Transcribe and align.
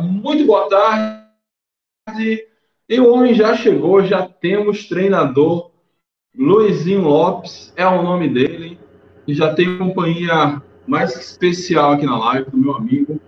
Muito 0.00 0.44
boa 0.44 0.68
tarde. 0.68 2.46
E 2.88 3.00
o 3.00 3.12
homem 3.12 3.34
já 3.34 3.54
chegou, 3.54 4.02
já 4.04 4.26
temos 4.26 4.88
treinador. 4.88 5.70
Luizinho 6.36 7.02
Lopes 7.02 7.72
é 7.76 7.86
o 7.86 8.02
nome 8.02 8.28
dele. 8.28 8.78
E 9.26 9.34
já 9.34 9.54
tem 9.54 9.78
companhia 9.78 10.60
mais 10.86 11.14
especial 11.16 11.92
aqui 11.92 12.06
na 12.06 12.18
live 12.18 12.50
do 12.50 12.56
meu 12.56 12.74
amigo 12.74 13.20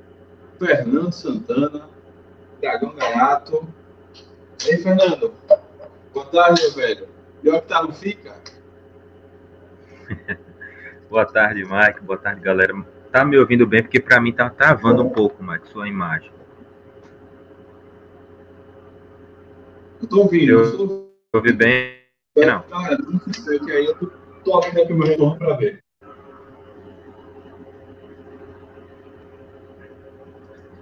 Fernando 0.58 1.12
Santana, 1.12 1.88
Dragão 2.60 2.94
Gaiato. 2.96 3.68
E 4.66 4.72
aí, 4.72 4.78
Fernando? 4.78 5.32
Boa 6.12 6.26
tarde, 6.26 6.62
meu 6.62 6.72
velho. 6.72 7.08
Pior 7.42 7.60
que 7.60 7.68
tá 7.68 7.82
no 7.82 7.92
FICA? 7.92 8.34
boa 11.08 11.26
tarde, 11.26 11.64
Mike. 11.64 12.00
Boa 12.02 12.18
tarde, 12.18 12.40
galera 12.40 12.74
tá 13.14 13.24
me 13.24 13.38
ouvindo 13.38 13.64
bem, 13.64 13.80
porque 13.80 14.00
para 14.00 14.20
mim 14.20 14.32
tá 14.32 14.50
travando 14.50 15.04
um 15.04 15.08
pouco, 15.08 15.40
Mike, 15.40 15.68
sua 15.68 15.86
imagem. 15.86 16.32
Eu 20.02 20.08
tô 20.08 20.22
ouvindo. 20.22 20.50
Eu, 20.50 21.12
ouvi 21.32 21.52
bem? 21.52 21.94
Não. 22.36 22.62
Cara, 22.62 22.98
não 22.98 23.20
sei 23.32 23.60
que 23.60 23.70
aí 23.70 23.86
eu 23.86 23.94
tô, 23.94 24.10
tô 24.44 24.56
abrindo 24.56 24.82
aqui 24.82 24.92
o 24.92 24.96
meu 24.96 25.06
retorno 25.06 25.38
para 25.38 25.56
ver. 25.56 25.78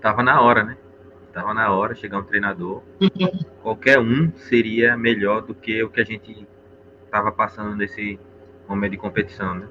Tava 0.00 0.22
na 0.22 0.40
hora, 0.40 0.64
né? 0.64 0.78
Tava 1.34 1.52
na 1.52 1.70
hora 1.70 1.94
chegar 1.94 2.18
um 2.18 2.24
treinador. 2.24 2.82
Qualquer 3.60 3.98
um 3.98 4.32
seria 4.36 4.96
melhor 4.96 5.42
do 5.42 5.54
que 5.54 5.82
o 5.82 5.90
que 5.90 6.00
a 6.00 6.04
gente 6.04 6.48
tava 7.10 7.30
passando 7.30 7.76
nesse 7.76 8.18
momento 8.66 8.92
de 8.92 8.96
competição, 8.96 9.54
né? 9.54 9.68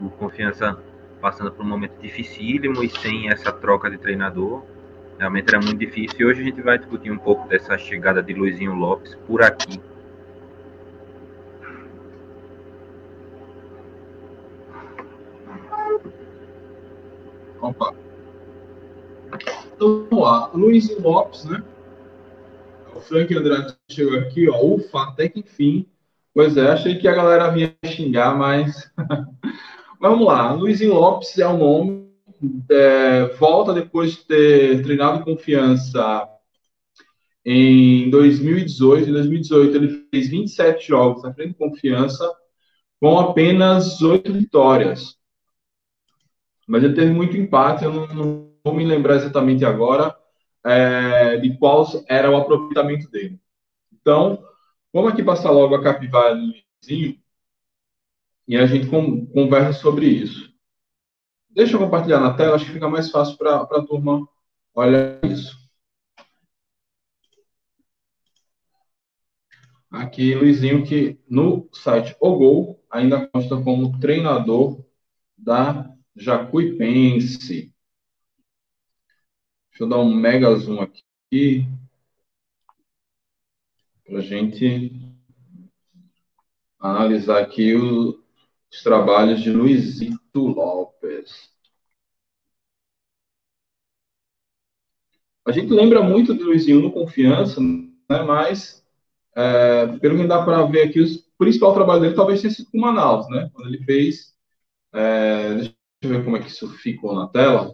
o 0.00 0.10
Confiança 0.10 0.78
passando 1.24 1.50
por 1.50 1.64
um 1.64 1.68
momento 1.70 1.98
dificílimo 2.02 2.84
e 2.84 2.90
sem 2.90 3.30
essa 3.30 3.50
troca 3.50 3.90
de 3.90 3.96
treinador. 3.96 4.62
Realmente 5.18 5.48
era 5.48 5.58
muito 5.58 5.78
difícil. 5.78 6.20
E 6.20 6.24
hoje 6.26 6.42
a 6.42 6.44
gente 6.44 6.60
vai 6.60 6.76
discutir 6.76 7.10
um 7.10 7.16
pouco 7.16 7.48
dessa 7.48 7.78
chegada 7.78 8.22
de 8.22 8.34
Luizinho 8.34 8.74
Lopes 8.74 9.14
por 9.26 9.40
aqui. 9.40 9.80
Opa. 17.62 17.94
Então, 19.74 20.06
vamos 20.10 20.24
lá. 20.24 20.50
Luizinho 20.52 21.00
Lopes, 21.00 21.46
né? 21.46 21.64
O 22.94 23.00
Frank 23.00 23.34
Andrade 23.34 23.74
chegou 23.90 24.18
aqui, 24.18 24.46
ó. 24.50 24.62
Ufa, 24.62 25.04
até 25.04 25.30
que 25.30 25.40
enfim. 25.40 25.86
Pois 26.34 26.58
é, 26.58 26.70
achei 26.70 26.98
que 26.98 27.08
a 27.08 27.14
galera 27.14 27.48
vinha 27.48 27.74
xingar, 27.86 28.36
mas 28.36 28.92
Vamos 30.00 30.26
lá, 30.26 30.52
Luizinho 30.52 30.94
Lopes 30.94 31.38
é 31.38 31.46
o 31.46 31.56
nome, 31.56 32.08
é, 32.70 33.26
volta 33.36 33.72
depois 33.72 34.12
de 34.12 34.24
ter 34.24 34.82
treinado 34.82 35.24
confiança 35.24 36.28
em 37.44 38.10
2018. 38.10 39.08
Em 39.08 39.12
2018 39.12 39.76
ele 39.76 40.06
fez 40.10 40.28
27 40.28 40.88
jogos 40.88 41.22
na 41.22 41.32
frente 41.32 41.50
de 41.50 41.58
confiança, 41.58 42.30
com 43.00 43.18
apenas 43.18 44.02
8 44.02 44.32
vitórias. 44.32 45.16
Mas 46.66 46.82
ele 46.82 46.94
teve 46.94 47.12
muito 47.12 47.36
empate, 47.36 47.84
eu 47.84 47.92
não, 47.92 48.06
não 48.08 48.50
vou 48.64 48.74
me 48.74 48.84
lembrar 48.84 49.16
exatamente 49.16 49.64
agora 49.64 50.16
é, 50.64 51.36
de 51.36 51.56
qual 51.58 51.86
era 52.08 52.30
o 52.30 52.36
aproveitamento 52.36 53.10
dele. 53.10 53.38
Então, 53.92 54.42
vamos 54.92 55.12
aqui 55.12 55.22
passar 55.22 55.50
logo 55.50 55.74
a 55.74 55.82
capivara 55.82 56.34
Luizinho 56.34 57.23
e 58.46 58.56
a 58.56 58.66
gente 58.66 58.88
conversa 58.88 59.80
sobre 59.80 60.06
isso. 60.06 60.52
Deixa 61.50 61.74
eu 61.74 61.78
compartilhar 61.78 62.20
na 62.20 62.34
tela, 62.34 62.56
acho 62.56 62.66
que 62.66 62.72
fica 62.72 62.88
mais 62.88 63.10
fácil 63.10 63.36
para 63.36 63.62
a 63.62 63.86
turma 63.86 64.28
olhar 64.74 65.24
isso. 65.24 65.56
Aqui, 69.90 70.34
Luizinho, 70.34 70.84
que 70.84 71.20
no 71.28 71.68
site 71.72 72.16
O 72.20 72.76
ainda 72.90 73.28
consta 73.28 73.62
como 73.62 73.98
treinador 74.00 74.84
da 75.38 75.88
Jacuipense. 76.16 77.72
Deixa 79.70 79.84
eu 79.84 79.88
dar 79.88 79.98
um 79.98 80.12
mega 80.12 80.54
zoom 80.56 80.80
aqui 80.80 81.66
para 84.04 84.20
gente 84.20 84.92
analisar 86.78 87.40
aqui 87.40 87.74
o, 87.74 88.23
os 88.74 88.82
trabalhos 88.82 89.40
de 89.40 89.50
Luizito 89.50 90.18
Lopes. 90.34 91.48
A 95.46 95.52
gente 95.52 95.72
lembra 95.72 96.02
muito 96.02 96.34
de 96.34 96.42
Luizinho 96.42 96.80
no 96.80 96.90
Confiança, 96.90 97.60
né? 97.60 98.22
mas 98.26 98.84
é, 99.36 99.86
pelo 99.98 100.16
que 100.16 100.26
dá 100.26 100.44
para 100.44 100.64
ver 100.64 100.88
aqui, 100.88 101.00
o 101.00 101.06
principal 101.38 101.72
trabalho 101.74 102.00
dele 102.00 102.14
talvez 102.14 102.40
tenha 102.40 102.52
sido 102.52 102.70
com 102.70 102.80
Manaus, 102.80 103.28
né? 103.28 103.48
quando 103.52 103.68
ele 103.68 103.84
fez. 103.84 104.34
É, 104.92 105.54
deixa 105.54 105.74
eu 106.02 106.10
ver 106.10 106.24
como 106.24 106.36
é 106.36 106.40
que 106.40 106.48
isso 106.48 106.68
ficou 106.78 107.14
na 107.14 107.28
tela. 107.28 107.72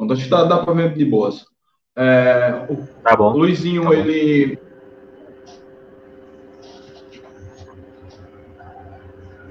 Então, 0.00 0.16
acho 0.16 0.24
que 0.24 0.30
dá, 0.30 0.44
dá 0.44 0.64
para 0.64 0.74
ver 0.74 0.94
de 0.94 1.04
boas. 1.04 1.44
É, 1.96 2.66
o, 2.70 2.86
tá 3.02 3.16
bom. 3.16 3.32
O 3.32 3.38
Luizinho, 3.38 3.84
tá 3.84 3.94
ele 3.94 4.58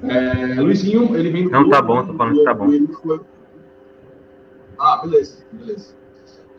É, 0.04 0.62
Luizinho, 0.62 1.16
ele 1.16 1.30
vem 1.30 1.44
do. 1.46 1.50
Não, 1.50 1.70
tá 1.70 1.82
bom, 1.82 2.06
tô 2.06 2.14
falando 2.14 2.38
que 2.38 2.44
tá 2.44 2.54
bom. 2.54 2.70
Foi... 3.02 3.22
Ah, 4.78 5.02
beleza, 5.04 5.46
beleza. 5.52 5.94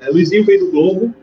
É, 0.00 0.10
Luizinho 0.10 0.44
veio 0.44 0.66
do 0.66 0.70
Globo, 0.70 1.14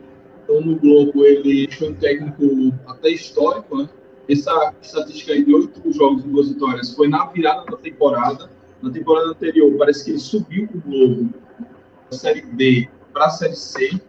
então 0.42 0.60
no 0.60 0.76
Globo 0.76 1.24
ele 1.24 1.70
foi 1.72 1.90
um 1.90 1.94
técnico 1.94 2.74
até 2.86 3.10
histórico, 3.10 3.78
né? 3.78 3.88
Essa 4.28 4.74
estatística 4.82 5.32
aí 5.32 5.44
de 5.44 5.54
oito 5.54 5.92
jogos 5.92 6.24
e 6.24 6.28
duas 6.28 6.48
vitórias 6.48 6.94
foi 6.94 7.08
na 7.08 7.26
virada 7.26 7.64
da 7.64 7.76
temporada. 7.76 8.50
Na 8.82 8.90
temporada 8.90 9.30
anterior, 9.30 9.76
parece 9.78 10.04
que 10.04 10.10
ele 10.12 10.18
subiu 10.18 10.68
o 10.72 10.80
Globo 10.80 11.34
da 12.10 12.16
Série 12.16 12.42
B 12.42 12.88
para 13.12 13.26
a 13.26 13.30
Série 13.30 13.56
C. 13.56 14.00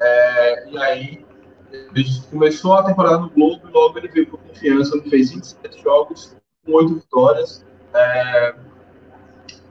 É, 0.00 0.70
e 0.70 0.78
aí 0.78 1.26
ele 1.72 2.04
começou 2.30 2.74
a 2.74 2.84
temporada 2.84 3.18
no 3.18 3.30
Globo 3.30 3.68
e 3.68 3.72
logo 3.72 3.98
ele 3.98 4.08
veio 4.08 4.26
para 4.26 4.38
confiança, 4.38 4.96
ele 4.96 5.10
fez 5.10 5.30
27 5.32 5.82
jogos 5.82 6.36
com 6.66 6.72
oito 6.72 6.96
vitórias. 6.96 7.64
É, 7.94 8.54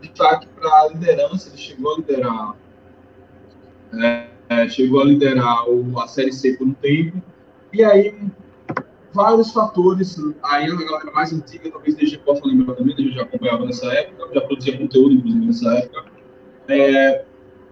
destaque 0.02 0.48
para 0.48 0.70
a 0.70 0.88
liderança, 0.88 1.50
ele 1.50 1.58
chegou 1.58 1.94
a 1.94 1.98
liderar, 1.98 2.56
é, 4.02 4.28
é, 4.50 4.70
chegou 4.70 5.02
a 5.02 5.04
liderar 5.04 5.70
o, 5.70 6.00
a 6.00 6.08
Série 6.08 6.32
C 6.32 6.54
por 6.54 6.68
um 6.68 6.74
tempo, 6.74 7.22
e 7.74 7.84
aí 7.84 8.18
vários 9.14 9.52
fatores, 9.52 10.18
aí 10.44 10.66
a 10.66 10.76
galera 10.76 11.12
mais 11.12 11.32
antiga, 11.34 11.70
talvez 11.72 11.96
DG 11.96 12.18
possa 12.20 12.46
lembrar 12.46 12.76
também, 12.76 12.96
DG 12.96 13.12
já 13.12 13.24
acompanhava 13.24 13.66
nessa 13.66 13.88
época, 13.94 14.34
já 14.34 14.42
produzia 14.42 14.78
conteúdo, 14.78 15.14
inclusive, 15.14 15.46
nessa 15.46 15.74
época, 15.76 16.06
é, 16.68 17.26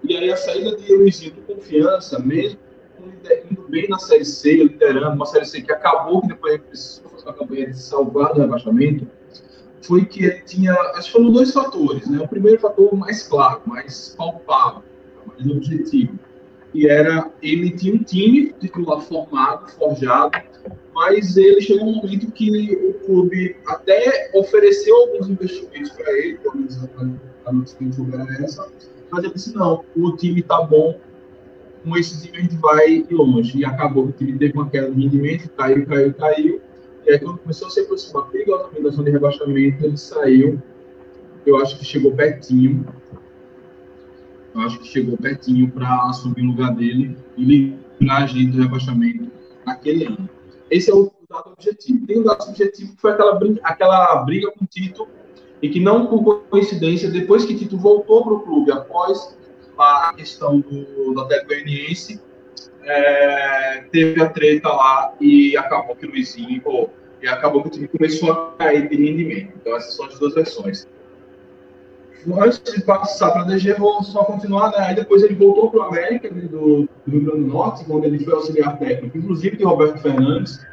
e 0.04 0.18
aí 0.18 0.32
a 0.32 0.38
saída 0.38 0.76
de 0.76 0.96
Luizinho 0.96 1.34
com 1.34 1.56
confiança, 1.56 2.20
mesmo 2.20 2.60
indo 3.50 3.68
bem 3.70 3.88
na 3.90 3.98
Série 4.00 4.26
C, 4.26 4.64
liderando, 4.64 5.16
uma 5.16 5.26
Série 5.26 5.46
C 5.46 5.62
que 5.62 5.72
acabou, 5.72 6.22
que 6.22 6.28
depois 6.28 7.04
a 7.26 7.34
campanha 7.34 7.68
de 7.68 7.78
salvar 7.80 8.34
do 8.34 8.42
rebaixamento 8.42 9.08
foi 9.82 10.06
que 10.06 10.30
tinha, 10.46 10.74
acho 10.96 11.08
que 11.08 11.12
foram 11.12 11.32
dois 11.32 11.52
fatores, 11.52 12.08
né? 12.10 12.20
O 12.24 12.28
primeiro 12.28 12.60
fator 12.60 12.96
mais 12.96 13.24
claro, 13.24 13.62
mais 13.66 14.16
palpável, 14.18 14.84
mais 15.28 15.46
objetivo, 15.50 16.18
que 16.72 16.88
era 16.88 17.30
ele 17.42 17.72
tinha 17.72 17.94
um 17.94 18.04
time 18.04 18.54
titular 18.60 19.02
formado, 19.02 19.72
forjado, 19.72 20.40
mas 20.94 21.36
ele 21.36 21.62
chegou 21.62 21.88
um 21.88 21.96
momento 21.96 22.32
que 22.32 22.76
o 22.76 22.94
clube 23.06 23.56
até 23.68 24.32
ofereceu 24.36 24.96
alguns 24.96 25.30
investimentos 25.30 25.92
para 25.92 26.12
ele, 26.20 26.38
pelo 26.38 26.56
menos 26.56 26.80
a 27.46 27.52
notícia 27.52 27.78
que 27.78 28.16
era 28.16 28.44
essa, 28.44 28.70
mas 29.12 29.24
ele 29.24 29.34
disse, 29.34 29.56
não, 29.56 29.84
o 29.96 30.16
time 30.16 30.40
está 30.40 30.62
bom, 30.62 31.00
com 31.84 31.98
esse 31.98 32.26
time 32.26 32.38
a 32.38 32.42
gente 32.42 32.56
vai 32.58 33.06
longe. 33.12 33.60
E 33.60 33.66
acabou 33.66 34.08
que 34.08 34.10
o 34.10 34.14
time 34.14 34.40
teve 34.40 34.54
uma 34.54 34.70
queda 34.70 34.90
de 34.90 35.02
rendimento, 35.02 35.50
caiu, 35.50 35.86
caiu, 35.86 36.14
caiu. 36.14 36.62
Aí 37.08 37.20
quando 37.20 37.40
começou 37.40 37.68
a 37.68 37.72
se 37.72 37.82
aproximar 37.82 38.26
perigosamente 38.30 38.84
da 38.84 38.90
zona 38.90 39.04
de 39.06 39.12
rebaixamento, 39.12 39.86
ele 39.86 39.98
saiu, 39.98 40.62
eu 41.46 41.58
acho 41.58 41.78
que 41.78 41.86
chegou 41.86 42.14
pertinho, 42.14 42.86
eu 44.56 44.62
acho 44.62 44.80
que 44.80 44.88
chegou 44.88 45.18
pertinho 45.18 45.70
para 45.72 46.10
assumir 46.10 46.44
o 46.44 46.48
lugar 46.48 46.74
dele 46.76 47.18
e 47.36 47.44
livrar 47.44 48.24
a 48.24 48.26
gente 48.26 48.52
do 48.52 48.62
rebaixamento 48.62 49.30
naquele 49.66 50.06
ano. 50.06 50.30
Esse 50.70 50.92
é 50.92 50.94
o 50.94 51.12
dado 51.30 51.52
objetivo. 51.52 52.06
Tem 52.06 52.20
um 52.20 52.24
dado 52.24 52.44
subjetivo 52.44 52.94
que 52.94 53.02
foi 53.02 53.12
aquela 53.12 53.36
briga, 53.36 53.60
aquela 53.64 54.16
briga 54.24 54.52
com 54.52 54.64
o 54.64 54.68
Tito, 54.68 55.08
e 55.62 55.70
que 55.70 55.80
não 55.80 56.08
por 56.08 56.42
coincidência, 56.50 57.10
depois 57.10 57.46
que 57.46 57.56
Tito 57.56 57.78
voltou 57.78 58.24
para 58.24 58.34
o 58.34 58.40
clube, 58.42 58.72
após 58.72 59.36
a 59.78 60.14
questão 60.16 60.60
do, 60.60 61.14
do 61.14 61.22
Atlético 61.22 61.50
Goianiense, 61.50 62.22
é, 62.86 63.84
teve 63.92 64.22
a 64.22 64.30
treta 64.30 64.70
lá 64.70 65.14
e 65.20 65.56
acabou 65.58 65.96
que 65.96 66.06
o 66.06 66.10
Luizinho, 66.10 66.62
pô, 66.62 66.90
e 67.22 67.28
acabou 67.28 67.62
que 67.62 67.70
o 67.70 67.72
time 67.72 67.88
começou 67.88 68.32
a 68.32 68.52
cair 68.58 68.90
de 68.90 68.96
rendimento. 68.96 69.54
Então 69.62 69.76
essas 69.76 69.96
são 69.96 70.06
as 70.06 70.20
duas 70.20 70.36
versões. 70.36 70.88
Antes 72.40 72.62
de 72.74 72.82
passar 72.84 73.32
para 73.32 73.42
a 73.42 73.46
DG, 73.46 73.74
vou 73.74 74.02
só 74.04 74.24
continuar, 74.24 74.72
né? 74.72 74.78
Aí 74.80 74.96
depois 74.96 75.24
ele 75.24 75.36
voltou 75.36 75.70
para 75.70 75.80
o 75.80 75.84
América, 75.84 76.30
do, 76.30 76.48
do 76.48 76.90
Rio 77.08 77.22
Grande 77.22 77.42
do 77.42 77.48
Norte, 77.48 77.86
onde 77.90 78.08
ele 78.08 78.20
foi 78.20 78.34
auxiliar 78.34 78.78
técnico, 78.78 79.18
inclusive 79.18 79.58
de 79.58 79.64
Roberto 79.64 80.02
Fernandes. 80.02 80.66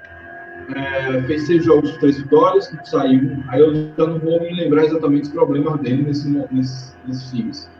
É, 0.76 1.22
fez 1.22 1.46
seis 1.46 1.64
jogos, 1.64 1.96
três 1.98 2.18
vitórias, 2.18 2.70
saiu. 2.84 3.42
Aí 3.48 3.60
eu 3.60 3.74
já 3.74 4.06
não 4.06 4.20
vou 4.20 4.40
me 4.40 4.54
lembrar 4.54 4.84
exatamente 4.84 5.24
os 5.24 5.30
problemas 5.30 5.80
dele 5.80 6.04
nesse, 6.04 6.28
nesse, 6.28 6.94
nesses 7.04 7.30
times. 7.30 7.70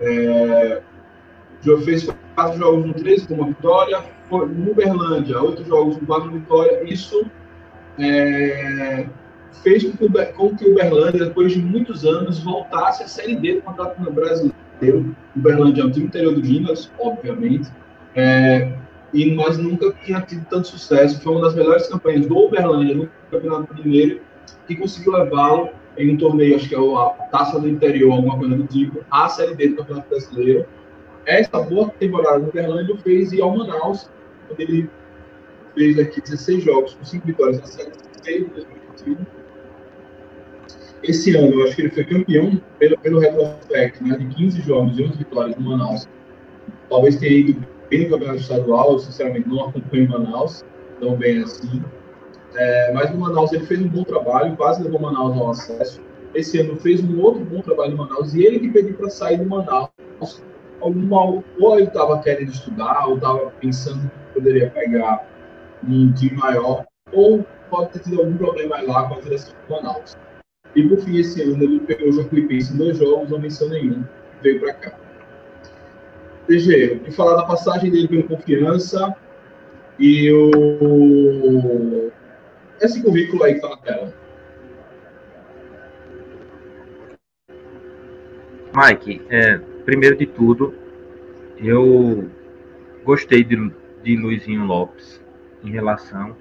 É, 0.00 0.82
já 1.62 1.78
fez 1.78 2.08
quatro 2.34 2.58
jogos 2.58 2.86
no 2.86 2.94
13 2.94 3.28
com 3.28 3.34
uma 3.34 3.46
vitória, 3.46 4.04
no 4.30 4.70
Uberlândia, 4.70 5.40
oito 5.42 5.64
jogos 5.64 5.96
com 5.96 6.06
quatro 6.06 6.30
vitórias. 6.30 6.90
Isso 6.90 7.26
é, 7.98 9.06
fez 9.62 9.84
com 9.84 9.96
que, 9.96 10.26
com 10.32 10.56
que 10.56 10.64
o 10.64 10.72
Uberlândia, 10.72 11.26
depois 11.26 11.52
de 11.52 11.60
muitos 11.60 12.04
anos, 12.04 12.40
voltasse 12.40 13.02
à 13.02 13.08
Série 13.08 13.36
D 13.36 13.54
do 13.54 13.62
Campeonato 13.62 14.12
Brasileiro. 14.12 15.16
O 15.34 15.38
Uberlândia 15.38 15.82
é 15.82 15.84
um 15.84 15.90
time 15.90 16.06
interior 16.06 16.34
do 16.34 16.40
Minas, 16.40 16.90
obviamente, 16.98 17.68
é, 18.14 18.72
e, 19.12 19.34
mas 19.34 19.58
nunca 19.58 19.92
tinha 20.04 20.20
tido 20.20 20.46
tanto 20.48 20.68
sucesso. 20.68 21.20
Foi 21.20 21.32
uma 21.32 21.42
das 21.42 21.54
melhores 21.54 21.86
campanhas 21.86 22.26
do 22.26 22.36
Uberlândia 22.36 22.94
no 22.94 23.10
Campeonato 23.30 23.74
Mineiro, 23.74 24.20
que 24.66 24.76
conseguiu 24.76 25.12
levá-lo 25.12 25.70
em 25.96 26.14
um 26.14 26.16
torneio, 26.16 26.56
acho 26.56 26.68
que 26.68 26.74
é 26.74 26.78
a 26.78 27.08
Taça 27.30 27.58
do 27.58 27.68
Interior, 27.68 28.12
alguma 28.12 28.38
coisa 28.38 28.54
do 28.54 28.64
tipo, 28.64 29.00
à 29.10 29.28
Série 29.28 29.54
D 29.54 29.68
do 29.68 29.76
Campeonato 29.76 30.08
Brasileiro. 30.08 30.66
Essa 31.26 31.60
boa 31.60 31.90
temporada 31.90 32.38
no 32.38 32.48
Uberlândia 32.48 32.96
fez 32.98 33.32
ir 33.32 33.42
ao 33.42 33.56
Manaus, 33.56 34.08
onde 34.50 34.62
ele 34.62 34.90
fez 35.74 35.98
aqui 35.98 36.20
16 36.20 36.62
jogos, 36.62 36.94
com 36.94 37.04
5 37.04 37.26
vitórias 37.26 37.60
na 37.60 37.66
Série 37.66 37.92
C 38.22 38.38
de 38.38 38.44
2021. 38.44 39.26
Esse 41.02 41.36
ano, 41.36 41.60
eu 41.60 41.64
acho 41.64 41.76
que 41.76 41.82
ele 41.82 41.90
foi 41.90 42.04
campeão 42.04 42.60
pelo, 42.78 42.98
pelo 42.98 43.18
retrospecto, 43.18 44.04
né, 44.04 44.16
de 44.16 44.26
15 44.34 44.62
jogos 44.62 44.98
e 44.98 45.02
11 45.02 45.18
vitórias 45.18 45.56
no 45.56 45.70
Manaus. 45.70 46.08
Talvez 46.88 47.16
tenha 47.16 47.32
ido 47.32 47.66
bem 47.90 48.04
no 48.04 48.10
campeonato 48.10 48.40
estadual, 48.40 48.92
eu 48.92 48.98
sinceramente 49.00 49.48
não 49.48 49.68
acompanho 49.68 50.08
Manaus 50.08 50.64
tão 51.00 51.16
bem 51.16 51.42
assim. 51.42 51.82
É, 52.54 52.92
mas 52.92 53.10
no 53.10 53.18
Manaus 53.18 53.52
ele 53.52 53.66
fez 53.66 53.80
um 53.82 53.88
bom 53.88 54.02
trabalho, 54.04 54.56
quase 54.56 54.82
levou 54.82 55.00
Manaus 55.00 55.36
ao 55.36 55.50
acesso. 55.50 56.00
Esse 56.34 56.58
ano 56.60 56.76
fez 56.76 57.02
um 57.02 57.20
outro 57.20 57.44
bom 57.44 57.60
trabalho 57.60 57.92
no 57.92 57.98
Manaus 57.98 58.34
e 58.34 58.44
ele 58.44 58.60
que 58.60 58.68
pediu 58.68 58.94
para 58.94 59.10
sair 59.10 59.38
do 59.38 59.46
Manaus. 59.46 59.90
Alguma, 60.80 61.42
ou 61.58 61.78
ele 61.78 61.88
estava 61.88 62.20
querendo 62.22 62.50
estudar, 62.50 63.06
ou 63.06 63.16
estava 63.16 63.50
pensando 63.60 64.10
que 64.10 64.34
poderia 64.34 64.70
pegar 64.70 65.26
um 65.86 66.12
time 66.12 66.36
maior, 66.36 66.84
ou 67.12 67.44
pode 67.70 67.92
ter 67.92 68.00
tido 68.00 68.20
algum 68.20 68.36
problema 68.36 68.80
lá 68.82 69.08
com 69.08 69.14
a 69.14 69.20
direção 69.20 69.54
do 69.66 69.74
Manaus. 69.74 70.16
E 70.74 70.82
por 70.86 70.98
fim, 70.98 71.18
esse 71.18 71.42
ano 71.42 71.62
ele 71.62 71.80
pegou 71.80 72.08
o 72.08 72.12
Jacuipense 72.12 72.74
em 72.74 72.76
dois 72.76 72.98
jogos, 72.98 73.30
não 73.30 73.38
menção 73.38 73.68
nenhum, 73.68 74.04
veio 74.42 74.60
para 74.60 74.74
cá. 74.74 74.92
DG, 76.48 77.02
e 77.06 77.10
falar 77.10 77.36
da 77.36 77.46
passagem 77.46 77.90
dele 77.90 78.06
pelo 78.06 78.28
Confiança 78.28 79.16
e 79.98 80.30
o 80.30 82.12
esse 82.80 83.02
currículo 83.02 83.42
aí 83.42 83.54
que 83.54 83.58
está 83.58 83.70
na 83.70 83.76
tela. 83.78 84.14
Mike, 88.74 89.22
é, 89.30 89.58
primeiro 89.86 90.16
de 90.16 90.26
tudo, 90.26 90.74
eu 91.58 92.28
gostei 93.04 93.44
de, 93.44 93.72
de 94.02 94.16
Luizinho 94.16 94.64
Lopes 94.64 95.22
em 95.62 95.70
relação 95.70 96.36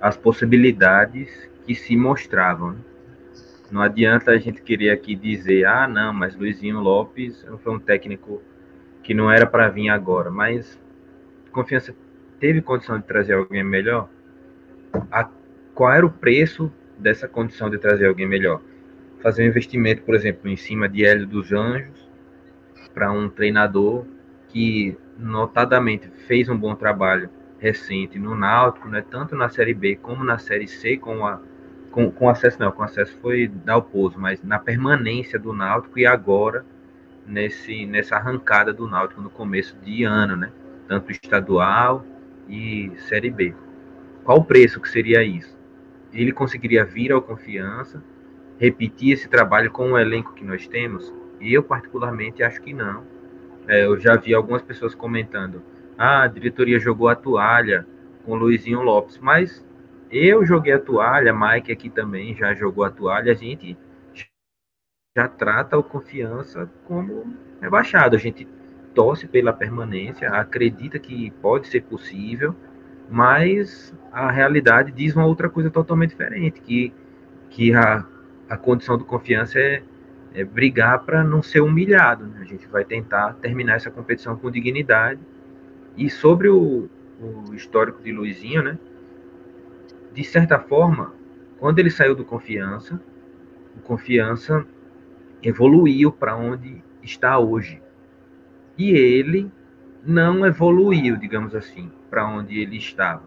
às 0.00 0.16
possibilidades 0.16 1.48
que 1.64 1.76
se 1.76 1.96
mostravam. 1.96 2.76
Não 3.70 3.80
adianta 3.80 4.32
a 4.32 4.38
gente 4.38 4.60
querer 4.60 4.90
aqui 4.90 5.14
dizer, 5.14 5.64
ah, 5.64 5.86
não, 5.86 6.12
mas 6.12 6.34
Luizinho 6.34 6.80
Lopes 6.80 7.46
foi 7.62 7.72
um 7.72 7.78
técnico 7.78 8.42
que 9.02 9.14
não 9.14 9.30
era 9.30 9.46
para 9.46 9.68
vir 9.68 9.88
agora, 9.90 10.30
mas 10.30 10.78
confiança 11.52 11.94
teve 12.40 12.60
condição 12.60 12.98
de 12.98 13.04
trazer 13.04 13.34
alguém 13.34 13.62
melhor. 13.62 14.08
A 15.10 15.28
qual 15.72 15.92
era 15.92 16.04
o 16.04 16.10
preço 16.10 16.72
dessa 16.98 17.28
condição 17.28 17.70
de 17.70 17.78
trazer 17.78 18.06
alguém 18.06 18.26
melhor. 18.26 18.60
Fazer 19.22 19.44
um 19.44 19.46
investimento, 19.46 20.02
por 20.02 20.16
exemplo, 20.16 20.50
em 20.50 20.56
cima 20.56 20.88
de 20.88 21.04
Hélio 21.04 21.26
dos 21.26 21.52
Anjos, 21.52 22.07
para 22.94 23.10
um 23.12 23.28
treinador 23.28 24.04
que 24.48 24.96
notadamente 25.18 26.08
fez 26.26 26.48
um 26.48 26.56
bom 26.56 26.74
trabalho 26.74 27.28
recente 27.58 28.18
no 28.18 28.34
Náutico, 28.34 28.88
né, 28.88 29.04
tanto 29.10 29.34
na 29.34 29.48
Série 29.48 29.74
B 29.74 29.96
como 29.96 30.24
na 30.24 30.38
Série 30.38 30.68
C, 30.68 30.96
com, 30.96 31.26
a, 31.26 31.40
com, 31.90 32.10
com 32.10 32.28
acesso, 32.28 32.58
não, 32.60 32.70
com 32.70 32.82
acesso 32.82 33.16
foi 33.20 33.48
Dalpozo, 33.48 34.18
mas 34.18 34.42
na 34.42 34.58
permanência 34.58 35.38
do 35.38 35.52
Náutico 35.52 35.98
e 35.98 36.06
agora 36.06 36.64
nesse, 37.26 37.84
nessa 37.84 38.16
arrancada 38.16 38.72
do 38.72 38.86
Náutico 38.86 39.20
no 39.20 39.30
começo 39.30 39.76
de 39.82 40.04
ano, 40.04 40.36
né, 40.36 40.52
tanto 40.86 41.10
estadual 41.10 42.04
e 42.48 42.92
Série 43.08 43.30
B. 43.30 43.54
Qual 44.24 44.38
o 44.38 44.44
preço 44.44 44.80
que 44.80 44.88
seria 44.88 45.22
isso? 45.22 45.58
ele 46.12 46.32
conseguiria 46.32 46.84
vir 46.84 47.12
ao 47.12 47.22
confiança, 47.22 48.02
repetir 48.58 49.12
esse 49.12 49.28
trabalho 49.28 49.70
com 49.70 49.92
o 49.92 49.98
elenco 49.98 50.32
que 50.32 50.44
nós 50.44 50.66
temos? 50.66 51.12
Eu, 51.40 51.62
particularmente, 51.62 52.42
acho 52.42 52.60
que 52.60 52.72
não. 52.72 53.04
É, 53.66 53.84
eu 53.84 53.98
já 53.98 54.16
vi 54.16 54.34
algumas 54.34 54.62
pessoas 54.62 54.94
comentando: 54.94 55.62
ah, 55.96 56.22
a 56.22 56.26
diretoria 56.26 56.78
jogou 56.78 57.08
a 57.08 57.14
toalha 57.14 57.86
com 58.24 58.34
Luizinho 58.34 58.82
Lopes, 58.82 59.18
mas 59.18 59.64
eu 60.10 60.44
joguei 60.44 60.72
a 60.72 60.78
toalha, 60.78 61.34
Mike 61.34 61.70
aqui 61.70 61.90
também 61.90 62.34
já 62.34 62.54
jogou 62.54 62.84
a 62.84 62.90
toalha, 62.90 63.32
a 63.32 63.34
gente 63.34 63.76
já 65.16 65.28
trata 65.28 65.76
o 65.76 65.82
confiança 65.82 66.70
como 66.84 67.34
rebaixado. 67.60 68.16
A 68.16 68.18
gente 68.18 68.46
torce 68.94 69.26
pela 69.26 69.52
permanência, 69.52 70.30
acredita 70.30 70.98
que 70.98 71.30
pode 71.42 71.68
ser 71.68 71.82
possível, 71.82 72.54
mas 73.08 73.94
a 74.12 74.30
realidade 74.30 74.92
diz 74.92 75.14
uma 75.14 75.26
outra 75.26 75.48
coisa 75.48 75.70
totalmente 75.70 76.10
diferente, 76.10 76.60
que, 76.60 76.92
que 77.50 77.74
a, 77.74 78.04
a 78.48 78.56
condição 78.56 78.96
de 78.96 79.04
confiança 79.04 79.58
é, 79.58 79.82
é 80.38 80.44
brigar 80.44 81.00
para 81.00 81.24
não 81.24 81.42
ser 81.42 81.60
humilhado. 81.60 82.24
Né? 82.26 82.38
A 82.40 82.44
gente 82.44 82.66
vai 82.68 82.84
tentar 82.84 83.34
terminar 83.34 83.74
essa 83.74 83.90
competição 83.90 84.36
com 84.36 84.50
dignidade. 84.50 85.20
E 85.96 86.08
sobre 86.08 86.48
o, 86.48 86.88
o 87.20 87.54
histórico 87.54 88.00
de 88.00 88.12
Luizinho, 88.12 88.62
né? 88.62 88.78
de 90.14 90.22
certa 90.22 90.58
forma, 90.58 91.12
quando 91.58 91.80
ele 91.80 91.90
saiu 91.90 92.14
do 92.14 92.24
confiança, 92.24 93.00
o 93.76 93.80
confiança 93.80 94.64
evoluiu 95.42 96.12
para 96.12 96.36
onde 96.36 96.82
está 97.02 97.36
hoje. 97.36 97.82
E 98.76 98.92
ele 98.92 99.50
não 100.04 100.46
evoluiu, 100.46 101.16
digamos 101.16 101.52
assim, 101.52 101.90
para 102.08 102.28
onde 102.28 102.60
ele 102.60 102.76
estava. 102.76 103.24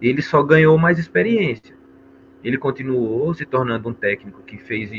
Ele 0.00 0.22
só 0.22 0.42
ganhou 0.42 0.78
mais 0.78 0.98
experiência. 0.98 1.76
Ele 2.42 2.56
continuou 2.56 3.34
se 3.34 3.44
tornando 3.44 3.90
um 3.90 3.94
técnico 3.94 4.42
que 4.42 4.56
fez 4.56 4.90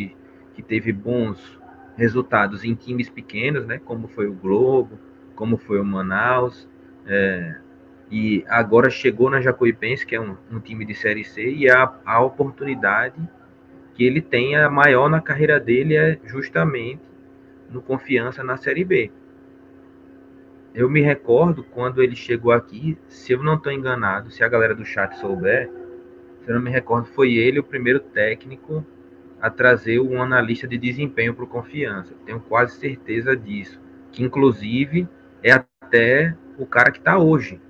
que 0.56 0.62
teve 0.62 0.92
bons 0.92 1.60
resultados 1.98 2.64
em 2.64 2.74
times 2.74 3.10
pequenos, 3.10 3.66
né, 3.66 3.80
como 3.84 4.08
foi 4.08 4.28
o 4.28 4.34
Globo, 4.34 4.98
como 5.36 5.58
foi 5.58 5.80
o 5.80 5.86
Manaus, 5.86 6.68
é, 7.06 7.56
e 8.10 8.44
agora 8.48 8.90
chegou 8.90 9.30
na 9.30 9.42
Jacuipense, 9.42 10.06
que 10.06 10.16
é 10.16 10.22
um, 10.22 10.38
um 10.52 10.60
time 10.60 10.86
de 10.86 10.94
Série 10.94 11.24
C, 11.24 11.44
e 11.44 11.70
a, 11.70 11.94
a 12.06 12.22
oportunidade 12.22 13.16
que 13.94 14.04
ele 14.04 14.22
tem 14.22 14.56
a 14.56 14.70
maior 14.70 15.10
na 15.10 15.22
carreira 15.22 15.60
dele 15.60 15.96
é 15.96 16.20
justamente 16.26 17.02
no 17.70 17.82
confiança 17.82 18.44
na 18.44 18.58
Série 18.58 18.84
B. 18.84 19.12
Eu 20.74 20.90
me 20.90 21.02
recordo 21.02 21.64
quando 21.64 22.04
ele 22.04 22.16
chegou 22.16 22.52
aqui, 22.52 22.98
se 23.08 23.32
eu 23.32 23.42
não 23.42 23.56
estou 23.56 23.72
enganado, 23.72 24.30
se 24.30 24.44
a 24.44 24.48
galera 24.50 24.76
do 24.76 24.86
chat 24.86 25.18
souber, 25.18 25.70
se 26.44 26.52
eu 26.52 26.56
não 26.56 26.62
me 26.62 26.70
recordo, 26.70 27.08
foi 27.08 27.34
ele 27.36 27.60
o 27.60 27.64
primeiro 27.64 28.00
técnico 28.00 28.86
a 29.46 29.50
trazer 29.52 30.00
um 30.00 30.20
analista 30.24 30.68
de 30.68 30.76
desempenho 30.76 31.32
para 31.32 31.44
o 31.44 31.48
confiança. 31.48 32.16
Tenho 32.26 32.40
quase 32.40 32.80
certeza 32.80 33.38
disso. 33.38 33.80
Que 34.12 34.24
inclusive 34.24 35.08
é 35.44 35.52
até 35.52 36.36
o 36.58 36.66
cara 36.66 36.90
que 36.90 36.98
está 36.98 37.20
hoje, 37.20 37.62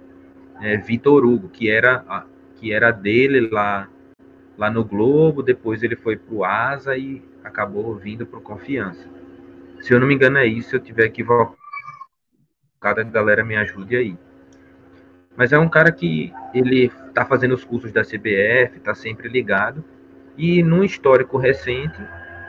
é, 0.61 0.77
Vitor 0.77 1.25
Hugo, 1.25 1.49
que 1.49 1.69
era, 1.69 2.25
que 2.55 2.71
era 2.71 2.91
dele 2.91 3.49
lá, 3.49 3.89
lá 4.57 4.71
no 4.71 4.85
Globo, 4.85 5.43
depois 5.43 5.83
ele 5.83 5.97
foi 5.97 6.15
para 6.15 6.33
o 6.33 6.45
Asa 6.45 6.95
e 6.95 7.21
acabou 7.43 7.93
vindo 7.93 8.25
para 8.25 8.39
o 8.39 8.41
Confiança. 8.41 9.05
Se 9.81 9.93
eu 9.93 9.99
não 9.99 10.07
me 10.07 10.13
engano 10.13 10.37
é 10.37 10.45
isso, 10.45 10.69
se 10.69 10.75
eu 10.77 10.79
tiver 10.79 11.07
equivocado, 11.07 11.57
a 12.79 13.03
galera 13.03 13.43
me 13.43 13.57
ajude 13.57 13.97
aí. 13.97 14.17
Mas 15.35 15.51
é 15.51 15.59
um 15.59 15.67
cara 15.67 15.91
que 15.91 16.31
ele 16.53 16.89
está 17.09 17.25
fazendo 17.25 17.53
os 17.53 17.65
cursos 17.65 17.91
da 17.91 18.01
CBF, 18.01 18.77
está 18.77 18.95
sempre 18.95 19.27
ligado. 19.27 19.83
E 20.37 20.61
num 20.61 20.83
histórico 20.83 21.37
recente, 21.37 21.99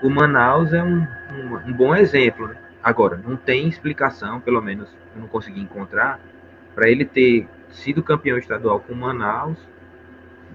o 0.02 0.10
Manaus 0.10 0.72
é 0.72 0.82
um, 0.82 0.98
um, 1.00 1.56
um 1.66 1.72
bom 1.72 1.94
exemplo. 1.94 2.48
Né? 2.48 2.56
Agora, 2.82 3.16
não 3.16 3.36
tem 3.36 3.68
explicação, 3.68 4.40
pelo 4.40 4.60
menos 4.60 4.88
eu 5.14 5.20
não 5.20 5.28
consegui 5.28 5.60
encontrar, 5.60 6.20
para 6.74 6.90
ele 6.90 7.04
ter 7.04 7.48
sido 7.70 8.02
campeão 8.02 8.38
estadual 8.38 8.80
com 8.80 8.94
Manaus, 8.94 9.58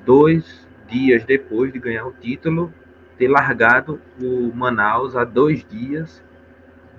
dois 0.05 0.67
dias 0.87 1.23
depois 1.23 1.71
de 1.71 1.79
ganhar 1.79 2.05
o 2.05 2.11
título, 2.11 2.73
ter 3.17 3.27
largado 3.27 3.99
o 4.21 4.51
Manaus 4.53 5.15
a 5.15 5.23
dois 5.23 5.63
dias 5.63 6.23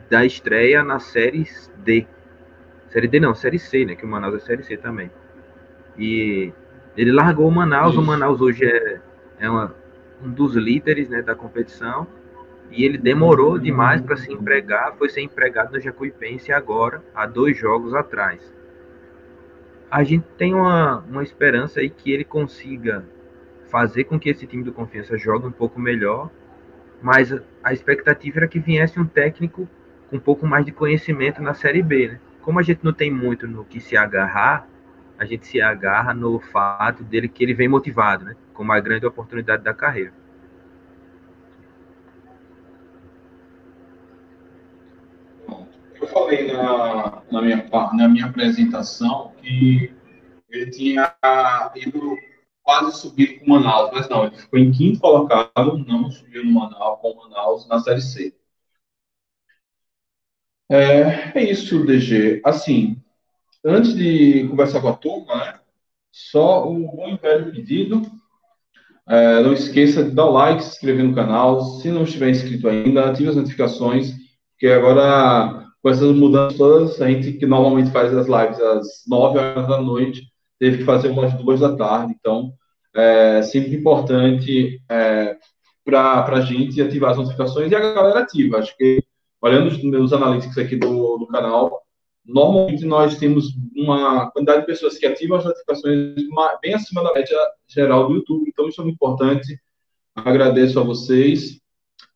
da 0.09 0.25
estreia 0.25 0.83
na 0.83 0.99
Série 0.99 1.47
D. 1.79 2.07
Série 2.91 3.09
D 3.09 3.19
não, 3.21 3.35
Série 3.35 3.59
C, 3.59 3.85
né? 3.85 3.95
Que 3.95 4.05
o 4.05 4.09
Manaus 4.09 4.35
é 4.35 4.39
Série 4.39 4.63
C 4.63 4.77
também. 4.77 5.11
E 5.99 6.53
ele 6.97 7.11
largou 7.13 7.49
o 7.49 7.51
Manaus, 7.51 7.93
Isso. 7.93 8.03
o 8.03 8.05
Manaus 8.05 8.41
hoje 8.41 8.65
é, 8.65 9.01
é 9.39 9.51
uma, 9.51 9.75
um 10.23 10.31
dos 10.31 10.55
líderes 10.55 11.09
né, 11.09 11.23
da 11.23 11.35
competição. 11.35 12.07
E 12.71 12.85
ele 12.85 12.97
demorou 12.97 13.59
demais 13.59 14.01
para 14.01 14.17
se 14.17 14.33
empregar, 14.33 14.95
foi 14.97 15.11
ser 15.11 15.21
empregado 15.21 15.73
no 15.73 15.81
Jacuipense 15.81 16.53
agora, 16.53 17.03
há 17.15 17.27
dois 17.27 17.57
jogos 17.59 17.95
atrás 17.95 18.41
a 19.93 20.03
gente 20.05 20.25
tem 20.39 20.55
uma, 20.55 21.01
uma 21.01 21.23
esperança 21.23 21.81
aí 21.81 21.91
que 21.91 22.11
ele 22.11 22.25
consiga 22.25 23.05
fazer 23.69 24.05
com 24.05 24.19
que 24.19 24.31
esse 24.31 24.47
time 24.47 24.65
do 24.65 24.73
Confiança 24.73 25.19
jogue 25.19 25.47
um 25.47 25.53
pouco 25.53 25.79
melhor, 25.79 26.31
mas 27.03 27.31
a 27.63 27.75
expectativa 27.75 28.39
era 28.39 28.49
que 28.49 28.59
viesse 28.59 28.99
um 28.99 29.05
técnico 29.05 29.69
com 30.09 30.17
um 30.17 30.21
pouco 30.21 30.47
mais 30.47 30.65
de 30.65 30.73
conhecimento 30.73 31.43
na 31.43 31.53
Série 31.53 31.83
B, 31.83 32.09
né? 32.09 32.21
Como 32.41 32.59
a 32.59 32.63
gente 32.63 32.83
não 32.83 32.95
tem 32.95 33.11
muito 33.11 33.47
no 33.47 33.67
que 33.67 33.81
se 33.81 33.95
agarrar, 33.95 34.67
a 35.23 35.25
gente 35.25 35.47
se 35.47 35.61
agarra 35.61 36.13
no 36.13 36.41
fato 36.41 37.05
dele 37.05 37.29
que 37.29 37.45
ele 37.45 37.55
vem 37.55 37.69
motivado, 37.69 38.25
né? 38.25 38.37
Com 38.53 38.65
uma 38.65 38.81
grande 38.81 39.07
oportunidade 39.07 39.63
da 39.63 39.73
carreira. 39.73 40.13
Eu 46.01 46.09
falei 46.09 46.53
na, 46.53 47.23
na, 47.31 47.41
minha, 47.41 47.69
na 47.93 48.09
minha 48.09 48.27
apresentação 48.27 49.33
que 49.41 49.95
ele 50.51 50.71
tinha 50.73 51.15
ido 51.77 52.19
quase 52.65 52.99
subido 52.99 53.39
com 53.39 53.47
o 53.47 53.51
Manaus, 53.51 53.91
mas 53.93 54.09
não, 54.09 54.27
ele 54.27 54.37
ficou 54.37 54.59
em 54.59 54.73
quinto 54.73 54.99
colocado, 54.99 55.79
não 55.87 56.11
subiu 56.11 56.45
no 56.45 56.53
Manaus, 56.53 57.01
com 57.01 57.13
o 57.13 57.17
Manaus 57.17 57.69
na 57.69 57.79
Série 57.79 58.03
C. 58.03 58.35
É, 60.69 61.39
é 61.39 61.51
isso, 61.51 61.85
DG. 61.87 62.41
Assim, 62.45 63.02
antes 63.65 63.95
de 63.95 64.47
conversar 64.49 64.81
com 64.81 64.89
a 64.89 64.95
turma, 64.95 65.37
né, 65.37 65.61
só 66.11 66.69
o 66.69 66.79
bom 66.79 67.09
e 67.09 67.17
velho 67.17 67.53
pedido. 67.53 68.03
É, 69.09 69.43
não 69.43 69.53
esqueça 69.53 70.05
de 70.05 70.11
dar 70.11 70.27
o 70.27 70.33
like, 70.33 70.63
se 70.63 70.71
inscrever 70.71 71.05
no 71.05 71.15
canal. 71.15 71.61
Se 71.81 71.91
não 71.91 72.05
estiver 72.05 72.31
inscrito 72.31 72.69
ainda, 72.69 73.11
ative 73.11 73.31
as 73.31 73.37
notificações, 73.37 74.13
porque 74.51 74.69
agora 74.69 75.63
com 75.83 75.91
essas 75.91 76.15
mudanças 76.15 76.57
todas, 76.57 77.03
a 77.03 77.09
gente 77.11 77.33
que 77.33 77.45
normalmente 77.45 77.91
faz 77.91 78.15
as 78.17 78.29
lives 78.29 78.61
às 78.61 78.87
9 79.09 79.39
horas 79.39 79.67
da 79.67 79.81
noite, 79.81 80.23
teve 80.59 80.79
que 80.79 80.85
fazer 80.85 81.09
umas 81.09 81.35
duas 81.35 81.59
da 81.59 81.77
tarde. 81.77 82.15
Então, 82.19 82.53
é 82.95 83.43
sempre 83.43 83.75
importante 83.75 84.81
é, 84.89 85.37
para 85.85 86.25
a 86.25 86.41
gente 86.41 86.81
ativar 86.81 87.11
as 87.11 87.17
notificações 87.17 87.73
e 87.73 87.75
a 87.75 87.81
galera 87.81 88.21
ativa. 88.21 88.59
Acho 88.59 88.77
que, 88.77 89.03
olhando 89.41 89.69
os 89.69 89.83
meus 89.83 90.13
analíticos 90.13 90.57
aqui 90.57 90.77
do, 90.77 91.19
do 91.19 91.27
canal, 91.27 91.82
normalmente 92.25 92.85
nós 92.85 93.17
temos 93.19 93.53
uma 93.77 94.31
quantidade 94.31 94.61
de 94.61 94.67
pessoas 94.67 94.97
que 94.97 95.07
ativam 95.07 95.39
as 95.39 95.45
notificações 95.45 96.15
bem 96.61 96.75
acima 96.75 97.03
da 97.03 97.13
média 97.13 97.37
geral 97.67 98.09
do 98.09 98.15
YouTube. 98.15 98.49
Então, 98.49 98.69
isso 98.69 98.81
é 98.81 98.85
muito 98.85 98.97
importante. 98.97 99.59
Agradeço 100.15 100.79
a 100.79 100.85
vocês. 100.85 101.61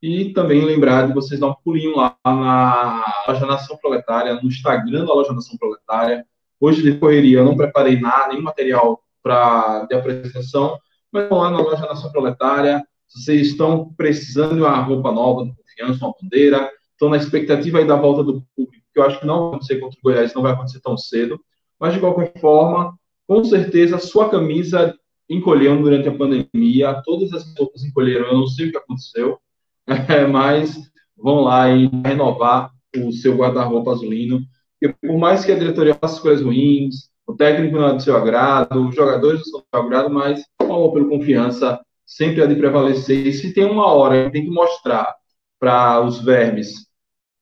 E 0.01 0.31
também 0.31 0.63
lembrar 0.63 1.07
de 1.07 1.13
vocês 1.13 1.39
dar 1.39 1.47
um 1.47 1.55
pulinho 1.63 1.95
lá 1.95 2.15
na 2.25 3.03
Loja 3.27 3.45
Nação 3.45 3.77
Proletária, 3.77 4.35
no 4.35 4.47
Instagram 4.47 5.05
da 5.05 5.13
Loja 5.13 5.33
Nação 5.33 5.57
Proletária. 5.57 6.25
Hoje 6.59 6.81
de 6.83 6.97
correria, 6.97 7.39
eu 7.39 7.45
não 7.45 7.57
preparei 7.57 7.99
nada, 7.99 8.29
nenhum 8.29 8.43
material 8.43 9.01
para 9.23 9.85
de 9.85 9.95
apresentação, 9.95 10.77
mas 11.11 11.27
vão 11.27 11.39
lá 11.39 11.49
na 11.49 11.59
Loja 11.59 11.85
Nação 11.85 12.11
Proletária. 12.11 12.83
Se 13.07 13.23
vocês 13.23 13.47
estão 13.47 13.93
precisando 13.95 14.55
de 14.55 14.61
uma 14.61 14.77
roupa 14.81 15.11
nova, 15.11 15.45
de 15.45 15.55
confiança, 15.55 16.05
uma 16.05 16.13
bandeira, 16.21 16.71
estão 16.91 17.09
na 17.09 17.17
expectativa 17.17 17.79
aí 17.79 17.87
da 17.87 17.95
volta 17.95 18.23
do 18.23 18.43
público, 18.55 18.76
que 18.97 19.01
eu 19.01 19.05
acho 19.05 19.19
que 19.19 19.27
não 19.27 19.37
vai 19.37 19.47
acontecer 19.49 19.79
contra 19.79 19.99
o 19.99 20.03
Goiás, 20.03 20.33
não 20.33 20.41
vai 20.41 20.53
acontecer 20.53 20.79
tão 20.79 20.97
cedo, 20.97 21.39
mas 21.79 21.93
de 21.93 21.99
qualquer 21.99 22.33
forma, 22.39 22.97
com 23.27 23.43
certeza, 23.43 23.99
sua 23.99 24.27
camisa 24.27 24.97
encolheu 25.29 25.79
durante 25.79 26.09
a 26.09 26.17
pandemia, 26.17 27.01
todas 27.05 27.31
as 27.31 27.55
roupas 27.55 27.83
encolheram, 27.83 28.27
eu 28.27 28.33
não 28.33 28.47
sei 28.47 28.67
o 28.67 28.71
que 28.71 28.77
aconteceu, 28.77 29.37
é, 29.85 30.25
mas 30.25 30.75
vão 31.15 31.41
lá 31.41 31.69
e 31.69 31.87
renovar 32.03 32.71
o 32.97 33.11
seu 33.11 33.35
guarda-roupa 33.35 33.91
azulino. 33.91 34.41
E 34.81 34.89
por 34.89 35.17
mais 35.19 35.45
que 35.45 35.51
a 35.51 35.59
diretoria 35.59 35.93
faça 35.93 36.19
coisas 36.19 36.43
ruins, 36.43 37.11
o 37.27 37.35
técnico 37.35 37.77
não 37.77 37.89
é 37.89 37.93
do 37.93 38.01
seu 38.01 38.17
agrado, 38.17 38.87
os 38.87 38.95
jogadores 38.95 39.41
não 39.41 39.45
são 39.45 39.59
do 39.59 39.65
seu 39.71 39.85
agrado, 39.85 40.09
mas 40.09 40.43
o 40.59 40.65
amor 40.65 40.93
pelo 40.93 41.09
confiança 41.09 41.79
sempre 42.03 42.41
é 42.41 42.47
de 42.47 42.55
prevalecer. 42.55 43.27
E 43.27 43.33
se 43.33 43.53
tem 43.53 43.65
uma 43.65 43.93
hora 43.93 44.25
que 44.25 44.31
tem 44.31 44.45
que 44.45 44.51
mostrar 44.51 45.15
para 45.59 46.01
os 46.01 46.19
vermes 46.19 46.87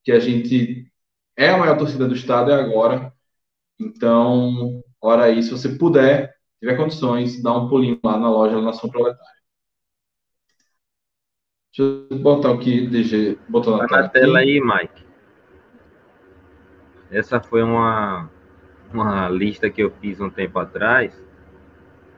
que 0.03 0.11
a 0.11 0.19
gente 0.19 0.85
é 1.37 1.49
a 1.49 1.57
maior 1.57 1.77
torcida 1.77 2.07
do 2.07 2.15
estado, 2.15 2.51
é 2.51 2.55
agora. 2.55 3.13
Então, 3.79 4.81
ora 5.01 5.25
aí, 5.25 5.43
se 5.43 5.51
você 5.51 5.69
puder, 5.69 6.33
tiver 6.59 6.77
condições, 6.77 7.41
dá 7.41 7.53
um 7.53 7.67
pulinho 7.67 7.99
lá 8.03 8.17
na 8.17 8.29
loja 8.29 8.61
Nação 8.61 8.89
Proletária. 8.89 9.35
Deixa 11.77 12.07
eu 12.09 12.19
botar 12.19 12.53
aqui, 12.53 12.87
DG, 12.87 13.37
botar 13.49 13.71
na, 13.71 13.87
tá 13.87 14.01
na 14.03 14.09
tela 14.09 14.39
aí, 14.39 14.61
Mike. 14.61 15.05
Essa 17.11 17.41
foi 17.41 17.61
uma, 17.61 18.29
uma 18.93 19.29
lista 19.29 19.69
que 19.69 19.83
eu 19.83 19.91
fiz 19.99 20.21
um 20.21 20.29
tempo 20.29 20.57
atrás, 20.57 21.21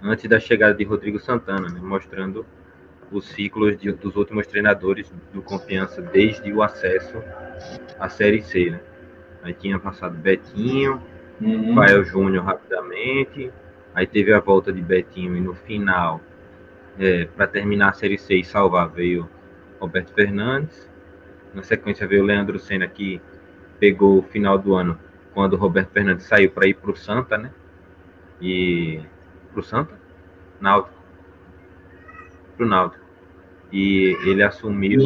antes 0.02 0.30
da 0.30 0.40
chegada 0.40 0.76
de 0.76 0.84
Rodrigo 0.84 1.20
Santana, 1.20 1.70
né, 1.70 1.80
mostrando 1.82 2.46
os 3.12 3.26
ciclos 3.30 3.80
de, 3.80 3.92
dos 3.92 4.16
últimos 4.16 4.46
treinadores 4.48 5.12
do 5.34 5.42
Confiança 5.42 6.02
desde 6.02 6.52
o 6.54 6.62
acesso 6.62 7.18
à 8.00 8.10
Série 8.10 8.44
C. 8.44 8.70
Né? 8.72 8.82
Aí 9.48 9.54
tinha 9.54 9.80
passado 9.80 10.18
Betinho, 10.18 11.02
uhum. 11.40 11.74
Fael 11.74 12.04
Júnior 12.04 12.44
rapidamente, 12.44 13.50
aí 13.96 14.06
teve 14.06 14.34
a 14.34 14.42
volta 14.42 14.74
de 14.74 14.82
Betinho 14.82 15.38
e 15.38 15.40
no 15.40 15.54
final, 15.54 16.20
é, 17.00 17.24
para 17.34 17.48
terminar 17.48 17.92
a 17.92 17.94
Série 17.94 18.18
C 18.18 18.36
e 18.36 18.44
salvar, 18.44 18.90
veio 18.90 19.30
Roberto 19.80 20.14
Fernandes. 20.14 20.90
Na 21.54 21.64
sequência 21.64 22.06
veio 22.06 22.24
o 22.24 22.26
Leandro 22.26 22.60
Senna, 22.60 22.88
que 22.88 23.22
pegou 23.80 24.20
o 24.20 24.22
final 24.22 24.58
do 24.58 24.76
ano, 24.76 25.00
quando 25.34 25.54
o 25.54 25.58
Roberto 25.58 25.92
Fernandes 25.92 26.26
saiu 26.26 26.52
para 26.52 26.68
ir 26.68 26.74
para 26.74 26.92
o 26.92 26.96
Santa, 26.98 27.38
né? 27.38 27.50
E. 28.42 29.00
Para 29.54 29.62
o 29.62 29.64
Santa? 29.64 29.98
Náutico. 30.60 30.94
Para 32.58 32.66
o 32.66 32.70
Náutico. 32.70 33.06
E 33.72 34.18
ele 34.26 34.44
assumiu. 34.44 35.00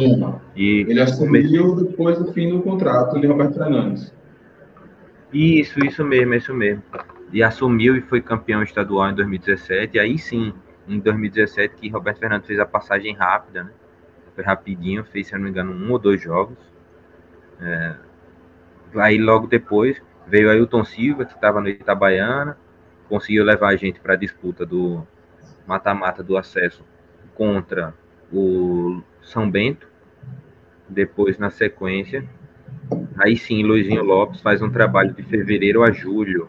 E 0.56 0.80
ele 0.80 1.00
assumiu 1.00 1.76
depois 1.76 2.18
do 2.18 2.32
fim 2.32 2.50
do 2.50 2.60
contrato 2.60 3.20
de 3.20 3.26
Roberto 3.28 3.54
Fernandes. 3.54 4.12
Isso, 5.32 5.84
isso 5.84 6.04
mesmo, 6.04 6.34
isso 6.34 6.52
mesmo. 6.52 6.82
E 7.32 7.42
assumiu 7.42 7.96
e 7.96 8.02
foi 8.02 8.20
campeão 8.20 8.62
estadual 8.62 9.10
em 9.10 9.14
2017. 9.14 9.96
E 9.96 10.00
aí 10.00 10.18
sim, 10.18 10.52
em 10.86 10.98
2017, 10.98 11.76
que 11.76 11.88
Roberto 11.88 12.18
Fernandes 12.18 12.46
fez 12.46 12.58
a 12.58 12.66
passagem 12.66 13.14
rápida, 13.14 13.64
né? 13.64 13.72
Foi 14.34 14.44
rapidinho, 14.44 15.04
fez, 15.04 15.28
se 15.28 15.34
não 15.34 15.42
me 15.42 15.50
engano, 15.50 15.72
um 15.72 15.90
ou 15.90 15.98
dois 15.98 16.20
jogos. 16.20 16.58
É, 17.60 17.94
aí 18.96 19.18
logo 19.18 19.46
depois 19.46 20.02
veio 20.26 20.50
Ailton 20.50 20.84
Silva, 20.84 21.24
que 21.24 21.34
estava 21.34 21.60
no 21.60 21.68
Itabaiana, 21.68 22.58
conseguiu 23.08 23.44
levar 23.44 23.68
a 23.68 23.76
gente 23.76 24.00
para 24.00 24.14
a 24.14 24.16
disputa 24.16 24.64
do 24.64 25.06
mata-mata 25.66 26.22
do 26.22 26.36
acesso 26.36 26.84
contra 27.34 27.94
o 28.32 29.02
São 29.22 29.50
Bento. 29.50 29.86
Depois, 30.88 31.38
na 31.38 31.50
sequência, 31.50 32.28
aí 33.18 33.36
sim, 33.36 33.62
Luizinho 33.62 34.02
Lopes 34.02 34.40
faz 34.40 34.62
um 34.62 34.70
trabalho 34.70 35.12
de 35.12 35.22
fevereiro 35.22 35.82
a 35.82 35.90
julho 35.90 36.48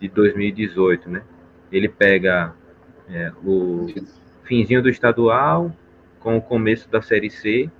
de 0.00 0.08
2018, 0.08 1.10
né? 1.10 1.22
Ele 1.70 1.88
pega 1.88 2.54
é, 3.08 3.32
o 3.44 3.86
finzinho 4.44 4.82
do 4.82 4.88
estadual 4.88 5.74
com 6.20 6.36
o 6.36 6.42
começo 6.42 6.90
da 6.90 7.02
Série 7.02 7.30
C 7.30 7.70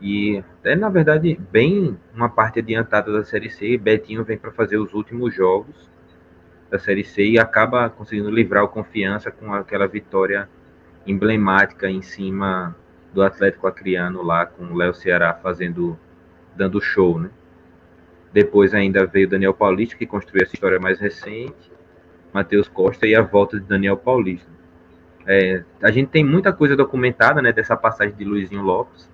e 0.00 0.42
é 0.64 0.74
na 0.74 0.88
verdade 0.88 1.38
bem 1.50 1.96
uma 2.14 2.28
parte 2.28 2.58
adiantada 2.60 3.12
da 3.12 3.24
Série 3.24 3.50
C. 3.50 3.76
Betinho 3.76 4.24
vem 4.24 4.38
para 4.38 4.50
fazer 4.50 4.78
os 4.78 4.94
últimos 4.94 5.34
jogos 5.34 5.90
da 6.70 6.78
Série 6.78 7.04
C 7.04 7.22
e 7.24 7.38
acaba 7.38 7.90
conseguindo 7.90 8.30
livrar 8.30 8.64
o 8.64 8.68
confiança 8.68 9.30
com 9.30 9.52
aquela 9.52 9.86
vitória 9.86 10.48
emblemática 11.06 11.90
em 11.90 12.02
cima 12.02 12.74
do 13.12 13.22
Atlético 13.22 13.66
Acreano 13.66 14.22
lá 14.22 14.46
com 14.46 14.64
o 14.64 14.76
Léo 14.76 14.94
Ceará 14.94 15.34
fazendo 15.34 15.98
dando 16.60 16.80
show, 16.80 17.18
né? 17.18 17.30
Depois 18.32 18.72
ainda 18.74 19.06
veio 19.06 19.28
Daniel 19.28 19.52
Paulista 19.54 19.96
que 19.96 20.06
construiu 20.06 20.44
essa 20.44 20.54
história 20.54 20.78
mais 20.78 21.00
recente, 21.00 21.72
Matheus 22.32 22.68
Costa 22.68 23.06
e 23.06 23.14
a 23.16 23.22
volta 23.22 23.58
de 23.58 23.66
Daniel 23.66 23.96
Paulista. 23.96 24.48
É, 25.26 25.64
a 25.82 25.90
gente 25.90 26.08
tem 26.08 26.24
muita 26.24 26.52
coisa 26.52 26.76
documentada, 26.76 27.42
né, 27.42 27.52
dessa 27.52 27.76
passagem 27.76 28.14
de 28.14 28.24
Luizinho 28.24 28.62
Lopes. 28.62 29.10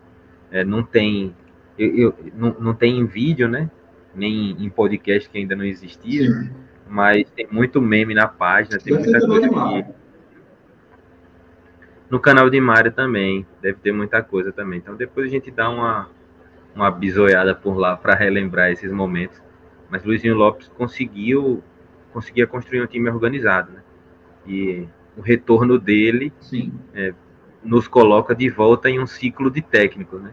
É, 0.51 0.65
não 0.65 0.83
tem 0.83 1.35
eu, 1.79 1.97
eu, 1.97 2.15
não, 2.35 2.57
não 2.59 2.75
tem 2.75 2.99
em 2.99 3.07
vídeo, 3.07 3.49
né? 3.49 3.71
Nem 4.15 4.51
em 4.63 4.69
podcast 4.71 5.29
que 5.29 5.39
ainda 5.39 5.57
não 5.57 5.65
existia. 5.65 6.31
Sim 6.31 6.67
mas 6.89 7.29
tem 7.31 7.49
muito 7.51 7.81
meme 7.81 8.15
na 8.15 8.29
página, 8.29 8.79
tem 8.79 8.95
muita 8.95 9.21
coisa 9.21 9.47
aqui. 9.47 9.85
No 12.09 12.21
canal 12.21 12.49
de 12.49 12.61
Mário 12.61 12.93
também, 12.93 13.45
deve 13.61 13.79
ter 13.81 13.93
muita 13.93 14.23
coisa 14.23 14.53
também. 14.53 14.79
Então 14.79 14.95
depois 14.95 15.27
a 15.27 15.31
gente 15.31 15.51
dá 15.51 15.69
uma, 15.69 16.09
uma 16.77 16.91
bisoiada 16.91 17.55
por 17.55 17.77
lá 17.77 17.97
para 17.97 18.15
relembrar 18.15 18.71
esses 18.71 18.93
momentos. 18.93 19.43
Mas 19.89 20.05
Luizinho 20.05 20.35
Lopes 20.37 20.69
conseguiu 20.69 21.65
conseguia 22.13 22.47
construir 22.47 22.83
um 22.83 22.87
time 22.87 23.11
organizado, 23.11 23.73
né? 23.73 23.83
E 24.47 24.87
o 25.17 25.21
retorno 25.21 25.79
dele 25.79 26.33
é, 26.95 27.13
nos 27.63 27.89
coloca 27.89 28.35
de 28.35 28.49
volta 28.49 28.89
em 28.89 29.01
um 29.01 29.07
ciclo 29.07 29.51
de 29.51 29.63
técnico, 29.63 30.19
né? 30.19 30.33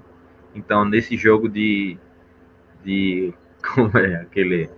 Então 0.53 0.85
nesse 0.85 1.15
jogo 1.15 1.47
de 1.47 1.97
de 2.83 3.33
como 3.73 3.97
é 3.97 4.15
aquele 4.15 4.69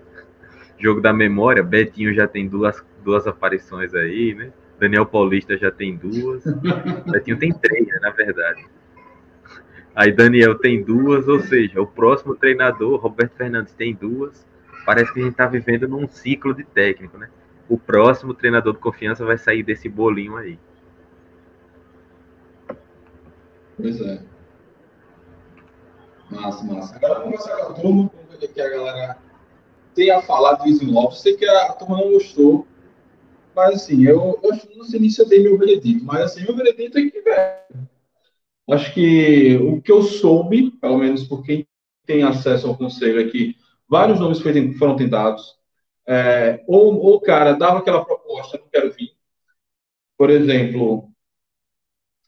jogo 0.78 1.02
da 1.02 1.12
memória, 1.12 1.64
Betinho 1.64 2.14
já 2.14 2.28
tem 2.28 2.48
duas, 2.48 2.84
duas 3.04 3.26
aparições 3.26 3.94
aí, 3.96 4.36
né? 4.36 4.52
Daniel 4.80 5.06
Paulista 5.06 5.58
já 5.58 5.72
tem 5.72 5.96
duas. 5.96 6.44
Betinho 7.10 7.40
tem 7.40 7.52
três, 7.54 7.88
né, 7.88 7.98
na 8.02 8.12
verdade. 8.12 8.66
Aí 9.96 10.12
Daniel 10.12 10.60
tem 10.60 10.84
duas, 10.84 11.28
ou 11.28 11.40
seja, 11.40 11.82
o 11.82 11.88
próximo 11.88 12.36
treinador, 12.36 13.00
Roberto 13.00 13.36
Fernandes, 13.38 13.74
tem 13.74 13.96
duas. 13.96 14.46
Parece 14.86 15.14
que 15.14 15.20
a 15.20 15.24
gente 15.24 15.32
está 15.32 15.48
vivendo 15.48 15.88
num 15.88 16.08
ciclo 16.08 16.54
de 16.54 16.64
técnico, 16.64 17.18
né? 17.18 17.30
O 17.70 17.78
próximo 17.78 18.34
treinador 18.34 18.74
de 18.74 18.80
confiança 18.80 19.26
vai 19.26 19.38
sair 19.38 19.64
desse 19.64 19.88
bolinho 19.88 20.36
aí. 20.36 20.60
Pois 23.78 24.02
é. 24.02 24.22
Massa, 26.30 26.64
massa. 26.66 26.96
Agora 26.98 27.20
vamos 27.22 27.44
começar 27.44 27.56
com 27.58 27.72
a 27.72 27.76
turma, 27.76 28.12
vamos 28.14 28.40
ver 28.40 28.46
aqui 28.46 28.62
a 28.62 28.70
galera 28.70 29.18
tenha 29.96 30.22
falado 30.22 30.64
do 30.64 30.70
Easy 30.70 30.86
Lopes. 30.86 31.22
Sei 31.22 31.36
que 31.36 31.48
a 31.48 31.74
turma 31.74 31.98
não 31.98 32.12
gostou, 32.12 32.68
mas 33.56 33.76
assim, 33.76 34.06
eu, 34.06 34.38
eu 34.44 34.52
não 34.76 34.86
sei 34.86 35.00
nem 35.00 35.10
se 35.10 35.22
eu 35.22 35.28
dei 35.28 35.42
meu 35.42 35.58
veredito, 35.58 36.04
mas 36.04 36.22
assim, 36.22 36.44
meu 36.44 36.56
veredito 36.56 37.00
é 37.00 37.10
que, 37.10 37.22
velho, 37.22 37.90
acho 38.74 38.94
que 38.94 39.56
o 39.58 39.82
que 39.82 39.92
eu 39.92 40.02
soube, 40.02 40.72
pelo 40.82 40.98
menos 40.98 41.24
por 41.24 41.44
quem 41.44 41.68
tem 42.06 42.24
acesso 42.24 42.68
ao 42.68 42.78
conselho 42.78 43.22
aqui, 43.22 43.56
vários 43.88 44.20
nomes 44.20 44.40
foram 44.78 44.96
tentados. 44.96 45.56
É, 46.08 46.64
ou, 46.68 47.16
o 47.16 47.20
cara 47.22 47.54
dava 47.54 47.80
aquela 47.80 48.04
proposta, 48.06 48.58
não 48.58 48.68
quero 48.70 48.92
vir. 48.94 49.12
Por 50.18 50.30
exemplo, 50.30 51.10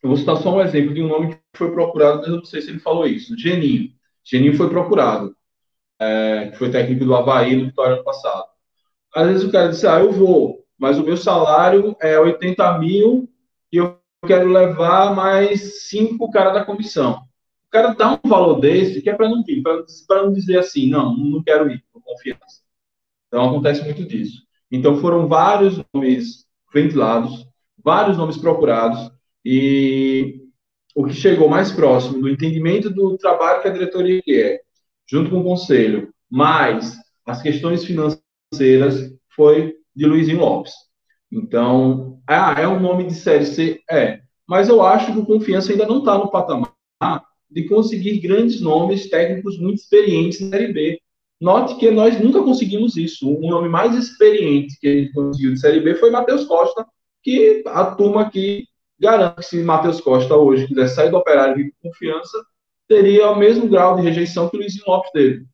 eu 0.04 0.10
vou 0.10 0.18
citar 0.18 0.38
só 0.38 0.56
um 0.56 0.62
exemplo 0.62 0.94
de 0.94 1.02
um 1.02 1.08
nome 1.08 1.36
que 1.36 1.42
foi 1.56 1.72
procurado, 1.72 2.20
mas 2.20 2.28
eu 2.28 2.38
não 2.38 2.46
sei 2.46 2.62
se 2.62 2.70
ele 2.70 2.80
falou 2.80 3.06
isso. 3.08 3.38
Geninho. 3.38 3.92
Geninho 4.24 4.56
foi 4.56 4.70
procurado 4.70 5.36
é, 6.00 6.50
que 6.52 6.58
foi 6.58 6.72
técnico 6.72 7.06
do 7.06 7.16
Havaí 7.16 7.56
no 7.56 7.66
Vitória 7.66 7.96
ano 7.96 8.04
passado. 8.04 8.48
Às 9.16 9.28
vezes 9.28 9.44
o 9.44 9.52
cara 9.52 9.70
diz, 9.70 9.84
ah, 9.86 10.00
eu 10.00 10.12
vou, 10.12 10.66
mas 10.78 11.00
o 11.00 11.04
meu 11.04 11.18
salário 11.18 11.96
é 12.02 12.20
80 12.20 12.78
mil 12.78 13.30
e 13.72 13.78
eu 13.78 14.00
quero 14.26 14.50
levar 14.50 15.16
mais 15.16 15.88
cinco 15.88 16.30
caras 16.32 16.54
da 16.54 16.66
comissão. 16.66 17.22
O 17.68 17.70
cara 17.70 17.94
dá 17.94 18.14
um 18.14 18.30
valor 18.30 18.60
desse 18.60 19.02
que 19.02 19.10
é 19.10 19.16
para 19.16 19.30
não 19.30 19.44
vir, 19.44 19.62
para 19.62 20.24
não 20.24 20.32
dizer 20.32 20.58
assim, 20.58 20.90
não, 20.90 21.16
não 21.16 21.44
quero 21.44 21.70
ir, 21.70 21.84
com 21.92 22.02
confiança. 22.02 22.62
Então 23.28 23.50
acontece 23.50 23.84
muito 23.84 24.06
disso. 24.06 24.42
Então 24.72 24.98
foram 24.98 25.28
vários 25.28 25.82
nomes 25.94 26.46
ventilados, 26.74 27.46
vários 27.84 28.18
nomes 28.18 28.38
procurados, 28.38 29.12
e 29.44 30.42
o 30.96 31.06
que 31.06 31.14
chegou 31.14 31.48
mais 31.48 31.72
próximo 31.72 32.20
do 32.20 32.30
entendimento 32.30 32.90
do 32.90 33.18
trabalho 33.18 33.62
que 33.62 33.68
a 33.68 33.72
diretoria 33.72 34.22
quer 34.22 34.62
junto 35.10 35.30
com 35.30 35.40
o 35.40 35.44
conselho, 35.44 36.14
mais 36.30 36.98
as 37.26 37.42
questões 37.42 37.86
financeiras, 37.86 39.14
foi 39.30 39.76
de 39.96 40.06
Luizinho 40.06 40.40
Lopes. 40.40 40.74
Então, 41.32 42.20
ah, 42.28 42.56
é 42.58 42.68
um 42.68 42.80
nome 42.80 43.06
de 43.06 43.16
Série 43.16 43.46
C? 43.46 43.82
É. 43.90 44.22
Mas 44.48 44.70
eu 44.70 44.82
acho 44.82 45.12
que 45.12 45.20
o 45.20 45.26
Confiança 45.26 45.72
ainda 45.72 45.86
não 45.86 46.00
está 46.00 46.18
no 46.18 46.32
patamar 46.32 46.74
de 47.50 47.64
conseguir 47.68 48.20
grandes 48.20 48.62
nomes 48.62 49.10
técnicos 49.10 49.60
muito 49.60 49.80
experientes 49.80 50.40
na 50.42 50.50
Série 50.50 50.74
B. 50.74 51.02
Note 51.40 51.76
que 51.76 51.92
nós 51.92 52.20
nunca 52.20 52.42
conseguimos 52.42 52.98
isso. 52.98 53.30
O 53.30 53.50
nome 53.50 53.70
mais 53.70 53.96
experiente 53.96 54.80
que 54.80 54.88
a 54.88 54.94
gente 54.94 55.14
conseguiu 55.14 55.54
de 55.54 55.60
Série 55.60 55.80
B 55.80 55.96
foi 55.96 56.10
Matheus 56.10 56.46
Costa, 56.46 56.86
que 57.24 57.64
a 57.68 57.86
turma 57.92 58.22
aqui 58.22 58.66
garante 59.00 59.36
que 59.36 59.44
se 59.44 59.64
Matheus 59.64 60.02
Costa 60.02 60.36
hoje 60.36 60.68
quiser 60.68 60.88
sair 60.88 61.12
do 61.12 61.18
operário 61.18 61.62
e 61.62 61.74
confiança, 61.82 62.38
teria 62.88 63.30
o 63.30 63.38
mesmo 63.38 63.68
grau 63.68 63.96
de 63.96 64.02
rejeição 64.02 64.50
que 64.50 64.58
o 64.58 64.60
Luizinho 64.60 64.86
Lopes 64.88 65.12
teve. 65.12 65.46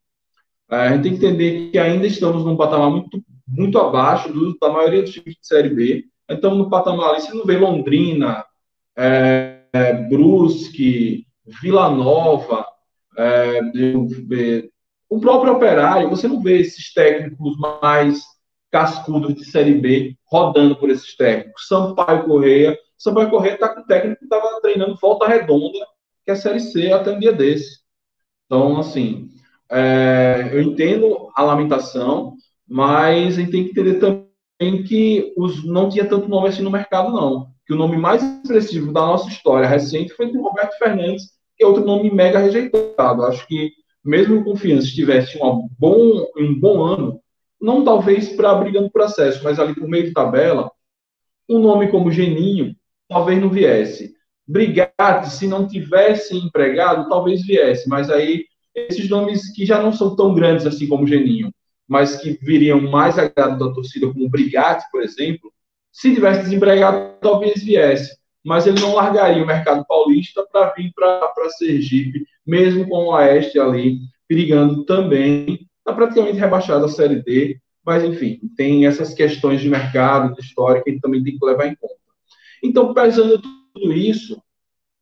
É, 0.71 0.75
a 0.75 0.93
gente 0.93 1.03
tem 1.03 1.11
que 1.11 1.25
entender 1.25 1.71
que 1.71 1.77
ainda 1.77 2.07
estamos 2.07 2.45
num 2.45 2.55
patamar 2.55 2.89
muito, 2.89 3.21
muito 3.53 3.77
abaixo 3.77 4.31
do, 4.31 4.57
da 4.59 4.69
maioria 4.69 5.01
dos 5.01 5.11
times 5.11 5.35
de 5.35 5.47
Série 5.47 5.69
B. 5.69 6.05
Então, 6.29 6.55
no 6.55 6.69
patamar 6.69 7.11
ali, 7.11 7.21
você 7.21 7.33
não 7.33 7.45
vê 7.45 7.57
Londrina, 7.57 8.43
é, 8.97 9.61
é, 9.73 9.93
Brusque, 9.93 11.25
Vila 11.61 11.89
Nova, 11.89 12.65
é, 13.17 13.59
o 15.09 15.19
próprio 15.19 15.53
Operário, 15.53 16.09
você 16.09 16.27
não 16.27 16.41
vê 16.41 16.59
esses 16.59 16.93
técnicos 16.93 17.57
mais 17.81 18.23
cascudos 18.71 19.35
de 19.35 19.45
Série 19.45 19.75
B 19.75 20.15
rodando 20.25 20.75
por 20.75 20.89
esses 20.89 21.15
técnicos. 21.15 21.67
Sampaio 21.67 22.23
Correia, 22.25 22.77
Sampaio 22.97 23.29
Correia 23.29 23.53
está 23.53 23.69
com 23.69 23.81
o 23.81 23.85
técnico 23.85 24.19
que 24.19 24.25
estava 24.25 24.59
treinando 24.61 24.97
volta 24.99 25.27
redonda 25.27 25.85
que 26.23 26.31
é 26.31 26.33
a 26.33 26.37
Série 26.37 26.59
C 26.59 26.91
até 26.91 27.11
um 27.11 27.19
dia 27.19 27.33
desse. 27.33 27.79
Então, 28.45 28.79
assim, 28.79 29.29
é, 29.69 30.49
eu 30.51 30.61
entendo 30.61 31.29
a 31.35 31.43
lamentação, 31.43 32.32
mas 32.67 33.37
a 33.37 33.41
gente 33.41 33.51
tem 33.51 33.63
que 33.63 33.71
entender 33.71 33.99
também 33.99 34.83
que 34.83 35.33
os, 35.37 35.63
não 35.63 35.89
tinha 35.89 36.05
tanto 36.05 36.27
nome 36.27 36.49
assim 36.49 36.61
no 36.61 36.71
mercado, 36.71 37.11
não. 37.11 37.47
Que 37.65 37.73
o 37.73 37.77
nome 37.77 37.97
mais 37.97 38.21
expressivo 38.23 38.91
da 38.91 39.01
nossa 39.01 39.29
história 39.29 39.67
recente 39.67 40.13
foi 40.13 40.31
do 40.31 40.41
Roberto 40.41 40.77
Fernandes, 40.77 41.31
que 41.57 41.63
é 41.63 41.67
outro 41.67 41.85
nome 41.85 42.11
mega 42.11 42.39
rejeitado. 42.39 43.23
Acho 43.23 43.45
que, 43.47 43.71
mesmo 44.03 44.39
o 44.39 44.43
Confiança 44.43 44.87
estivesse 44.87 45.37
um 45.41 45.67
bom, 45.77 46.25
um 46.37 46.59
bom 46.59 46.81
ano, 46.83 47.19
não 47.61 47.83
talvez 47.83 48.29
para 48.29 48.55
brigando 48.55 48.91
por 48.91 49.03
acesso, 49.03 49.43
mas 49.43 49.59
ali 49.59 49.73
por 49.73 49.87
meio 49.87 50.05
de 50.05 50.13
tabela, 50.13 50.69
um 51.49 51.59
nome 51.59 51.89
como 51.89 52.11
Geninho 52.11 52.75
talvez 53.07 53.39
não 53.39 53.49
viesse. 53.49 54.13
Brigatti, 54.45 55.29
se 55.29 55.47
não 55.47 55.67
tivesse 55.67 56.35
empregado, 56.35 57.07
talvez 57.07 57.45
viesse, 57.45 57.87
mas 57.87 58.09
aí 58.09 58.45
esses 58.75 59.09
nomes 59.09 59.53
que 59.53 59.65
já 59.65 59.81
não 59.81 59.93
são 59.93 60.15
tão 60.15 60.33
grandes 60.33 60.65
assim 60.65 60.87
como 60.87 61.07
Geninho, 61.07 61.53
mas 61.93 62.15
que 62.15 62.39
viriam 62.41 62.81
mais 62.81 63.19
agrado 63.19 63.59
da 63.59 63.71
torcida, 63.71 64.11
como 64.11 64.27
Brigatti, 64.27 64.83
por 64.91 65.03
exemplo, 65.03 65.53
se 65.91 66.11
tivesse 66.11 66.41
desempregado, 66.41 67.19
talvez 67.21 67.63
viesse. 67.63 68.17
Mas 68.43 68.65
ele 68.65 68.81
não 68.81 68.95
largaria 68.95 69.43
o 69.43 69.45
mercado 69.45 69.85
paulista 69.85 70.43
para 70.51 70.73
vir 70.73 70.91
para 70.95 71.49
Sergipe, 71.51 72.25
mesmo 72.43 72.89
com 72.89 72.95
o 72.95 73.13
Oeste 73.13 73.59
ali, 73.59 73.99
perigando 74.27 74.83
também. 74.85 75.67
Está 75.77 75.93
praticamente 75.93 76.39
rebaixado 76.39 76.83
a 76.83 76.89
Série 76.89 77.21
D, 77.21 77.59
mas 77.85 78.03
enfim, 78.03 78.39
tem 78.57 78.87
essas 78.87 79.13
questões 79.13 79.61
de 79.61 79.69
mercado, 79.69 80.33
de 80.33 80.41
história, 80.41 80.81
que 80.81 80.89
a 80.89 80.93
gente 80.93 81.01
também 81.01 81.23
tem 81.23 81.37
que 81.37 81.45
levar 81.45 81.67
em 81.67 81.75
conta. 81.75 81.93
Então, 82.63 82.91
pesando 82.91 83.39
tudo 83.39 83.93
isso, 83.93 84.41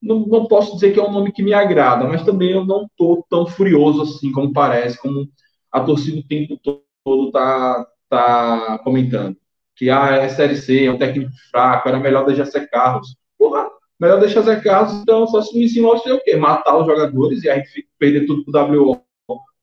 não, 0.02 0.26
não, 0.28 0.46
posso 0.46 0.74
dizer 0.74 0.92
que 0.92 1.00
é 1.00 1.04
um 1.04 1.12
nome 1.12 1.32
que 1.32 1.42
me 1.42 1.54
agrada, 1.54 2.06
mas 2.06 2.26
também 2.26 2.52
eu 2.52 2.66
não 2.66 2.84
estou 2.84 3.26
tão 3.30 3.48
furioso 3.48 4.02
assim 4.02 4.30
como 4.30 4.52
parece, 4.52 5.00
como 5.00 5.30
a 5.72 5.80
torcida 5.80 6.20
o 6.20 6.24
tempo 6.24 6.60
todo 7.04 7.28
está 7.28 7.88
tá 8.10 8.80
comentando. 8.84 9.38
que 9.76 9.90
ah, 9.90 10.16
é 10.16 10.30
Série 10.30 10.58
C, 10.58 10.86
é 10.86 10.92
um 10.92 10.98
técnico 10.98 11.32
fraco, 11.50 11.88
era 11.88 12.00
melhor 12.00 12.26
deixar 12.26 12.46
Zé 12.46 12.68
Carlos. 12.68 13.16
Porra, 13.38 13.68
melhor 14.00 14.20
deixar 14.20 14.42
Zé 14.42 14.60
Carlos, 14.60 15.02
então 15.02 15.26
só 15.28 15.42
se 15.42 15.56
o 15.56 15.60
Luizinho 15.60 15.86
Lopes 15.86 16.12
o 16.12 16.20
quê? 16.20 16.36
Matar 16.36 16.78
os 16.78 16.86
jogadores 16.86 17.44
e 17.44 17.50
a 17.50 17.56
gente 17.56 17.88
perder 17.98 18.28
tudo 18.28 18.44
pro 18.44 18.76
WO, 18.76 19.02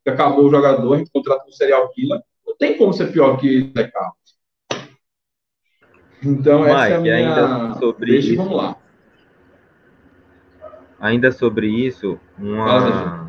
que 0.03 0.11
acabou 0.11 0.47
o 0.47 0.51
jogador, 0.51 0.95
a 0.95 0.99
gente 0.99 1.11
contrata 1.13 1.47
um 1.47 1.53
serial 1.53 1.89
killer. 1.91 2.21
Não 2.47 2.57
tem 2.57 2.77
como 2.77 2.93
ser 2.93 3.13
pior 3.13 3.37
que 3.37 3.71
Zé 3.77 3.89
Carlos. 3.89 4.19
Então, 6.25 6.61
Mike, 6.61 6.73
essa 6.73 6.89
é 6.89 6.97
a 6.97 7.01
minha... 7.01 7.15
ainda 7.15 7.79
sobre 7.79 8.13
Deixa, 8.13 8.29
isso, 8.29 8.37
vamos 8.37 8.57
lá. 8.57 8.77
Ainda 10.99 11.31
sobre 11.31 11.69
isso, 11.69 12.19
uma... 12.37 13.28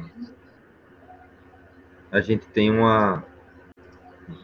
a 2.11 2.21
gente 2.21 2.47
tem 2.47 2.71
uma, 2.71 3.23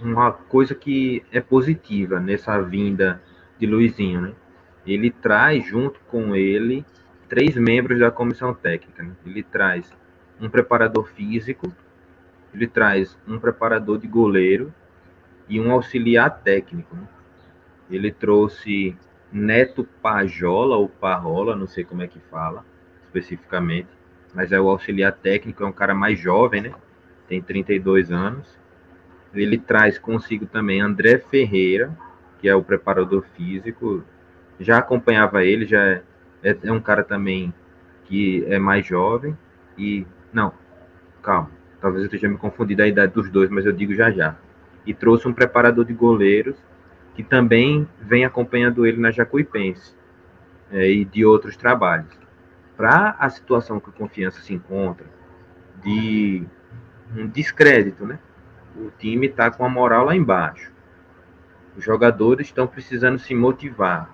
uma 0.02 0.32
coisa 0.32 0.76
que 0.76 1.24
é 1.32 1.42
positiva 1.42 2.20
nessa 2.20 2.60
vinda 2.62 3.22
de 3.58 3.66
Luizinho, 3.66 4.22
né? 4.22 4.34
Ele 4.86 5.10
traz 5.10 5.66
junto 5.66 6.00
com 6.02 6.36
ele 6.36 6.86
três 7.28 7.56
membros 7.56 8.00
da 8.00 8.12
comissão 8.12 8.54
técnica. 8.54 9.02
Né? 9.02 9.14
Ele 9.26 9.42
traz 9.42 9.92
um 10.40 10.50
preparador 10.50 11.08
físico, 11.08 11.74
ele 12.54 12.68
traz 12.68 13.18
um 13.28 13.40
preparador 13.40 13.98
de 13.98 14.08
goleiro 14.08 14.74
e 15.50 15.60
um 15.60 15.72
auxiliar 15.72 16.42
técnico. 16.44 16.96
Né? 16.96 17.08
Ele 17.90 18.12
trouxe 18.12 18.96
Neto 19.32 19.84
Pajola 20.02 20.78
ou 20.78 20.88
Parrola, 20.88 21.56
não 21.56 21.68
sei 21.68 21.84
como 21.84 22.04
é 22.04 22.08
que 22.08 22.20
fala 22.32 22.64
especificamente, 23.06 23.90
mas 24.34 24.52
é 24.52 24.60
o 24.60 24.70
auxiliar 24.70 25.14
técnico, 25.14 25.64
é 25.64 25.66
um 25.66 25.72
cara 25.72 25.96
mais 25.96 26.20
jovem, 26.20 26.62
né? 26.62 26.74
Tem 27.28 27.42
32 27.42 28.12
anos 28.12 28.66
ele 29.42 29.58
traz 29.58 29.98
consigo 29.98 30.46
também 30.46 30.82
André 30.82 31.18
Ferreira, 31.18 31.96
que 32.40 32.48
é 32.48 32.56
o 32.56 32.64
preparador 32.64 33.24
físico. 33.36 34.04
Já 34.60 34.78
acompanhava 34.78 35.44
ele, 35.44 35.66
já 35.66 35.84
é, 35.84 36.04
é, 36.44 36.58
é 36.64 36.72
um 36.72 36.80
cara 36.80 37.04
também 37.04 37.54
que 38.06 38.46
é 38.48 38.58
mais 38.58 38.86
jovem. 38.86 39.38
E, 39.78 40.06
não, 40.32 40.54
calma, 41.22 41.52
talvez 41.82 42.04
eu 42.04 42.06
esteja 42.06 42.30
me 42.30 42.38
confundindo 42.38 42.82
a 42.82 42.88
idade 42.88 43.14
dos 43.14 43.30
dois, 43.30 43.50
mas 43.50 43.66
eu 43.66 43.72
digo 43.72 43.94
já 43.94 44.10
já. 44.12 44.36
E 44.86 44.94
trouxe 44.94 45.28
um 45.28 45.34
preparador 45.34 45.84
de 45.84 45.94
goleiros, 45.94 46.56
que 47.16 47.24
também 47.24 47.88
vem 48.00 48.26
acompanhando 48.26 48.86
ele 48.86 48.98
na 49.00 49.12
Jacuipense 49.12 49.96
é, 50.72 50.90
e 50.90 51.04
de 51.04 51.26
outros 51.26 51.58
trabalhos. 51.58 52.14
Para 52.78 53.16
a 53.20 53.30
situação 53.30 53.80
que 53.80 53.90
a 53.90 53.94
confiança 53.94 54.42
se 54.42 54.54
encontra, 54.54 55.06
de 55.82 56.46
um 57.16 57.28
descrédito, 57.28 58.06
né? 58.06 58.20
o 58.78 58.92
time 58.92 59.28
está 59.28 59.50
com 59.50 59.66
a 59.66 59.70
moral 59.70 60.06
lá 60.06 60.16
embaixo. 60.16 60.72
Os 61.78 61.84
jogadores 61.84 62.48
estão 62.48 62.68
precisando 62.68 63.20
se 63.20 63.34
motivar. 63.34 64.10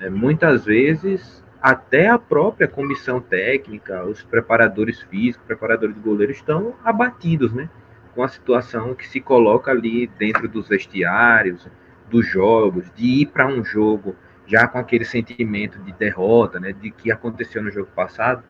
É, 0.00 0.08
muitas 0.10 0.64
vezes, 0.64 1.44
até 1.60 2.08
a 2.08 2.18
própria 2.18 2.66
comissão 2.66 3.20
técnica, 3.20 4.04
os 4.04 4.22
preparadores 4.22 5.00
físicos, 5.02 5.46
preparadores 5.46 5.94
de 5.94 6.00
goleiro 6.00 6.32
estão 6.32 6.74
abatidos, 6.84 7.52
né? 7.52 7.68
Com 8.14 8.22
a 8.22 8.28
situação 8.28 8.94
que 8.94 9.08
se 9.08 9.20
coloca 9.20 9.70
ali 9.70 10.06
dentro 10.18 10.48
dos 10.48 10.68
vestiários, 10.68 11.68
dos 12.10 12.26
jogos, 12.26 12.90
de 12.94 13.22
ir 13.22 13.26
para 13.26 13.46
um 13.46 13.64
jogo 13.64 14.14
já 14.46 14.66
com 14.66 14.78
aquele 14.78 15.04
sentimento 15.04 15.78
de 15.78 15.92
derrota, 15.92 16.60
né? 16.60 16.72
De 16.72 16.90
que 16.90 17.10
aconteceu 17.10 17.62
no 17.62 17.70
jogo 17.70 17.90
passado. 17.94 18.44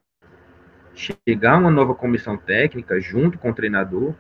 Chegar 0.95 1.59
uma 1.59 1.71
nova 1.71 1.95
comissão 1.95 2.37
técnica 2.37 3.01
junto 3.01 3.39
com 3.39 3.51
o 3.51 3.55
treinador 3.55 4.15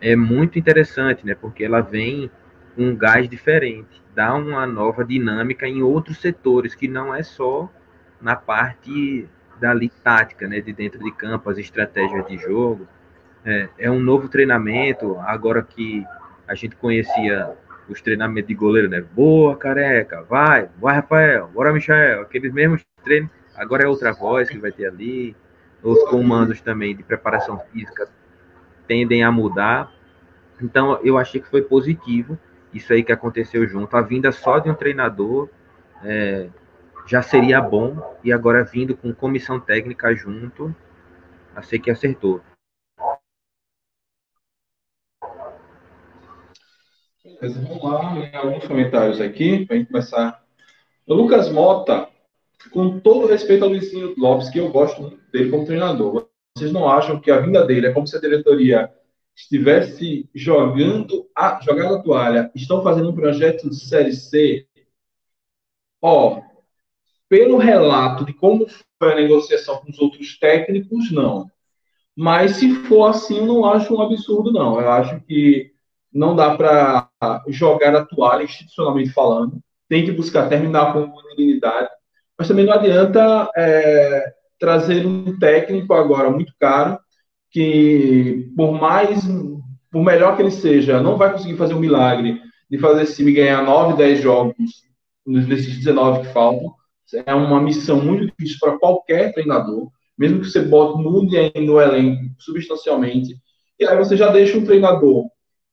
é 0.00 0.16
muito 0.16 0.58
interessante, 0.58 1.24
né? 1.24 1.34
Porque 1.34 1.64
ela 1.64 1.80
vem 1.80 2.30
um 2.76 2.94
gás 2.96 3.28
diferente, 3.28 4.02
dá 4.14 4.34
uma 4.34 4.66
nova 4.66 5.04
dinâmica 5.04 5.66
em 5.66 5.82
outros 5.82 6.20
setores, 6.20 6.74
que 6.74 6.86
não 6.86 7.14
é 7.14 7.22
só 7.22 7.68
na 8.20 8.36
parte 8.36 9.28
dali 9.60 9.88
tática, 9.88 10.46
né? 10.46 10.60
De 10.60 10.72
dentro 10.72 11.02
de 11.02 11.10
campo, 11.12 11.50
as 11.50 11.58
estratégias 11.58 12.26
de 12.26 12.36
jogo. 12.38 12.86
É, 13.44 13.68
é 13.78 13.90
um 13.90 14.00
novo 14.00 14.28
treinamento, 14.28 15.16
agora 15.20 15.62
que 15.62 16.04
a 16.46 16.54
gente 16.54 16.76
conhecia 16.76 17.56
os 17.88 18.00
treinamentos 18.02 18.48
de 18.48 18.54
goleiro, 18.54 18.88
né? 18.88 19.00
Boa, 19.00 19.56
careca, 19.56 20.22
vai, 20.22 20.68
vai, 20.78 20.96
Rafael, 20.96 21.48
bora, 21.48 21.72
Michel, 21.72 22.22
aqueles 22.22 22.52
mesmos 22.52 22.84
treinos. 23.02 23.30
Agora 23.56 23.84
é 23.84 23.88
outra 23.88 24.12
voz 24.12 24.48
que 24.48 24.58
vai 24.58 24.70
ter 24.70 24.86
ali. 24.86 25.34
Os 25.82 26.02
comandos 26.10 26.60
também 26.60 26.96
de 26.96 27.02
preparação 27.02 27.58
física 27.72 28.08
tendem 28.86 29.22
a 29.22 29.30
mudar. 29.30 29.92
Então, 30.60 30.98
eu 31.04 31.16
achei 31.16 31.40
que 31.40 31.48
foi 31.48 31.62
positivo 31.62 32.38
isso 32.72 32.92
aí 32.92 33.02
que 33.02 33.12
aconteceu 33.12 33.66
junto. 33.66 33.96
A 33.96 34.02
vinda 34.02 34.32
só 34.32 34.58
de 34.58 34.70
um 34.70 34.74
treinador 34.74 35.48
é, 36.02 36.48
já 37.06 37.22
seria 37.22 37.60
bom, 37.60 38.18
e 38.22 38.32
agora 38.32 38.64
vindo 38.64 38.96
com 38.96 39.14
comissão 39.14 39.58
técnica 39.58 40.14
junto, 40.14 40.74
achei 41.54 41.78
que 41.78 41.90
acertou. 41.90 42.42
Vamos 47.40 47.82
lá, 47.82 48.38
alguns 48.38 48.66
comentários 48.66 49.20
aqui, 49.20 49.64
para 49.64 49.76
a 49.76 49.78
gente 49.78 49.88
começar. 49.90 50.42
O 51.06 51.14
Lucas 51.14 51.50
Mota, 51.50 52.08
com 52.70 52.98
todo 53.00 53.26
respeito 53.26 53.64
ao 53.64 53.70
Luizinho 53.70 54.14
Lopes, 54.16 54.50
que 54.50 54.58
eu 54.58 54.70
gosto 54.70 55.18
dele 55.32 55.50
como 55.50 55.64
treinador, 55.66 56.28
vocês 56.56 56.72
não 56.72 56.88
acham 56.88 57.20
que 57.20 57.30
a 57.30 57.40
vinda 57.40 57.64
dele 57.64 57.86
é 57.86 57.92
como 57.92 58.06
se 58.06 58.16
a 58.16 58.20
diretoria 58.20 58.92
estivesse 59.34 60.28
jogando 60.34 61.28
a, 61.36 61.60
jogando 61.62 61.94
a 61.94 62.02
toalha, 62.02 62.50
estão 62.54 62.82
fazendo 62.82 63.10
um 63.10 63.14
projeto 63.14 63.70
de 63.70 63.76
Série 63.76 64.12
C? 64.12 64.66
Ó, 66.02 66.42
pelo 67.28 67.58
relato 67.58 68.24
de 68.24 68.32
como 68.32 68.66
foi 68.98 69.12
a 69.12 69.16
negociação 69.16 69.78
com 69.78 69.90
os 69.90 69.98
outros 69.98 70.38
técnicos, 70.38 71.12
não. 71.12 71.48
Mas 72.16 72.56
se 72.56 72.74
for 72.86 73.06
assim, 73.06 73.46
não 73.46 73.64
acho 73.64 73.94
um 73.94 74.02
absurdo, 74.02 74.50
não. 74.50 74.80
Eu 74.80 74.90
acho 74.90 75.20
que 75.20 75.72
não 76.12 76.34
dá 76.34 76.56
para 76.56 77.08
jogar 77.46 77.94
a 77.94 78.04
toalha, 78.04 78.42
institucionalmente 78.42 79.10
falando. 79.10 79.62
Tem 79.88 80.04
que 80.04 80.10
buscar 80.10 80.48
terminar 80.48 80.92
com 80.92 81.04
unanimidade. 81.04 81.88
Mas 82.38 82.46
também 82.48 82.64
não 82.64 82.74
adianta 82.74 83.50
é, 83.56 84.32
trazer 84.58 85.04
um 85.04 85.38
técnico 85.38 85.92
agora 85.92 86.30
muito 86.30 86.52
caro, 86.58 86.98
que 87.50 88.50
por 88.56 88.72
mais, 88.72 89.26
por 89.90 90.04
melhor 90.04 90.36
que 90.36 90.42
ele 90.42 90.50
seja, 90.50 91.02
não 91.02 91.16
vai 91.16 91.32
conseguir 91.32 91.56
fazer 91.56 91.74
um 91.74 91.80
milagre 91.80 92.40
de 92.70 92.78
fazer 92.78 93.02
esse 93.02 93.16
time 93.16 93.32
ganhar 93.32 93.62
9, 93.62 93.96
10 93.96 94.22
jogos 94.22 94.54
nesses 95.26 95.76
19 95.78 96.26
que 96.26 96.32
faltam. 96.32 96.74
É 97.26 97.34
uma 97.34 97.60
missão 97.60 98.02
muito 98.02 98.26
difícil 98.26 98.58
para 98.60 98.78
qualquer 98.78 99.32
treinador, 99.32 99.90
mesmo 100.16 100.40
que 100.40 100.46
você 100.46 100.60
bote 100.60 101.02
mude 101.02 101.36
no 101.56 101.80
elenco 101.80 102.22
substancialmente. 102.38 103.36
E 103.80 103.86
aí 103.86 103.96
você 103.96 104.16
já 104.16 104.30
deixa 104.30 104.58
um 104.58 104.64
treinador 104.64 105.26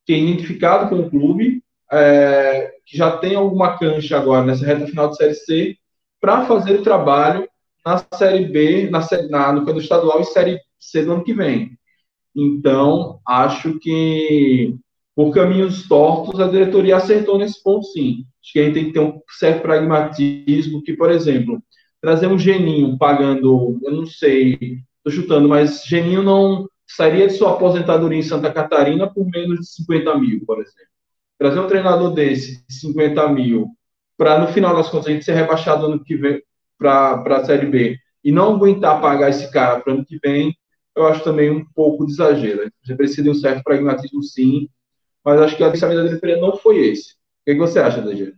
que 0.05 0.13
é 0.13 0.17
identificado 0.17 0.87
com 0.89 1.01
o 1.01 1.09
clube, 1.09 1.61
é, 1.91 2.71
que 2.85 2.97
já 2.97 3.17
tem 3.17 3.35
alguma 3.35 3.77
cancha 3.77 4.17
agora 4.17 4.45
nessa 4.45 4.65
reta 4.65 4.87
final 4.87 5.09
de 5.09 5.17
Série 5.17 5.33
C, 5.33 5.77
para 6.25 6.43
fazer 6.47 6.79
o 6.79 6.81
trabalho 6.81 7.47
na 7.85 8.03
Série 8.15 8.45
B, 8.45 8.89
na, 8.89 8.99
na, 9.29 9.51
no 9.53 9.59
campeonato 9.59 9.83
estadual 9.83 10.19
e 10.19 10.23
Série 10.23 10.59
C 10.79 11.05
do 11.05 11.11
ano 11.13 11.23
que 11.23 11.35
vem. 11.35 11.77
Então, 12.35 13.19
acho 13.27 13.77
que 13.77 14.75
por 15.15 15.31
caminhos 15.31 15.87
tortos 15.87 16.39
a 16.39 16.47
diretoria 16.47 16.97
acertou 16.97 17.37
nesse 17.37 17.61
ponto, 17.61 17.85
sim. 17.85 18.25
Acho 18.41 18.53
que 18.53 18.59
a 18.59 18.63
gente 18.63 18.73
tem 18.73 18.85
que 18.85 18.93
ter 18.93 19.01
um 19.01 19.21
certo 19.37 19.61
pragmatismo, 19.61 20.81
que, 20.81 20.93
por 20.93 21.11
exemplo, 21.11 21.61
trazer 22.01 22.25
um 22.25 22.39
Geninho 22.39 22.97
pagando, 22.97 23.79
eu 23.83 23.91
não 23.91 24.07
sei, 24.07 24.79
estou 24.97 25.11
chutando, 25.21 25.47
mas 25.47 25.85
Geninho 25.85 26.23
não 26.23 26.67
sairia 26.87 27.27
de 27.27 27.33
sua 27.33 27.51
aposentadoria 27.51 28.17
em 28.17 28.23
Santa 28.23 28.51
Catarina 28.51 29.07
por 29.07 29.29
menos 29.29 29.59
de 29.59 29.67
50 29.67 30.17
mil, 30.17 30.43
por 30.43 30.59
exemplo. 30.59 30.89
Trazer 31.37 31.59
um 31.59 31.67
treinador 31.67 32.15
desse, 32.15 32.65
de 32.67 32.73
50 32.73 33.29
mil, 33.29 33.67
para 34.17 34.39
no 34.39 34.47
final 34.47 34.75
das 34.75 34.89
contas 34.89 35.07
a 35.07 35.11
gente 35.11 35.25
ser 35.25 35.33
rebaixado 35.33 35.85
ano 35.85 36.03
que 36.03 36.15
vem, 36.15 36.41
para 36.77 37.23
a 37.37 37.45
Série 37.45 37.67
B 37.67 37.97
e 38.23 38.31
não 38.31 38.55
aguentar 38.55 39.01
pagar 39.01 39.29
esse 39.29 39.51
cara 39.51 39.79
para 39.79 39.93
ano 39.93 40.05
que 40.05 40.17
vem, 40.23 40.55
eu 40.95 41.05
acho 41.07 41.23
também 41.23 41.49
um 41.49 41.65
pouco 41.73 42.05
de 42.05 42.13
exagero. 42.13 42.69
Você 42.83 42.95
precisa 42.95 43.23
de 43.23 43.29
um 43.29 43.35
certo 43.35 43.63
pragmatismo, 43.63 44.23
sim, 44.23 44.69
mas 45.23 45.39
acho 45.41 45.57
que 45.57 45.63
a 45.63 45.71
pensamento 45.71 45.97
da 45.97 46.07
diretoria 46.07 46.37
não 46.37 46.55
foi 46.55 46.77
esse. 46.87 47.13
O 47.13 47.45
que, 47.45 47.53
que 47.53 47.59
você 47.59 47.79
acha, 47.79 48.01
DG? 48.01 48.33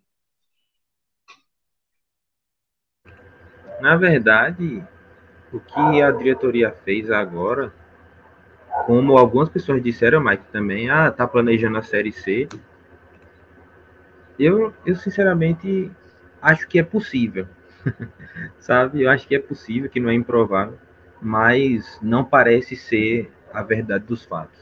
Na 3.80 3.96
verdade, 3.96 4.84
o 5.54 5.60
que 5.60 6.02
a 6.02 6.12
diretoria 6.12 6.72
fez 6.72 7.12
agora, 7.12 7.74
como 8.86 9.18
algumas 9.18 9.50
pessoas 9.50 9.84
disseram, 9.84 10.24
Mike, 10.24 10.52
também, 10.52 10.90
ah, 10.90 11.12
tá 11.12 11.28
planejando 11.28 11.78
a 11.78 11.84
Série 11.84 12.12
C. 12.12 12.48
Eu, 14.40 14.74
eu 14.86 14.96
sinceramente 14.96 15.92
acho 16.42 16.68
que 16.68 16.80
é 16.80 16.84
possível. 16.84 17.48
sabe? 18.60 19.04
Eu 19.04 19.10
acho 19.10 19.28
que 19.28 19.36
é 19.36 19.40
possível, 19.40 19.90
que 19.90 20.00
não 20.00 20.10
é 20.10 20.14
improvável, 20.14 20.78
mas 21.22 22.00
não 22.02 22.24
parece 22.24 22.76
ser 22.76 23.32
a 23.54 23.64
verdade 23.64 24.06
dos 24.06 24.24
fatos. 24.24 24.60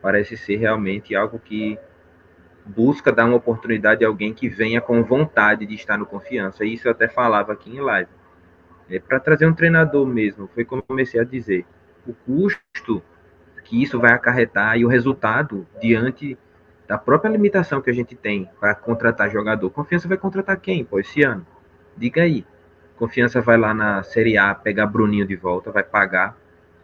Parece 0.00 0.36
ser 0.36 0.56
realmente 0.56 1.14
algo 1.14 1.38
que 1.38 1.78
busca 2.64 3.10
dar 3.10 3.24
uma 3.24 3.36
oportunidade 3.36 4.04
a 4.04 4.08
alguém 4.08 4.32
que 4.32 4.48
venha 4.48 4.80
com 4.80 5.02
vontade 5.02 5.66
de 5.66 5.74
estar 5.74 5.98
no 5.98 6.06
confiança. 6.06 6.64
Isso 6.64 6.86
eu 6.86 6.92
até 6.92 7.08
falava 7.08 7.52
aqui 7.52 7.70
em 7.70 7.80
live. 7.80 8.10
É 8.90 8.98
para 8.98 9.20
trazer 9.20 9.46
um 9.46 9.52
treinador 9.52 10.06
mesmo, 10.06 10.48
foi 10.54 10.64
como 10.64 10.82
comecei 10.82 11.20
a 11.20 11.24
dizer. 11.24 11.66
O 12.06 12.14
custo 12.14 13.02
que 13.64 13.82
isso 13.82 14.00
vai 14.00 14.12
acarretar 14.12 14.78
e 14.78 14.84
o 14.84 14.88
resultado 14.88 15.66
diante 15.78 16.38
da 16.88 16.96
própria 16.96 17.28
limitação 17.28 17.82
que 17.82 17.90
a 17.90 17.92
gente 17.92 18.16
tem 18.16 18.48
para 18.58 18.74
contratar 18.74 19.30
jogador. 19.30 19.68
Confiança 19.68 20.08
vai 20.08 20.16
contratar 20.16 20.58
quem, 20.58 20.82
pô, 20.82 20.98
esse 20.98 21.22
ano? 21.22 21.46
Diga 21.94 22.22
aí. 22.22 22.46
Confiança 22.96 23.42
vai 23.42 23.58
lá 23.58 23.74
na 23.74 24.02
Série 24.02 24.38
A 24.38 24.54
pegar 24.54 24.86
Bruninho 24.86 25.26
de 25.26 25.36
volta, 25.36 25.70
vai 25.70 25.82
pagar 25.82 26.34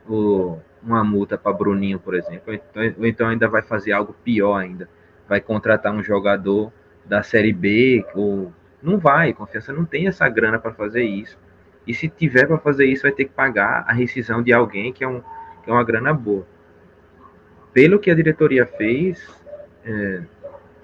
o, 0.06 0.58
uma 0.82 1.02
multa 1.02 1.38
para 1.38 1.54
Bruninho, 1.54 1.98
por 1.98 2.14
exemplo. 2.14 2.42
Ou 2.48 2.54
então, 2.54 2.82
então 2.98 3.28
ainda 3.28 3.48
vai 3.48 3.62
fazer 3.62 3.92
algo 3.92 4.14
pior 4.22 4.56
ainda. 4.56 4.88
Vai 5.26 5.40
contratar 5.40 5.90
um 5.90 6.02
jogador 6.02 6.70
da 7.06 7.22
Série 7.22 7.52
B, 7.52 8.04
ou 8.14 8.52
não 8.82 8.98
vai, 8.98 9.32
Confiança 9.32 9.72
não 9.72 9.86
tem 9.86 10.06
essa 10.06 10.28
grana 10.28 10.58
para 10.58 10.72
fazer 10.72 11.02
isso. 11.02 11.38
E 11.86 11.94
se 11.94 12.08
tiver 12.08 12.46
para 12.46 12.58
fazer 12.58 12.84
isso, 12.84 13.02
vai 13.02 13.12
ter 13.12 13.24
que 13.24 13.32
pagar 13.32 13.84
a 13.88 13.92
rescisão 13.92 14.42
de 14.42 14.52
alguém 14.52 14.92
que 14.92 15.02
é, 15.02 15.08
um, 15.08 15.22
que 15.62 15.70
é 15.70 15.72
uma 15.72 15.84
grana 15.84 16.12
boa. 16.12 16.46
Pelo 17.72 17.98
que 17.98 18.10
a 18.10 18.14
diretoria 18.14 18.66
fez, 18.66 19.43
é, 19.84 20.22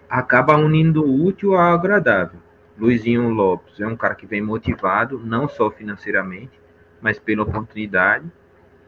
acaba 0.09 0.57
unindo 0.57 1.05
o 1.05 1.25
útil 1.25 1.55
ao 1.55 1.75
agradável. 1.75 2.41
Luizinho 2.79 3.29
Lopes 3.29 3.79
é 3.81 3.87
um 3.87 3.97
cara 3.97 4.15
que 4.15 4.27
vem 4.27 4.41
motivado, 4.41 5.19
não 5.19 5.49
só 5.49 5.71
financeiramente, 5.71 6.59
mas 7.01 7.19
pela 7.19 7.43
oportunidade. 7.43 8.25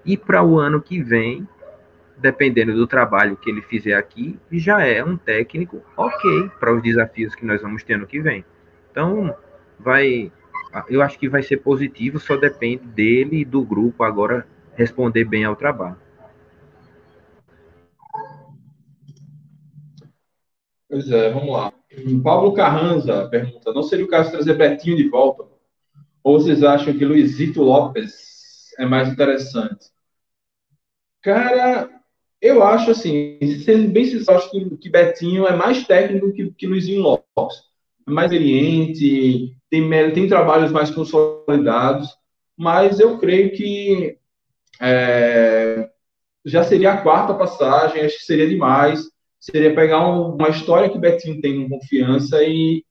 E 0.04 0.16
para 0.16 0.42
o 0.42 0.58
ano 0.58 0.80
que 0.80 1.02
vem, 1.02 1.46
dependendo 2.16 2.74
do 2.74 2.86
trabalho 2.86 3.36
que 3.36 3.50
ele 3.50 3.62
fizer 3.62 3.94
aqui, 3.94 4.38
já 4.50 4.84
é 4.84 5.04
um 5.04 5.16
técnico 5.16 5.82
ok 5.96 6.50
para 6.58 6.74
os 6.74 6.82
desafios 6.82 7.34
que 7.34 7.44
nós 7.44 7.60
vamos 7.60 7.82
ter 7.82 7.98
no 7.98 8.06
que 8.06 8.20
vem. 8.20 8.44
Então, 8.90 9.34
vai, 9.78 10.32
eu 10.88 11.02
acho 11.02 11.18
que 11.18 11.28
vai 11.28 11.42
ser 11.42 11.58
positivo, 11.58 12.18
só 12.18 12.36
depende 12.36 12.84
dele 12.86 13.40
e 13.40 13.44
do 13.44 13.62
grupo 13.62 14.02
agora 14.02 14.46
responder 14.74 15.24
bem 15.24 15.44
ao 15.44 15.54
trabalho. 15.54 15.96
Pois 20.92 21.10
é, 21.10 21.30
vamos 21.30 21.54
lá. 21.54 21.72
Pablo 22.22 22.52
Carranza 22.52 23.26
pergunta: 23.30 23.72
não 23.72 23.82
seria 23.82 24.04
o 24.04 24.08
caso 24.08 24.30
trazer 24.30 24.52
Betinho 24.52 24.94
de 24.94 25.08
volta? 25.08 25.44
Ou 26.22 26.38
vocês 26.38 26.62
acham 26.62 26.92
que 26.92 27.02
Luizito 27.02 27.62
Lopes 27.62 28.74
é 28.78 28.84
mais 28.84 29.08
interessante? 29.08 29.86
Cara, 31.22 31.88
eu 32.42 32.62
acho 32.62 32.90
assim, 32.90 33.38
sendo 33.64 33.90
bem 33.90 34.04
sincero, 34.04 34.36
acho 34.36 34.50
que, 34.50 34.76
que 34.76 34.90
Betinho 34.90 35.46
é 35.46 35.56
mais 35.56 35.86
técnico 35.86 36.30
que, 36.30 36.50
que 36.50 36.66
Luizinho 36.66 37.00
Lopes. 37.00 37.62
É 38.06 38.10
mais 38.10 38.30
experiente, 38.30 39.56
tem, 39.70 39.88
tem 40.12 40.28
trabalhos 40.28 40.70
mais 40.70 40.90
consolidados, 40.90 42.06
mas 42.54 43.00
eu 43.00 43.18
creio 43.18 43.50
que 43.52 44.18
é, 44.78 45.88
já 46.44 46.62
seria 46.62 46.92
a 46.92 47.00
quarta 47.00 47.32
passagem, 47.32 48.02
acho 48.02 48.18
que 48.18 48.24
seria 48.26 48.46
demais 48.46 49.11
seria 49.42 49.74
pegar 49.74 50.08
um, 50.08 50.36
uma 50.36 50.48
história 50.50 50.88
que 50.88 50.98
Betinho 50.98 51.40
tem 51.40 51.68
com 51.68 51.76
confiança 51.76 52.40
e, 52.44 52.84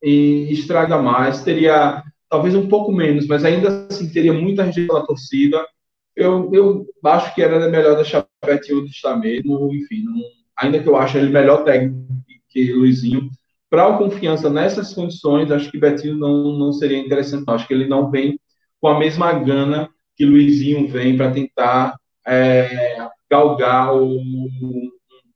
e 0.00 0.52
estraga 0.52 0.96
mais. 1.02 1.42
Teria 1.42 2.04
talvez 2.30 2.54
um 2.54 2.68
pouco 2.68 2.92
menos, 2.92 3.26
mas 3.26 3.44
ainda 3.44 3.86
assim 3.90 4.08
teria 4.08 4.32
muita 4.32 4.62
rejeição 4.62 4.94
da 4.94 5.04
torcida. 5.04 5.66
Eu, 6.14 6.50
eu 6.54 6.86
acho 7.04 7.34
que 7.34 7.42
era 7.42 7.68
melhor 7.68 7.96
deixar 7.96 8.24
Betinho 8.44 8.80
onde 8.80 8.90
está 8.90 9.16
mesmo. 9.16 9.74
Enfim, 9.74 10.04
não, 10.04 10.14
ainda 10.56 10.80
que 10.80 10.88
eu 10.88 10.96
ache 10.96 11.18
ele 11.18 11.30
melhor 11.30 11.64
técnico 11.64 12.06
que 12.48 12.72
Luizinho, 12.72 13.28
para 13.68 13.88
o 13.88 13.98
confiança 13.98 14.48
nessas 14.48 14.94
condições, 14.94 15.50
acho 15.50 15.70
que 15.70 15.78
Betinho 15.78 16.14
não, 16.16 16.56
não 16.56 16.72
seria 16.72 16.98
interessante. 16.98 17.44
Acho 17.48 17.66
que 17.66 17.74
ele 17.74 17.88
não 17.88 18.08
vem 18.08 18.38
com 18.80 18.86
a 18.86 18.98
mesma 18.98 19.32
gana 19.32 19.90
que 20.16 20.24
Luizinho 20.24 20.86
vem 20.86 21.16
para 21.16 21.32
tentar 21.32 21.98
é, 22.24 22.96
galgar 23.28 23.94
o, 23.94 24.16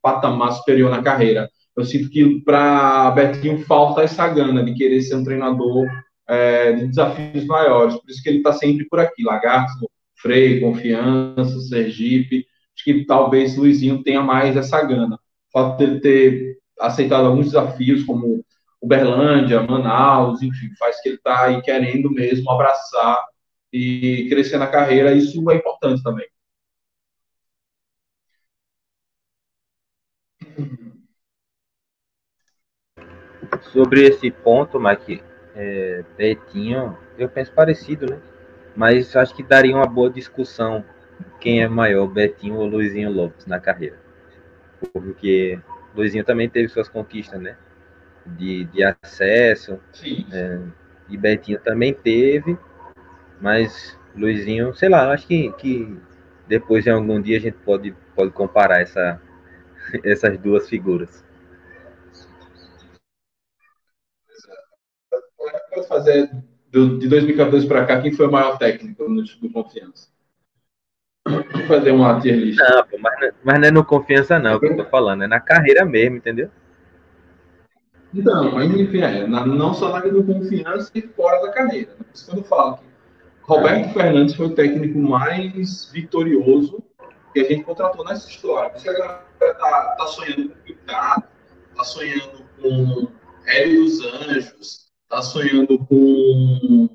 patamar 0.02 0.52
superior 0.52 0.90
na 0.90 1.02
carreira. 1.02 1.48
Eu 1.76 1.84
sinto 1.84 2.10
que 2.10 2.40
para 2.40 3.10
Betinho 3.12 3.64
falta 3.64 4.02
essa 4.02 4.28
gana 4.28 4.62
de 4.64 4.74
querer 4.74 5.00
ser 5.02 5.16
um 5.16 5.24
treinador 5.24 5.86
é, 6.28 6.72
de 6.72 6.86
desafios 6.88 7.44
maiores. 7.46 7.96
Por 7.96 8.10
isso 8.10 8.22
que 8.22 8.28
ele 8.28 8.38
está 8.38 8.52
sempre 8.52 8.86
por 8.88 9.00
aqui. 9.00 9.22
Lagarto, 9.22 9.90
Frei, 10.16 10.60
Confiança, 10.60 11.60
Sergipe. 11.60 12.46
Acho 12.74 12.84
que 12.84 13.04
talvez 13.04 13.56
Luizinho 13.56 14.02
tenha 14.02 14.22
mais 14.22 14.56
essa 14.56 14.82
gana. 14.82 15.16
O 15.16 15.52
fato 15.52 15.78
de 15.78 15.84
ele 15.84 16.00
ter 16.00 16.58
aceitado 16.78 17.26
alguns 17.26 17.46
desafios, 17.46 18.04
como 18.04 18.44
Uberlândia, 18.80 19.62
Manaus, 19.62 20.42
enfim, 20.42 20.68
faz 20.78 21.00
que 21.02 21.10
ele 21.10 21.16
está 21.16 21.44
aí 21.44 21.60
querendo 21.62 22.10
mesmo 22.10 22.50
abraçar 22.50 23.22
e 23.72 24.26
crescer 24.28 24.58
na 24.58 24.66
carreira. 24.66 25.12
Isso 25.12 25.50
é 25.50 25.56
importante 25.56 26.02
também. 26.02 26.26
Sobre 33.62 34.04
esse 34.04 34.30
ponto, 34.30 34.80
Mike, 34.80 35.22
é, 35.54 36.04
Betinho, 36.16 36.96
eu 37.18 37.28
penso 37.28 37.52
parecido, 37.52 38.06
né? 38.06 38.18
Mas 38.74 39.14
acho 39.16 39.34
que 39.34 39.42
daria 39.42 39.74
uma 39.74 39.86
boa 39.86 40.10
discussão 40.10 40.84
quem 41.40 41.62
é 41.62 41.68
maior, 41.68 42.06
Betinho 42.06 42.56
ou 42.56 42.66
Luizinho 42.66 43.10
Lopes 43.10 43.46
na 43.46 43.60
carreira. 43.60 43.96
Porque 44.92 45.58
Luizinho 45.94 46.24
também 46.24 46.48
teve 46.48 46.68
suas 46.68 46.88
conquistas, 46.88 47.40
né? 47.40 47.56
De, 48.24 48.64
de 48.64 48.82
acesso. 48.84 49.78
É, 50.32 50.60
e 51.08 51.16
Betinho 51.16 51.60
também 51.60 51.92
teve. 51.92 52.56
Mas 53.40 53.98
Luizinho, 54.14 54.74
sei 54.74 54.88
lá, 54.88 55.12
acho 55.12 55.26
que, 55.26 55.52
que 55.52 55.98
depois 56.46 56.86
em 56.86 56.90
algum 56.90 57.20
dia 57.20 57.36
a 57.36 57.40
gente 57.40 57.56
pode, 57.58 57.94
pode 58.14 58.30
comparar 58.32 58.80
essa, 58.80 59.20
essas 60.04 60.38
duas 60.38 60.68
figuras. 60.68 61.24
Pode 65.38 65.79
fazer 65.90 66.30
de 66.70 67.08
2014 67.08 67.66
para 67.66 67.84
cá, 67.84 68.00
quem 68.00 68.12
foi 68.12 68.28
o 68.28 68.30
maior 68.30 68.56
técnico 68.56 69.08
no 69.08 69.24
do 69.24 69.50
Confiança? 69.50 70.08
Vou 71.26 71.66
fazer 71.66 71.90
uma 71.90 72.20
tier 72.20 72.36
list. 72.36 72.58
Não, 72.60 73.00
mas, 73.00 73.34
mas 73.42 73.60
não 73.60 73.68
é 73.68 73.70
no 73.72 73.84
Confiança, 73.84 74.38
não, 74.38 74.58
que 74.58 74.66
eu 74.66 74.76
tô 74.76 74.84
falando, 74.84 75.24
é 75.24 75.26
na 75.26 75.40
carreira 75.40 75.84
mesmo, 75.84 76.16
entendeu? 76.16 76.48
Não, 78.14 78.52
mas 78.52 78.70
enfim, 78.70 79.02
é, 79.02 79.26
não 79.26 79.74
só 79.74 79.92
na 79.92 80.00
do 80.00 80.24
Confiança 80.24 80.90
e 80.94 81.02
fora 81.02 81.42
da 81.42 81.52
carreira. 81.52 81.90
Por 81.96 82.06
isso 82.14 82.30
que 82.30 82.38
eu 82.38 82.44
falo 82.44 82.76
que 82.76 82.84
Roberto 83.42 83.92
Fernandes 83.92 84.34
foi 84.34 84.46
o 84.46 84.54
técnico 84.54 84.98
mais 84.98 85.90
vitorioso 85.92 86.82
que 87.32 87.40
a 87.40 87.44
gente 87.44 87.64
contratou 87.64 88.04
nessa 88.04 88.28
história. 88.28 88.72
Você 88.76 88.90
está 88.90 89.94
tá 89.96 90.06
sonhando 90.06 90.50
com 90.50 90.56
Picard, 90.64 91.24
está 91.70 91.84
sonhando 91.84 92.44
com 92.60 93.08
Hélio 93.46 93.84
dos 93.84 94.04
Anjos, 94.04 94.89
está 95.10 95.22
sonhando 95.22 95.76
com 95.86 96.88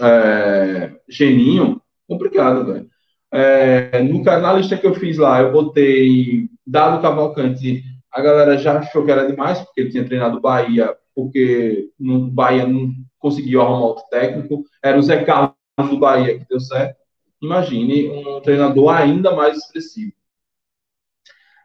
é, 0.00 0.92
Geninho, 1.08 1.80
complicado, 2.08 2.66
velho. 2.66 2.90
É, 3.32 4.02
no, 4.02 4.22
na 4.24 4.52
lista 4.54 4.76
que 4.76 4.86
eu 4.86 4.94
fiz 4.94 5.16
lá, 5.16 5.40
eu 5.40 5.52
botei 5.52 6.48
Dado 6.66 7.00
Cavalcante. 7.00 7.84
A 8.10 8.20
galera 8.20 8.58
já 8.58 8.78
achou 8.78 9.04
que 9.04 9.10
era 9.12 9.26
demais, 9.26 9.60
porque 9.60 9.82
ele 9.82 9.90
tinha 9.90 10.04
treinado 10.04 10.40
Bahia, 10.40 10.96
porque 11.14 11.90
no 11.98 12.28
Bahia 12.28 12.66
não 12.66 12.92
conseguiu 13.18 13.62
arrumar 13.62 13.86
outro 13.86 14.04
técnico. 14.10 14.64
Era 14.82 14.98
o 14.98 15.02
Zé 15.02 15.24
Carlos 15.24 15.54
do 15.78 15.98
Bahia 15.98 16.38
que 16.38 16.48
deu 16.48 16.58
certo. 16.58 16.96
Imagine 17.40 18.08
um 18.08 18.40
treinador 18.40 18.90
ainda 18.90 19.34
mais 19.34 19.58
expressivo. 19.58 20.12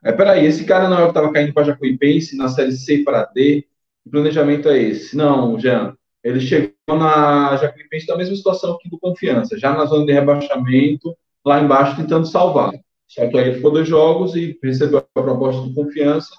É, 0.03 0.11
peraí, 0.11 0.45
esse 0.45 0.65
cara 0.65 0.89
não 0.89 0.97
é 0.97 1.01
o 1.01 1.05
que 1.05 1.11
estava 1.11 1.31
caindo 1.31 1.53
para 1.53 1.63
Jacuipense 1.63 2.35
na 2.35 2.49
série 2.49 2.73
C 2.73 3.03
para 3.03 3.25
D? 3.25 3.67
O 4.05 4.09
planejamento 4.09 4.69
é 4.69 4.81
esse? 4.81 5.15
Não, 5.15 5.59
Jean. 5.59 5.95
Ele 6.23 6.39
chegou 6.39 6.73
na 6.87 7.57
Jacuipense 7.57 8.05
da 8.05 8.17
mesma 8.17 8.35
situação 8.35 8.77
que 8.79 8.89
do 8.89 8.99
Confiança, 8.99 9.57
já 9.57 9.75
na 9.75 9.85
zona 9.85 10.05
de 10.05 10.13
rebaixamento, 10.13 11.15
lá 11.43 11.59
embaixo 11.59 11.97
tentando 11.97 12.27
salvar. 12.27 12.71
Só 13.07 13.27
que 13.27 13.37
aí 13.37 13.47
ele 13.47 13.55
ficou 13.55 13.71
dois 13.71 13.87
jogos 13.87 14.35
e 14.35 14.57
recebeu 14.63 14.99
a 14.99 15.21
proposta 15.21 15.61
do 15.61 15.73
Confiança 15.73 16.33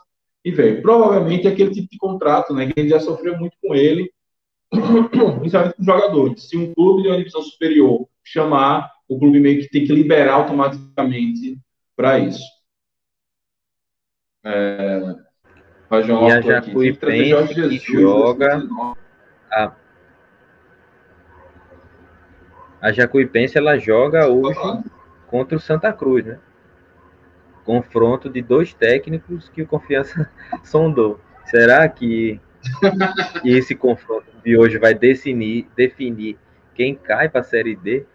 e 0.44 0.50
veio. 0.50 0.82
Provavelmente 0.82 1.46
é 1.46 1.50
aquele 1.50 1.72
tipo 1.72 1.88
de 1.90 1.98
contrato, 1.98 2.54
né, 2.54 2.70
que 2.70 2.88
já 2.88 3.00
sofreu 3.00 3.36
muito 3.38 3.56
com 3.60 3.74
ele, 3.74 4.10
principalmente 4.70 5.76
com 5.76 5.84
jogadores. 5.84 6.48
Se 6.48 6.56
um 6.56 6.72
clube 6.72 7.02
de 7.02 7.08
uma 7.08 7.18
divisão 7.18 7.42
superior 7.42 8.08
chamar, 8.24 8.90
o 9.08 9.18
clube 9.18 9.40
meio 9.40 9.60
que 9.60 9.68
tem 9.68 9.84
que 9.84 9.92
liberar 9.92 10.34
automaticamente 10.34 11.58
para 11.96 12.18
isso. 12.18 12.42
É, 14.44 15.14
e 16.00 16.32
a 16.32 16.40
Jacuipense 16.40 17.54
que 17.56 17.78
joga 17.78 18.66
a, 19.50 19.72
a 22.80 22.92
Jacuipense 22.92 23.58
ela 23.58 23.78
joga 23.78 24.28
hoje 24.28 24.58
contra 25.26 25.56
o 25.56 25.60
Santa 25.60 25.92
Cruz, 25.92 26.24
né? 26.24 26.38
confronto 27.64 28.28
de 28.28 28.42
dois 28.42 28.74
técnicos 28.74 29.48
que 29.48 29.62
o 29.62 29.66
Confiança 29.66 30.28
sondou. 30.64 31.20
Será 31.44 31.88
que 31.88 32.40
esse 33.44 33.74
confronto 33.74 34.26
de 34.44 34.56
hoje 34.56 34.78
vai 34.78 34.94
definir, 34.94 35.68
definir 35.76 36.38
quem 36.74 36.94
cai 36.94 37.28
para 37.28 37.40
a 37.40 37.44
Série 37.44 37.76
D? 37.76 38.06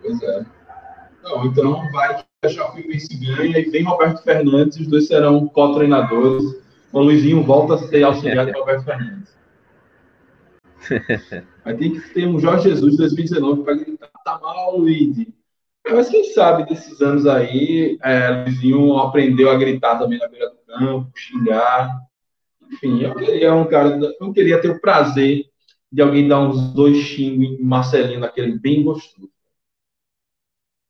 Pois 0.00 0.22
é. 0.22 0.44
Não, 1.22 1.46
então 1.46 1.90
vai 1.92 2.24
Chapecoense 2.48 3.16
ganha 3.16 3.56
e 3.56 3.70
vem 3.70 3.84
Roberto 3.84 4.22
Fernandes, 4.24 4.80
os 4.80 4.88
dois 4.88 5.06
serão 5.06 5.46
co-treinadores. 5.46 6.60
O 6.92 7.00
Luizinho 7.00 7.42
volta 7.44 7.74
a 7.74 7.78
ser 7.78 8.02
auxiliar 8.02 8.46
de 8.46 8.52
Roberto 8.52 8.84
Fernandes. 8.84 9.32
Vai 11.64 11.76
ter 11.76 11.90
que 11.90 12.00
ter 12.12 12.26
um 12.26 12.40
Jorge 12.40 12.68
Jesus 12.68 12.96
2019 12.96 13.62
para 13.62 13.74
gritar, 13.74 14.10
tá 14.24 14.40
mal, 14.42 14.76
Luiz. 14.76 15.24
Mas 15.88 16.08
quem 16.08 16.24
sabe 16.32 16.68
desses 16.68 17.00
anos 17.00 17.28
aí, 17.28 17.96
é, 18.02 18.30
Luizinho 18.30 18.98
aprendeu 18.98 19.48
a 19.48 19.56
gritar 19.56 19.98
também 20.00 20.18
na 20.18 20.26
beira 20.26 20.50
do 20.50 20.56
campo, 20.66 21.12
xingar. 21.14 21.96
Enfim, 22.72 23.02
eu 23.02 23.14
queria 23.14 23.54
um 23.54 23.66
cara, 23.66 24.00
eu 24.20 24.32
queria 24.32 24.60
ter 24.60 24.70
o 24.70 24.80
prazer 24.80 25.44
de 25.92 26.02
alguém 26.02 26.26
dar 26.26 26.40
uns 26.40 26.72
dois 26.72 26.96
xingos 26.96 27.60
em 27.60 27.62
Marcelinho, 27.62 28.18
naquele 28.18 28.58
bem 28.58 28.82
gostoso. 28.82 29.31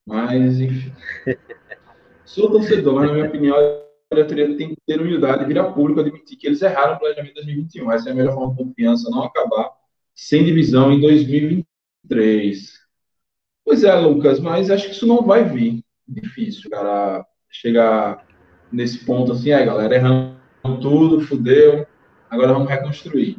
Mas, 0.06 0.60
enfim. 0.60 0.92
Sou 2.24 2.50
torcedor, 2.50 2.94
mas 2.94 3.08
na 3.08 3.12
minha 3.14 3.26
opinião, 3.26 3.56
a 3.56 4.14
diretoria 4.14 4.56
tem 4.56 4.70
que 4.70 4.76
ter 4.86 5.00
humildade 5.00 5.44
virar 5.44 5.72
público 5.72 6.00
admitir 6.00 6.36
que 6.36 6.46
eles 6.46 6.62
erraram 6.62 6.94
o 6.94 6.98
planejamento 6.98 7.34
de 7.34 7.34
2021. 7.34 7.92
Essa 7.92 8.08
é 8.08 8.12
a 8.12 8.14
melhor 8.14 8.34
forma 8.34 8.54
de 8.54 8.64
confiança, 8.64 9.10
não 9.10 9.24
acabar 9.24 9.70
sem 10.14 10.44
divisão 10.44 10.92
em 10.92 11.00
2023. 11.00 12.80
Pois 13.64 13.84
é, 13.84 13.94
Lucas, 13.94 14.40
mas 14.40 14.70
acho 14.70 14.86
que 14.86 14.92
isso 14.92 15.06
não 15.06 15.22
vai 15.22 15.44
vir. 15.44 15.82
Difícil, 16.06 16.68
cara, 16.68 17.24
chegar 17.50 18.26
nesse 18.72 19.04
ponto 19.04 19.32
assim, 19.32 19.50
é, 19.50 19.64
galera, 19.64 19.94
erramos 19.94 20.36
tudo, 20.80 21.20
fudeu, 21.20 21.86
agora 22.28 22.54
vamos 22.54 22.68
reconstruir. 22.68 23.38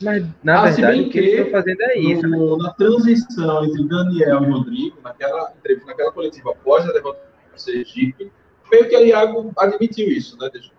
Mas, 0.00 0.24
na 0.44 0.60
ah, 0.60 0.70
verdade, 0.70 1.00
o 1.00 1.10
que 1.10 1.18
eles 1.18 1.32
estão 1.34 1.50
fazendo 1.50 1.82
é 1.82 1.98
isso. 1.98 2.28
No, 2.28 2.56
né? 2.56 2.64
Na 2.64 2.72
transição 2.74 3.64
entre 3.64 3.88
Daniel 3.88 4.44
e 4.44 4.46
Rodrigo, 4.46 4.98
naquela, 5.02 5.52
naquela 5.86 6.12
coletiva 6.12 6.50
após 6.50 6.88
a 6.88 6.92
derrota 6.92 7.20
do 7.52 7.60
Sergipe, 7.60 8.30
meio 8.70 8.88
que 8.88 8.94
a 8.94 9.00
Iago 9.00 9.52
admitiu 9.58 10.08
isso, 10.08 10.38
né? 10.38 10.48
Deixa 10.52 10.70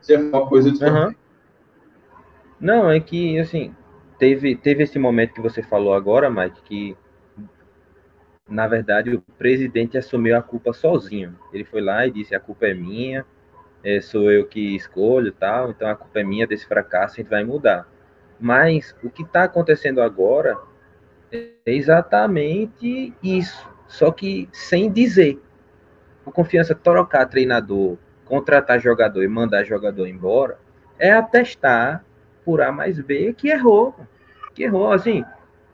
ser 0.00 0.18
uma 0.18 0.46
coisa 0.48 0.70
diferente. 0.70 0.98
Uhum. 0.98 1.14
Não, 2.60 2.90
é 2.90 2.98
que, 2.98 3.38
assim, 3.38 3.74
teve, 4.18 4.56
teve 4.56 4.82
esse 4.82 4.98
momento 4.98 5.34
que 5.34 5.40
você 5.40 5.62
falou 5.62 5.94
agora, 5.94 6.30
Mike, 6.30 6.62
que, 6.62 6.96
na 8.48 8.66
verdade, 8.66 9.14
o 9.14 9.20
presidente 9.38 9.98
assumiu 9.98 10.36
a 10.36 10.42
culpa 10.42 10.72
sozinho. 10.72 11.38
Ele 11.52 11.64
foi 11.64 11.80
lá 11.80 12.06
e 12.06 12.10
disse, 12.10 12.34
a 12.34 12.40
culpa 12.40 12.66
é 12.66 12.74
minha, 12.74 13.24
é, 13.84 14.00
sou 14.00 14.30
eu 14.30 14.46
que 14.46 14.74
escolho 14.74 15.32
tal, 15.32 15.70
então 15.70 15.88
a 15.88 15.94
culpa 15.94 16.20
é 16.20 16.24
minha 16.24 16.46
desse 16.46 16.66
fracasso, 16.66 17.14
a 17.14 17.16
gente 17.18 17.30
vai 17.30 17.44
mudar. 17.44 17.86
Mas 18.38 18.94
o 19.02 19.10
que 19.10 19.22
está 19.22 19.44
acontecendo 19.44 20.00
agora 20.00 20.58
é 21.32 21.50
exatamente 21.66 23.14
isso, 23.22 23.68
só 23.88 24.10
que 24.10 24.48
sem 24.52 24.90
dizer. 24.90 25.40
O 26.24 26.30
confiança 26.30 26.74
trocar 26.74 27.26
treinador, 27.26 27.96
contratar 28.24 28.80
jogador 28.80 29.22
e 29.22 29.28
mandar 29.28 29.64
jogador 29.64 30.06
embora 30.06 30.58
é 30.98 31.12
atestar 31.12 32.04
por 32.44 32.60
A 32.60 32.70
mais 32.72 33.00
B 33.00 33.32
que 33.32 33.48
errou. 33.48 33.94
Que 34.54 34.64
errou, 34.64 34.92
assim, 34.92 35.24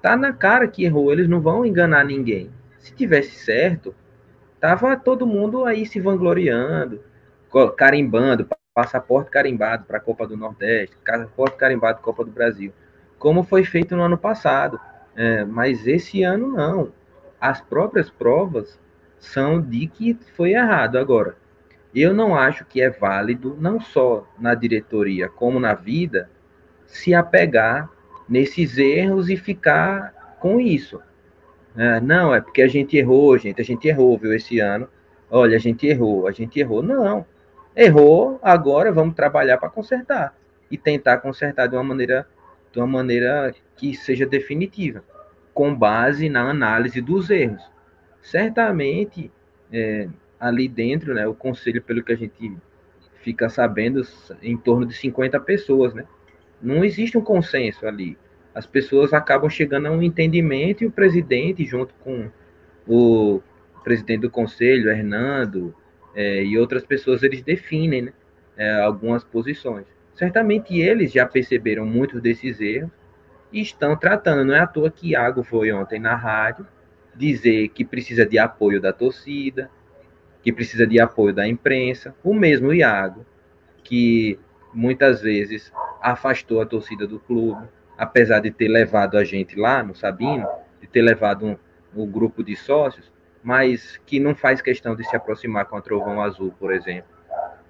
tá 0.01 0.17
na 0.17 0.33
cara 0.33 0.67
que 0.67 0.85
errou, 0.85 1.13
eles 1.13 1.29
não 1.29 1.41
vão 1.41 1.65
enganar 1.65 2.05
ninguém. 2.05 2.51
Se 2.79 2.93
tivesse 2.95 3.37
certo, 3.45 3.95
tava 4.61 4.97
todo 4.97 5.27
mundo 5.27 5.65
aí 5.65 5.87
se 5.87 6.01
vangloriando, 6.01 7.01
carimbando, 7.77 8.47
passaporte 8.75 9.31
carimbado 9.31 9.85
para 9.85 9.99
a 9.99 10.01
Copa 10.01 10.27
do 10.27 10.37
Nordeste, 10.37 10.97
passaporte 11.05 11.57
carimbado 11.57 12.01
Copa 12.01 12.25
do 12.25 12.31
Brasil, 12.31 12.73
como 13.19 13.43
foi 13.43 13.65
feito 13.65 13.95
no 13.97 14.03
ano 14.03 14.19
passado. 14.19 14.81
É, 15.15 15.45
mas 15.45 15.87
esse 15.87 16.23
ano 16.23 16.49
não. 16.49 16.93
As 17.41 17.61
próprias 17.61 18.09
provas 18.09 18.81
são 19.19 19.61
de 19.61 19.87
que 19.87 20.19
foi 20.35 20.53
errado. 20.53 20.97
Agora, 20.97 21.37
eu 21.95 22.15
não 22.15 22.35
acho 22.35 22.65
que 22.65 22.81
é 22.81 22.89
válido, 22.89 23.57
não 23.61 23.79
só 23.79 24.27
na 24.39 24.55
diretoria 24.55 25.29
como 25.29 25.61
na 25.61 25.75
vida, 25.75 26.31
se 26.87 27.15
apegar 27.15 27.91
nesses 28.29 28.79
erros 28.79 29.29
e 29.29 29.37
ficar 29.37 30.37
com 30.41 30.59
isso. 30.59 31.01
É, 31.77 32.01
não, 32.01 32.35
é 32.35 32.41
porque 32.41 32.63
a 32.63 32.69
gente 32.69 32.97
errou, 32.97 33.37
gente, 33.37 33.61
a 33.61 33.65
gente 33.65 33.87
errou, 33.87 34.17
viu, 34.17 34.33
esse 34.35 34.59
ano. 34.59 34.89
Olha, 35.31 35.57
a 35.57 35.61
gente 35.61 35.87
errou, 35.87 36.27
a 36.27 36.33
gente 36.33 36.59
errou. 36.59 36.83
Não. 36.83 37.27
Errou, 37.75 38.39
agora 38.43 38.93
vamos 38.93 39.15
trabalhar 39.15 39.59
para 39.59 39.71
consertar. 39.71 40.37
E 40.71 40.77
tentar 40.77 41.19
consertar 41.19 41.67
de 41.67 41.75
uma 41.75 41.85
maneira, 41.85 42.27
de 42.73 42.79
uma 42.79 42.87
maneira 42.87 43.55
que 43.77 43.95
seja 43.95 44.27
definitiva, 44.27 45.03
com 45.53 45.75
base 45.75 46.29
na 46.29 46.49
análise 46.49 47.01
dos 47.01 47.31
erros. 47.31 47.63
Certamente, 48.21 49.31
é, 49.73 50.09
ali 50.39 50.69
dentro, 50.69 51.15
né, 51.15 51.27
o 51.27 51.35
conselho, 51.35 51.83
pelo 51.83 52.03
que 52.03 52.13
a 52.13 52.17
gente 52.17 52.57
fica 53.23 53.49
sabendo, 53.49 54.03
em 54.43 54.57
torno 54.57 54.85
de 54.85 54.95
50 54.95 55.39
pessoas, 55.41 55.95
né? 55.95 56.05
Não 56.61 56.85
existe 56.85 57.17
um 57.17 57.23
consenso 57.23 57.87
ali. 57.87 58.19
As 58.55 58.67
pessoas 58.67 59.13
acabam 59.13 59.49
chegando 59.49 59.87
a 59.87 59.91
um 59.91 60.03
entendimento 60.03 60.85
e 60.85 60.87
o 60.87 60.91
presidente, 60.91 61.65
junto 61.65 61.95
com 62.01 62.29
o 62.87 63.41
presidente 63.83 64.23
do 64.23 64.31
conselho, 64.31 64.91
Hernando, 64.91 65.75
é, 66.15 66.45
e 66.45 66.59
outras 66.59 66.85
pessoas, 66.85 67.23
eles 67.23 67.43
definem 67.43 68.03
né, 68.03 68.13
é, 68.57 68.81
algumas 68.81 69.25
posições. 69.25 69.87
Certamente 70.15 70.79
eles 70.79 71.13
já 71.13 71.27
perceberam 71.27 71.87
muitos 71.87 72.21
desses 72.21 72.61
erros 72.61 72.91
e 73.53 73.61
estão 73.61 73.97
tratando. 73.97 74.45
Não 74.45 74.55
é 74.55 74.61
à 74.61 74.67
toa 74.67 74.91
que 74.91 75.11
Iago 75.11 75.43
foi 75.43 75.73
ontem 75.73 75.99
na 75.99 76.15
rádio 76.15 76.67
dizer 77.15 77.69
que 77.69 77.85
precisa 77.85 78.25
de 78.25 78.39
apoio 78.39 78.81
da 78.81 78.93
torcida, 78.93 79.71
que 80.43 80.53
precisa 80.53 80.87
de 80.87 81.01
apoio 81.01 81.35
da 81.35 81.47
imprensa. 81.47 82.15
O 82.23 82.35
mesmo 82.35 82.73
Iago, 82.73 83.25
que 83.85 84.39
muitas 84.73 85.21
vezes 85.21 85.73
afastou 86.01 86.61
a 86.61 86.67
torcida 86.67 87.07
do 87.07 87.21
clube, 87.21 87.63
apesar 87.97 88.41
de 88.41 88.51
ter 88.51 88.69
levado 88.69 89.17
a 89.17 89.25
gente 89.25 89.59
lá 89.59 89.83
no 89.83 89.95
Sabino, 89.95 90.49
de 90.81 90.87
ter 90.87 91.03
levado 91.03 91.47
um, 91.47 91.57
um 91.95 92.11
grupo 92.11 92.43
de 92.43 92.57
sócios, 92.57 93.13
mas 93.43 94.01
que 94.07 94.21
não 94.21 94.35
faz 94.35 94.61
questão 94.63 94.95
de 94.95 95.05
se 95.05 95.17
aproximar 95.17 95.67
com 95.67 95.77
a 95.77 95.83
Trovão 95.83 96.23
Azul, 96.23 96.55
por 96.59 96.73
exemplo. 96.73 97.11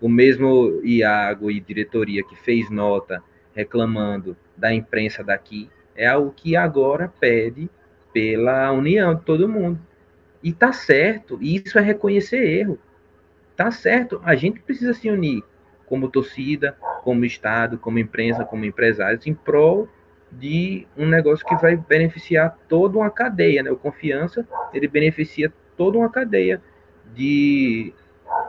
O 0.00 0.08
mesmo 0.08 0.80
Iago 0.84 1.50
e 1.50 1.60
diretoria 1.60 2.24
que 2.24 2.36
fez 2.36 2.68
nota 2.70 3.22
reclamando 3.54 4.36
da 4.56 4.72
imprensa 4.72 5.22
daqui, 5.22 5.70
é 5.94 6.06
algo 6.06 6.32
que 6.34 6.56
agora 6.56 7.12
pede 7.20 7.70
pela 8.12 8.70
união 8.72 9.14
de 9.14 9.22
todo 9.22 9.48
mundo. 9.48 9.78
E 10.42 10.52
tá 10.52 10.72
certo, 10.72 11.38
isso 11.40 11.78
é 11.78 11.82
reconhecer 11.82 12.42
erro. 12.42 12.78
Tá 13.56 13.70
certo, 13.70 14.20
a 14.24 14.34
gente 14.34 14.60
precisa 14.60 14.92
se 14.92 15.08
unir 15.08 15.42
como 15.86 16.08
torcida, 16.08 16.76
como 17.02 17.24
Estado, 17.24 17.78
como 17.78 17.98
imprensa, 17.98 18.44
como 18.44 18.64
empresários, 18.64 19.26
em 19.26 19.34
prol 19.34 19.88
de 20.30 20.86
um 20.96 21.06
negócio 21.06 21.44
que 21.44 21.54
vai 21.56 21.76
beneficiar 21.76 22.56
toda 22.66 22.96
uma 22.96 23.10
cadeia, 23.10 23.62
né? 23.62 23.70
O 23.70 23.76
confiança, 23.76 24.48
ele 24.72 24.88
beneficia 24.88 25.52
toda 25.82 25.98
uma 25.98 26.08
cadeia 26.08 26.62
de, 27.12 27.92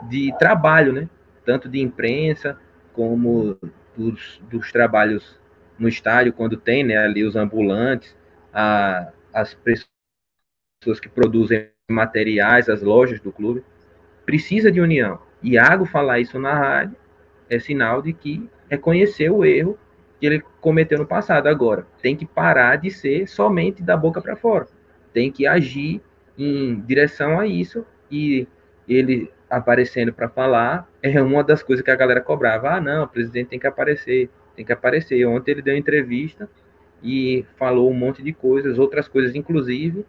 de 0.03 0.31
trabalho, 0.37 0.93
né? 0.93 1.09
Tanto 1.43 1.67
de 1.67 1.81
imprensa, 1.81 2.59
como 2.93 3.57
dos, 3.97 4.39
dos 4.51 4.71
trabalhos 4.71 5.39
no 5.79 5.87
estádio, 5.89 6.31
quando 6.31 6.55
tem, 6.55 6.83
né? 6.83 6.95
Ali 6.95 7.23
os 7.23 7.35
ambulantes, 7.35 8.15
a, 8.53 9.11
as 9.33 9.55
pessoas 9.55 10.99
que 11.01 11.09
produzem 11.09 11.71
materiais, 11.89 12.69
as 12.69 12.83
lojas 12.83 13.19
do 13.19 13.31
clube, 13.31 13.63
precisa 14.27 14.71
de 14.71 14.79
união. 14.79 15.19
Iago 15.41 15.85
falar 15.85 16.19
isso 16.19 16.37
na 16.37 16.53
rádio 16.53 16.95
é 17.49 17.57
sinal 17.57 17.99
de 18.03 18.13
que 18.13 18.47
reconheceu 18.69 19.37
o 19.37 19.45
erro 19.45 19.75
que 20.19 20.27
ele 20.27 20.43
cometeu 20.61 20.99
no 20.99 21.07
passado. 21.07 21.47
Agora, 21.47 21.87
tem 21.99 22.15
que 22.15 22.27
parar 22.27 22.75
de 22.75 22.91
ser 22.91 23.27
somente 23.27 23.81
da 23.81 23.97
boca 23.97 24.21
para 24.21 24.35
fora. 24.35 24.67
Tem 25.11 25.31
que 25.31 25.47
agir 25.47 25.99
em 26.37 26.79
direção 26.81 27.39
a 27.39 27.47
isso 27.47 27.85
e 28.09 28.47
ele 28.87 29.31
aparecendo 29.49 30.11
para 30.11 30.27
falar 30.27 30.89
é 31.01 31.21
uma 31.21 31.43
das 31.43 31.61
coisas 31.61 31.83
que 31.83 31.91
a 31.91 31.95
galera 31.95 32.21
cobrava. 32.21 32.71
Ah, 32.71 32.81
não, 32.81 33.03
o 33.03 33.07
presidente 33.07 33.49
tem 33.49 33.59
que 33.59 33.67
aparecer, 33.67 34.29
tem 34.55 34.65
que 34.65 34.73
aparecer. 34.73 35.25
Ontem 35.25 35.51
ele 35.51 35.61
deu 35.61 35.75
entrevista 35.75 36.49
e 37.01 37.45
falou 37.57 37.89
um 37.89 37.93
monte 37.93 38.23
de 38.23 38.33
coisas, 38.33 38.79
outras 38.79 39.07
coisas, 39.07 39.35
inclusive, 39.35 40.05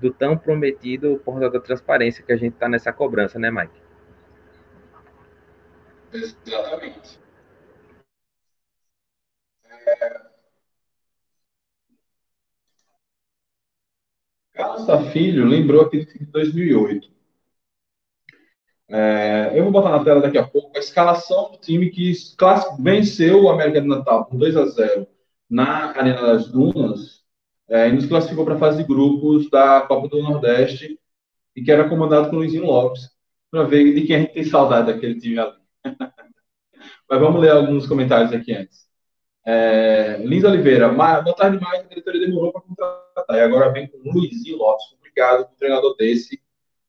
do 0.00 0.12
tão 0.12 0.36
prometido 0.36 1.20
portal 1.24 1.50
da 1.50 1.60
transparência 1.60 2.24
que 2.24 2.32
a 2.32 2.36
gente 2.36 2.54
está 2.54 2.68
nessa 2.68 2.92
cobrança, 2.92 3.38
né, 3.38 3.50
Mike? 3.50 3.80
Exatamente. 6.12 7.20
É... 9.86 10.27
França 14.78 15.10
Filho 15.10 15.46
lembrou 15.46 15.82
aquele 15.82 16.04
de 16.04 16.26
2008. 16.26 17.08
É, 18.90 19.52
eu 19.54 19.64
vou 19.64 19.72
botar 19.72 19.90
na 19.90 20.02
tela 20.02 20.20
daqui 20.20 20.38
a 20.38 20.46
pouco 20.46 20.76
a 20.76 20.80
escalação 20.80 21.50
do 21.50 21.58
time 21.58 21.90
que 21.90 22.12
venceu 22.78 23.42
o 23.42 23.50
América 23.50 23.82
de 23.82 23.86
Natal 23.86 24.24
por 24.24 24.38
2 24.38 24.56
a 24.56 24.66
0 24.66 25.06
na 25.50 25.90
Arena 25.90 26.22
das 26.22 26.48
Dunas 26.48 27.22
é, 27.68 27.88
e 27.88 27.92
nos 27.92 28.06
classificou 28.06 28.44
para 28.44 28.54
a 28.54 28.58
fase 28.58 28.78
de 28.78 28.88
grupos 28.88 29.50
da 29.50 29.82
Copa 29.82 30.08
do 30.08 30.22
Nordeste 30.22 30.98
e 31.54 31.62
que 31.62 31.70
era 31.70 31.88
comandado 31.88 32.30
por 32.30 32.36
Luizinho 32.36 32.64
Lopes, 32.64 33.10
para 33.50 33.64
ver 33.64 33.92
de 33.94 34.06
quem 34.06 34.16
a 34.16 34.20
gente 34.20 34.32
tem 34.32 34.44
saudade 34.44 34.92
daquele 34.92 35.20
time 35.20 35.38
ali. 35.38 35.58
Mas 37.10 37.20
vamos 37.20 37.40
ler 37.40 37.50
alguns 37.50 37.86
comentários 37.86 38.32
aqui 38.32 38.52
antes. 38.54 38.87
É, 39.46 40.20
Lins 40.24 40.44
Oliveira, 40.44 40.88
boa 40.88 41.34
tarde 41.34 41.60
mais, 41.60 41.80
a 41.80 41.88
diretoria 41.88 42.26
demorou 42.26 42.52
para 42.52 42.60
contratar 42.60 43.36
e 43.36 43.40
agora 43.40 43.72
vem 43.72 43.86
com 43.86 43.98
Luizinho 44.10 44.58
Lopes. 44.58 44.84
Obrigado 44.98 45.44
por 45.46 45.52
um 45.52 45.56
treinador 45.56 45.96
desse 45.96 46.40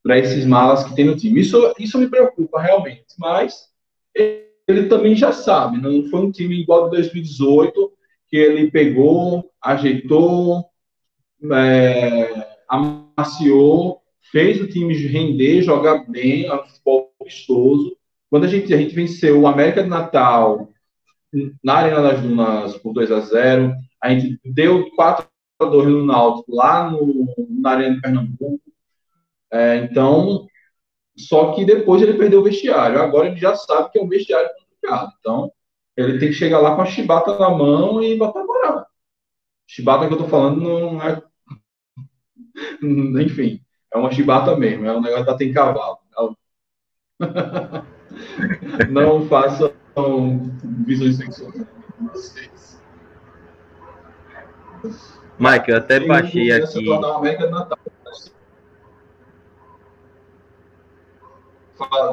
para 0.04 0.18
esses 0.18 0.46
malas 0.46 0.84
que 0.84 0.96
tem 0.96 1.06
no 1.06 1.16
time. 1.16 1.42
Isso, 1.42 1.74
isso 1.78 1.98
me 1.98 2.08
preocupa 2.08 2.62
realmente, 2.62 3.06
mas 3.18 3.70
ele 4.16 4.88
também 4.88 5.16
já 5.16 5.32
sabe, 5.32 5.82
não 5.82 6.06
foi 6.10 6.20
um 6.20 6.32
time 6.32 6.60
igual 6.62 6.86
de 6.86 6.98
2018, 6.98 7.92
que 8.28 8.38
ele 8.38 8.70
pegou, 8.70 9.52
ajeitou, 9.62 10.66
é, 11.52 12.48
amaciou, 12.68 14.02
fez 14.32 14.62
o 14.62 14.68
time 14.68 14.96
render, 14.96 15.64
jogar 15.64 16.06
bem, 16.10 16.52
um 16.52 16.64
futebol 16.66 17.12
vistoso. 17.24 17.98
Quando 18.30 18.44
a 18.44 18.48
gente, 18.48 18.72
a 18.74 18.78
gente 18.78 18.94
venceu 18.94 19.42
o 19.42 19.48
América 19.48 19.82
de 19.82 19.90
Natal 19.90 20.70
na 21.64 21.76
Arena 21.76 22.02
das 22.02 22.22
Dunas 22.22 22.78
por 22.78 22.94
2 22.94 23.12
a 23.12 23.20
0 23.20 23.74
a 24.02 24.10
gente 24.10 24.40
deu 24.44 24.90
4 24.96 25.28
a 25.60 25.66
2 25.66 25.88
no 25.88 26.06
Náutico 26.06 26.56
lá 26.56 26.90
no, 26.90 27.28
na 27.50 27.72
Arena 27.72 27.96
de 27.96 28.02
Pernambuco, 28.02 28.62
é, 29.52 29.78
então, 29.78 30.48
só 31.18 31.54
que 31.54 31.66
depois 31.66 32.02
ele 32.02 32.18
perdeu 32.18 32.40
o 32.40 32.44
vestiário. 32.44 33.02
Agora 33.02 33.28
ele 33.28 33.38
já 33.38 33.56
sabe 33.56 33.92
que 33.92 34.00
é 34.00 34.02
um 34.02 34.08
vestiário 34.08 34.50
complicado. 34.54 35.12
Então, 35.20 35.52
ele 35.98 36.20
tem 36.20 36.30
que 36.30 36.36
chegar 36.36 36.60
lá 36.60 36.76
com 36.76 36.82
a 36.82 36.86
chibata 36.86 37.38
na 37.38 37.50
mão 37.50 38.02
e 38.02 38.18
botar 38.18 38.44
moral. 38.44 38.86
Chibata 39.68 40.08
que 40.08 40.14
eu 40.14 40.18
tô 40.18 40.28
falando 40.28 40.62
não 40.62 41.02
é. 41.02 41.22
Enfim, 43.24 43.62
é 43.94 43.98
uma 43.98 44.12
chibata 44.12 44.56
mesmo. 44.56 44.86
É 44.86 44.96
um 44.96 45.02
negócio 45.02 45.26
da 45.26 45.36
tem 45.36 45.52
cavalo. 45.54 45.98
Não 48.90 49.28
façam 50.00 50.52
visões 50.86 51.18
sexuais. 51.18 51.66
Mike, 55.38 55.72
eu 55.72 55.78
até 55.78 56.00
baixei 56.00 56.52
aqui. 56.52 56.86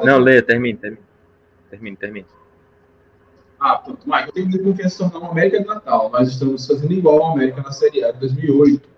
Não, 0.03 0.17
leia, 0.19 0.41
termine, 0.41 0.77
termine. 0.77 1.03
Termine, 1.69 1.97
termine. 1.97 2.25
Ah, 3.59 3.77
pronto. 3.77 4.07
Mike, 4.07 4.27
eu 4.27 4.33
tenho 4.33 4.49
muita 4.49 4.63
confiança 4.63 5.03
em 5.03 5.09
tornar 5.09 5.25
uma 5.25 5.31
América 5.31 5.59
de 5.59 5.67
Natal. 5.67 6.09
Nós 6.09 6.29
estamos 6.29 6.65
fazendo 6.65 6.93
igual 6.93 7.25
a 7.25 7.33
América 7.33 7.61
na 7.61 7.71
Série 7.71 8.03
A 8.03 8.11
de 8.11 8.19
2008. 8.19 8.89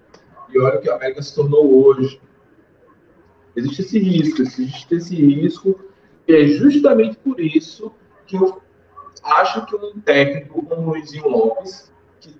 E 0.49 0.59
olha 0.59 0.77
o 0.77 0.81
que 0.81 0.89
a 0.89 0.95
América 0.95 1.21
se 1.21 1.33
tornou 1.33 1.85
hoje. 1.85 2.21
Existe 3.55 3.81
esse 3.81 3.99
risco, 3.99 4.41
existe 4.41 4.95
esse 4.95 5.15
risco. 5.15 5.79
E 6.27 6.35
é 6.35 6.47
justamente 6.47 7.17
por 7.17 7.39
isso 7.39 7.91
que 8.27 8.35
eu 8.35 8.61
acho 9.24 9.65
que 9.65 9.76
um 9.76 9.99
técnico 9.99 10.65
como 10.65 10.82
o 10.82 10.89
Luizinho 10.91 11.28
Lopes, 11.28 11.91
que 12.20 12.36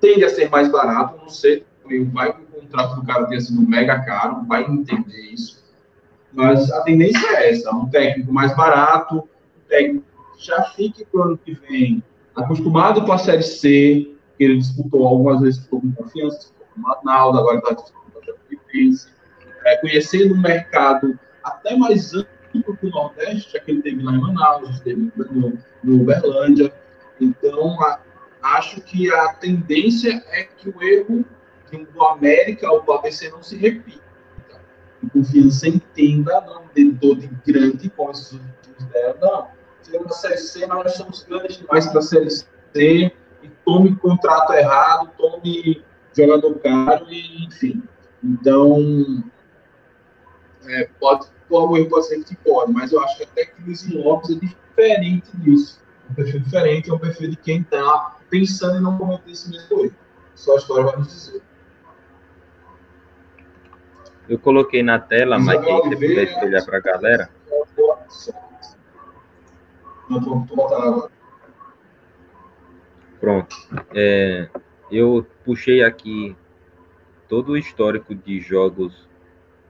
tende 0.00 0.24
a 0.24 0.28
ser 0.28 0.50
mais 0.50 0.70
barato, 0.70 1.18
não 1.20 1.28
sei, 1.28 1.64
vai 2.12 2.32
que 2.32 2.42
o 2.42 2.60
contrato 2.60 2.96
do 2.96 3.06
cara 3.06 3.26
tenha 3.26 3.40
sido 3.40 3.60
mega 3.62 4.00
caro, 4.04 4.44
vai 4.46 4.62
entender 4.62 5.20
isso. 5.32 5.62
Mas 6.32 6.70
a 6.72 6.82
tendência 6.82 7.26
é 7.36 7.50
essa: 7.50 7.74
um 7.74 7.88
técnico 7.88 8.32
mais 8.32 8.54
barato, 8.56 9.16
um 9.18 9.68
técnico 9.68 10.04
que 10.36 10.44
já 10.44 10.62
fique 10.64 11.04
para 11.04 11.20
o 11.20 11.22
ano 11.24 11.38
que 11.38 11.54
vem 11.54 12.02
acostumado 12.34 13.04
com 13.04 13.12
a 13.12 13.18
Série 13.18 13.42
C, 13.42 14.14
que 14.36 14.44
ele 14.44 14.58
disputou 14.58 15.06
algumas 15.06 15.40
vezes, 15.40 15.64
com 15.66 15.80
confiança, 15.92 16.48
ficou 16.48 16.66
com 16.74 16.80
o 16.80 17.38
agora 17.38 17.58
está 17.58 17.74
disputando 17.74 18.16
o 18.16 18.24
Chapecoense, 18.24 19.08
é, 19.64 19.76
conhecendo 19.76 20.34
o 20.34 20.38
mercado 20.38 21.18
até 21.42 21.76
mais 21.76 22.12
amplo 22.12 22.33
que 22.62 22.86
o 22.86 22.90
Nordeste, 22.90 23.52
já 23.52 23.60
que 23.60 23.70
ele 23.70 23.82
teve 23.82 24.02
lá 24.02 24.12
em 24.12 24.20
Manaus, 24.20 24.70
esteve 24.70 25.12
no, 25.16 25.58
no 25.82 26.02
Uberlândia. 26.02 26.72
Então, 27.20 27.80
a, 27.82 28.00
acho 28.42 28.80
que 28.82 29.12
a 29.12 29.34
tendência 29.34 30.22
é 30.28 30.44
que 30.44 30.68
o 30.68 30.82
erro 30.82 31.24
do 31.92 32.04
América 32.04 32.70
ou 32.70 32.82
do 32.82 32.92
ABC 32.92 33.28
não 33.30 33.42
se 33.42 33.56
repita 33.56 34.04
confiança 35.12 35.68
entenda, 35.68 36.40
não 36.42 36.64
dedo 36.74 37.16
de 37.16 37.28
grande 37.46 37.90
como 37.90 38.10
esses 38.10 38.38
deram, 38.92 39.18
não. 39.20 39.48
Tivemos 39.82 40.06
na 40.06 40.12
Série 40.12 40.38
C, 40.38 40.66
nós 40.66 40.92
somos 40.94 41.22
grandes 41.24 41.58
demais 41.58 41.86
para 41.86 41.98
a 41.98 42.02
Série 42.02 42.30
C, 42.30 42.46
e 42.74 43.48
tome 43.64 43.94
contrato 43.96 44.52
errado, 44.52 45.10
tome 45.18 45.84
jogador 46.16 46.58
caro, 46.60 47.06
e, 47.10 47.44
enfim. 47.46 47.82
Então, 48.22 49.22
é, 50.66 50.88
pode, 50.98 51.26
o 51.62 51.76
erro 51.76 52.24
que 52.24 52.36
pode, 52.36 52.72
mas 52.72 52.92
eu 52.92 53.00
acho 53.02 53.16
que 53.16 53.24
até 53.24 53.46
que 53.46 53.62
o 53.62 53.66
Luiz 53.66 53.88
Lopes 53.92 54.30
é 54.30 54.34
diferente 54.34 55.36
disso. 55.36 55.82
Um 56.10 56.14
perfil 56.14 56.40
diferente, 56.40 56.90
é 56.90 56.94
um 56.94 56.98
perfil 56.98 57.30
de 57.30 57.36
quem 57.36 57.60
está 57.60 58.16
pensando 58.28 58.78
em 58.78 58.82
não 58.82 58.98
cometer 58.98 59.30
esse 59.30 59.50
mesmo 59.50 59.84
erro. 59.84 59.94
Só 60.34 60.54
a 60.54 60.56
história 60.56 60.84
vai 60.84 60.96
nos 60.96 61.08
dizer. 61.08 61.42
Eu 64.28 64.38
coloquei 64.38 64.82
na 64.82 64.98
tela, 64.98 65.38
mas 65.38 65.62
aí 65.62 65.72
você 65.72 65.96
puder 65.96 66.24
espelhar 66.24 66.64
para 66.64 66.78
a 66.78 66.80
galera. 66.80 67.30
Pronto. 73.20 73.56
É, 73.94 74.48
eu 74.90 75.26
puxei 75.44 75.82
aqui 75.82 76.36
todo 77.28 77.52
o 77.52 77.56
histórico 77.56 78.14
de 78.14 78.40
jogos 78.40 79.08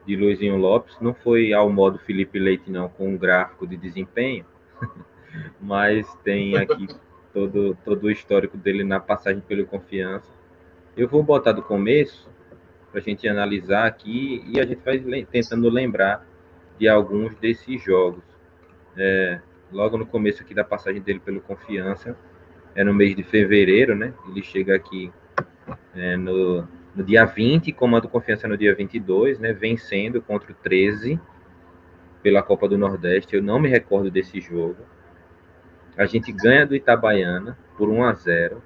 de 0.06 0.16
Luizinho 0.16 0.56
Lopes. 0.56 0.96
Não 1.00 1.14
foi 1.14 1.52
ao 1.52 1.70
modo 1.70 1.98
Felipe 1.98 2.38
Leite, 2.38 2.70
não, 2.70 2.88
com 2.88 3.08
um 3.08 3.16
gráfico 3.16 3.66
de 3.66 3.76
desempenho, 3.76 4.44
mas 5.60 6.12
tem 6.22 6.56
aqui 6.56 6.88
todo, 7.32 7.76
todo 7.84 8.04
o 8.04 8.10
histórico 8.10 8.56
dele 8.56 8.84
na 8.84 9.00
passagem 9.00 9.40
pelo 9.40 9.66
Confiança. 9.66 10.30
Eu 10.96 11.08
vou 11.08 11.22
botar 11.22 11.52
do 11.52 11.62
começo, 11.62 12.28
para 12.94 13.00
a 13.00 13.02
gente 13.02 13.26
analisar 13.26 13.86
aqui 13.86 14.44
e 14.46 14.60
a 14.60 14.64
gente 14.64 14.80
vai 14.84 14.98
tentando 15.24 15.68
lembrar 15.68 16.24
de 16.78 16.88
alguns 16.88 17.34
desses 17.34 17.82
jogos. 17.82 18.22
É, 18.96 19.40
logo 19.72 19.98
no 19.98 20.06
começo 20.06 20.42
aqui 20.42 20.54
da 20.54 20.62
passagem 20.62 21.02
dele 21.02 21.18
pelo 21.18 21.40
Confiança, 21.40 22.16
é 22.72 22.84
no 22.84 22.94
mês 22.94 23.16
de 23.16 23.24
fevereiro, 23.24 23.96
né? 23.96 24.14
Ele 24.28 24.42
chega 24.44 24.76
aqui 24.76 25.12
é, 25.96 26.16
no, 26.16 26.68
no 26.94 27.02
dia 27.02 27.24
20, 27.24 27.72
comando 27.72 28.08
Confiança 28.08 28.46
no 28.46 28.56
dia 28.56 28.74
22, 28.74 29.38
né? 29.38 29.52
Vencendo 29.52 30.22
contra 30.22 30.52
o 30.52 30.54
13 30.54 31.18
pela 32.22 32.42
Copa 32.42 32.68
do 32.68 32.78
Nordeste. 32.78 33.36
Eu 33.36 33.42
não 33.42 33.58
me 33.58 33.68
recordo 33.68 34.10
desse 34.10 34.40
jogo. 34.40 34.76
A 35.96 36.06
gente 36.06 36.32
ganha 36.32 36.66
do 36.66 36.74
Itabaiana 36.74 37.58
por 37.76 37.88
1 37.88 38.04
a 38.04 38.12
0 38.12 38.62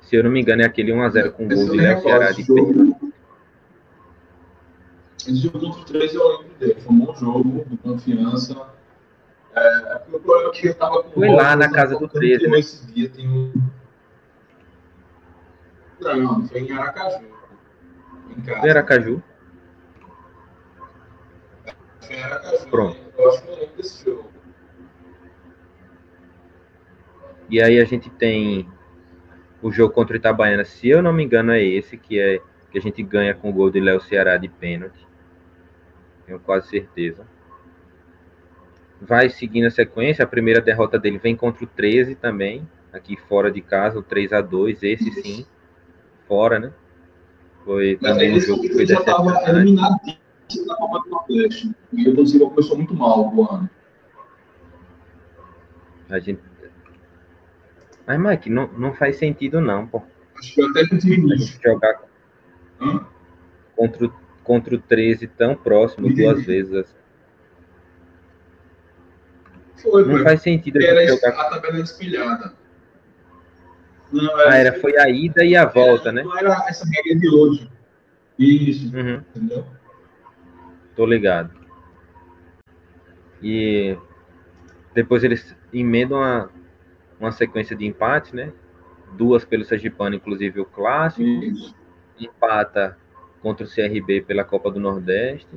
Se 0.00 0.16
eu 0.16 0.22
não 0.22 0.30
me 0.30 0.40
engano, 0.40 0.62
é 0.62 0.66
aquele 0.66 0.92
1 0.92 1.02
a 1.02 1.08
0 1.08 1.32
com 1.32 1.48
gol 1.48 1.70
de 1.70 1.76
Léo 1.76 2.02
Ceará 2.02 2.30
de 2.32 2.44
pênalti. 2.44 2.96
Esse 5.18 5.36
jogo 5.36 5.58
contra 5.58 5.80
o 5.80 5.84
13 5.84 6.14
eu 6.14 6.28
lembro 6.28 6.54
dele. 6.58 6.76
Foi 6.80 6.94
um 6.94 6.98
bom 6.98 7.14
jogo, 7.14 7.64
de 7.66 7.76
confiança. 7.78 8.68
É, 9.54 10.02
o 10.08 10.20
problema 10.20 10.50
é 10.50 10.52
que 10.52 10.68
eu 10.68 10.74
tava 10.74 11.02
com 11.02 11.10
Foi 11.10 11.28
lá 11.28 11.56
na 11.56 11.70
casa 11.70 11.98
do 11.98 12.08
13, 12.08 12.48
né? 12.48 12.58
Esse 12.60 12.86
dia 12.92 13.08
tem 13.08 13.28
um... 13.28 13.52
Não, 16.00 16.46
foi 16.46 16.60
em 16.60 16.72
Aracaju. 16.72 17.26
Em 18.30 18.40
casa. 18.42 18.60
Foi 18.60 18.70
Aracaju? 18.70 19.22
Foi 22.00 22.16
em 22.16 22.22
Aracaju. 22.22 22.70
Pronto. 22.70 22.96
Eu 23.16 23.28
acho 23.28 23.42
que 23.42 23.48
eu 23.48 23.54
lembro 23.56 23.76
desse 23.76 24.04
jogo. 24.04 24.32
E 27.50 27.62
aí 27.62 27.80
a 27.80 27.84
gente 27.84 28.10
tem 28.10 28.68
o 29.62 29.72
jogo 29.72 29.92
contra 29.92 30.14
o 30.14 30.16
Itabaiana, 30.18 30.64
se 30.64 30.88
eu 30.88 31.02
não 31.02 31.12
me 31.12 31.24
engano, 31.24 31.52
é 31.52 31.62
esse, 31.62 31.96
que 31.96 32.18
é 32.20 32.40
que 32.70 32.76
a 32.76 32.82
gente 32.82 33.02
ganha 33.02 33.34
com 33.34 33.48
o 33.48 33.52
gol 33.52 33.70
de 33.70 33.80
Léo 33.80 33.98
Ceará 33.98 34.36
de 34.36 34.46
pênalti 34.46 35.08
tenho 36.28 36.38
quase 36.38 36.68
certeza. 36.68 37.26
Vai 39.00 39.30
seguindo 39.30 39.66
a 39.66 39.70
sequência, 39.70 40.24
a 40.24 40.28
primeira 40.28 40.60
derrota 40.60 40.98
dele 40.98 41.18
vem 41.18 41.34
contra 41.34 41.64
o 41.64 41.66
13 41.66 42.14
também, 42.14 42.68
aqui 42.92 43.16
fora 43.16 43.50
de 43.50 43.62
casa, 43.62 43.98
o 43.98 44.02
3 44.02 44.32
a 44.34 44.40
2 44.42 44.82
esse 44.82 45.10
sim, 45.22 45.46
fora, 46.28 46.58
né? 46.60 46.72
Foi 47.64 47.96
também 47.96 48.36
um 48.36 48.40
jogo 48.40 48.62
que 48.62 48.72
foi 48.72 48.86
já 48.86 49.00
estava 49.00 49.50
eliminado 49.50 49.96
na 50.66 50.76
Copa 50.76 51.00
do 51.04 51.10
Nordeste. 51.10 51.74
O 51.92 52.14
Torcida 52.14 52.44
começou 52.46 52.76
muito 52.76 52.94
mal 52.94 53.34
o 53.34 53.50
ano. 53.52 53.68
A 56.08 56.18
gente... 56.18 56.40
Mas, 58.06 58.18
Mike, 58.20 58.48
não, 58.48 58.68
não 58.68 58.94
faz 58.94 59.16
sentido 59.16 59.60
não, 59.60 59.86
pô. 59.86 60.02
Acho 60.38 60.54
que 60.54 60.62
eu 60.62 60.68
até 60.70 60.84
jogar 61.62 62.00
Hã? 62.80 63.06
contra 63.76 64.06
o 64.06 64.12
contra 64.48 64.74
o 64.74 64.78
13 64.78 65.26
tão 65.26 65.54
próximo 65.54 66.08
duas 66.10 66.42
vezes. 66.42 66.72
Assim. 66.74 66.94
Foi, 69.82 70.02
Não 70.06 70.12
foi. 70.14 70.22
faz 70.24 70.40
sentido 70.40 70.80
Era 70.82 71.06
jogar. 71.06 71.28
a 71.38 71.50
tabela 71.50 71.80
espelhada. 71.80 72.54
Não, 74.12 74.36
Ah, 74.40 74.56
era, 74.56 74.72
foi 74.80 74.96
a 74.98 75.08
ida 75.08 75.44
e 75.44 75.54
a 75.56 75.64
volta, 75.66 76.10
né? 76.10 76.22
Não 76.22 76.36
era 76.38 76.50
essa 76.68 76.84
regra 76.86 77.14
de 77.20 77.28
hoje. 77.28 77.70
Isso, 78.38 78.96
Uhum. 78.96 79.22
entendeu? 79.34 79.66
Tô 80.96 81.04
ligado. 81.06 81.50
E 83.42 83.96
depois 84.94 85.22
eles 85.24 85.54
emendam 85.72 86.18
uma, 86.18 86.50
uma 87.20 87.32
sequência 87.32 87.76
de 87.76 87.86
empates, 87.86 88.32
né? 88.32 88.52
Duas 89.12 89.44
pelo 89.44 89.64
Sergipano, 89.64 90.14
inclusive 90.16 90.60
o 90.60 90.64
clássico. 90.64 91.22
Isso. 91.28 91.74
Empata 92.18 92.96
contra 93.40 93.64
o 93.64 93.68
CRB 93.70 94.22
pela 94.22 94.44
Copa 94.44 94.70
do 94.70 94.80
Nordeste. 94.80 95.48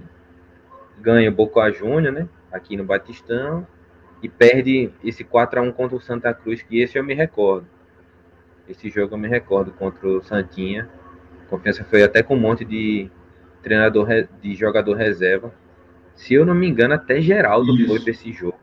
Ganha 0.99 1.29
o 1.29 1.33
Boca 1.33 1.69
Júnior, 1.71 2.13
né? 2.13 2.27
Aqui 2.51 2.77
no 2.77 2.83
Batistão. 2.83 3.65
E 4.21 4.29
perde 4.29 4.91
esse 5.03 5.23
4x1 5.23 5.71
contra 5.73 5.97
o 5.97 6.01
Santa 6.01 6.31
Cruz, 6.33 6.61
que 6.61 6.79
esse 6.79 6.97
eu 6.97 7.03
me 7.03 7.15
recordo. 7.15 7.65
Esse 8.71 8.89
jogo 8.89 9.13
eu 9.15 9.19
me 9.19 9.27
recordo 9.27 9.71
contra 9.71 10.07
o 10.07 10.21
Santinha. 10.23 10.89
Confiança 11.49 11.83
foi 11.83 12.01
até 12.03 12.23
com 12.23 12.35
um 12.35 12.39
monte 12.39 12.63
de 12.63 13.09
treinador 13.61 14.05
re- 14.05 14.27
de 14.41 14.55
jogador 14.55 14.95
reserva. 14.95 15.53
Se 16.15 16.33
eu 16.33 16.45
não 16.45 16.55
me 16.55 16.67
engano, 16.67 16.93
até 16.93 17.21
Geraldo 17.21 17.75
Isso. 17.75 17.87
foi 17.87 17.99
para 17.99 18.11
esse 18.11 18.31
jogo. 18.31 18.57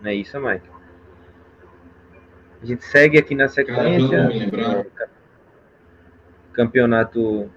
Não 0.00 0.10
é 0.10 0.14
isso, 0.14 0.38
Mike? 0.40 0.68
A 2.62 2.66
gente 2.66 2.84
segue 2.84 3.18
aqui 3.18 3.34
na 3.34 3.48
sequência. 3.48 4.28
Campeonato 6.52 7.50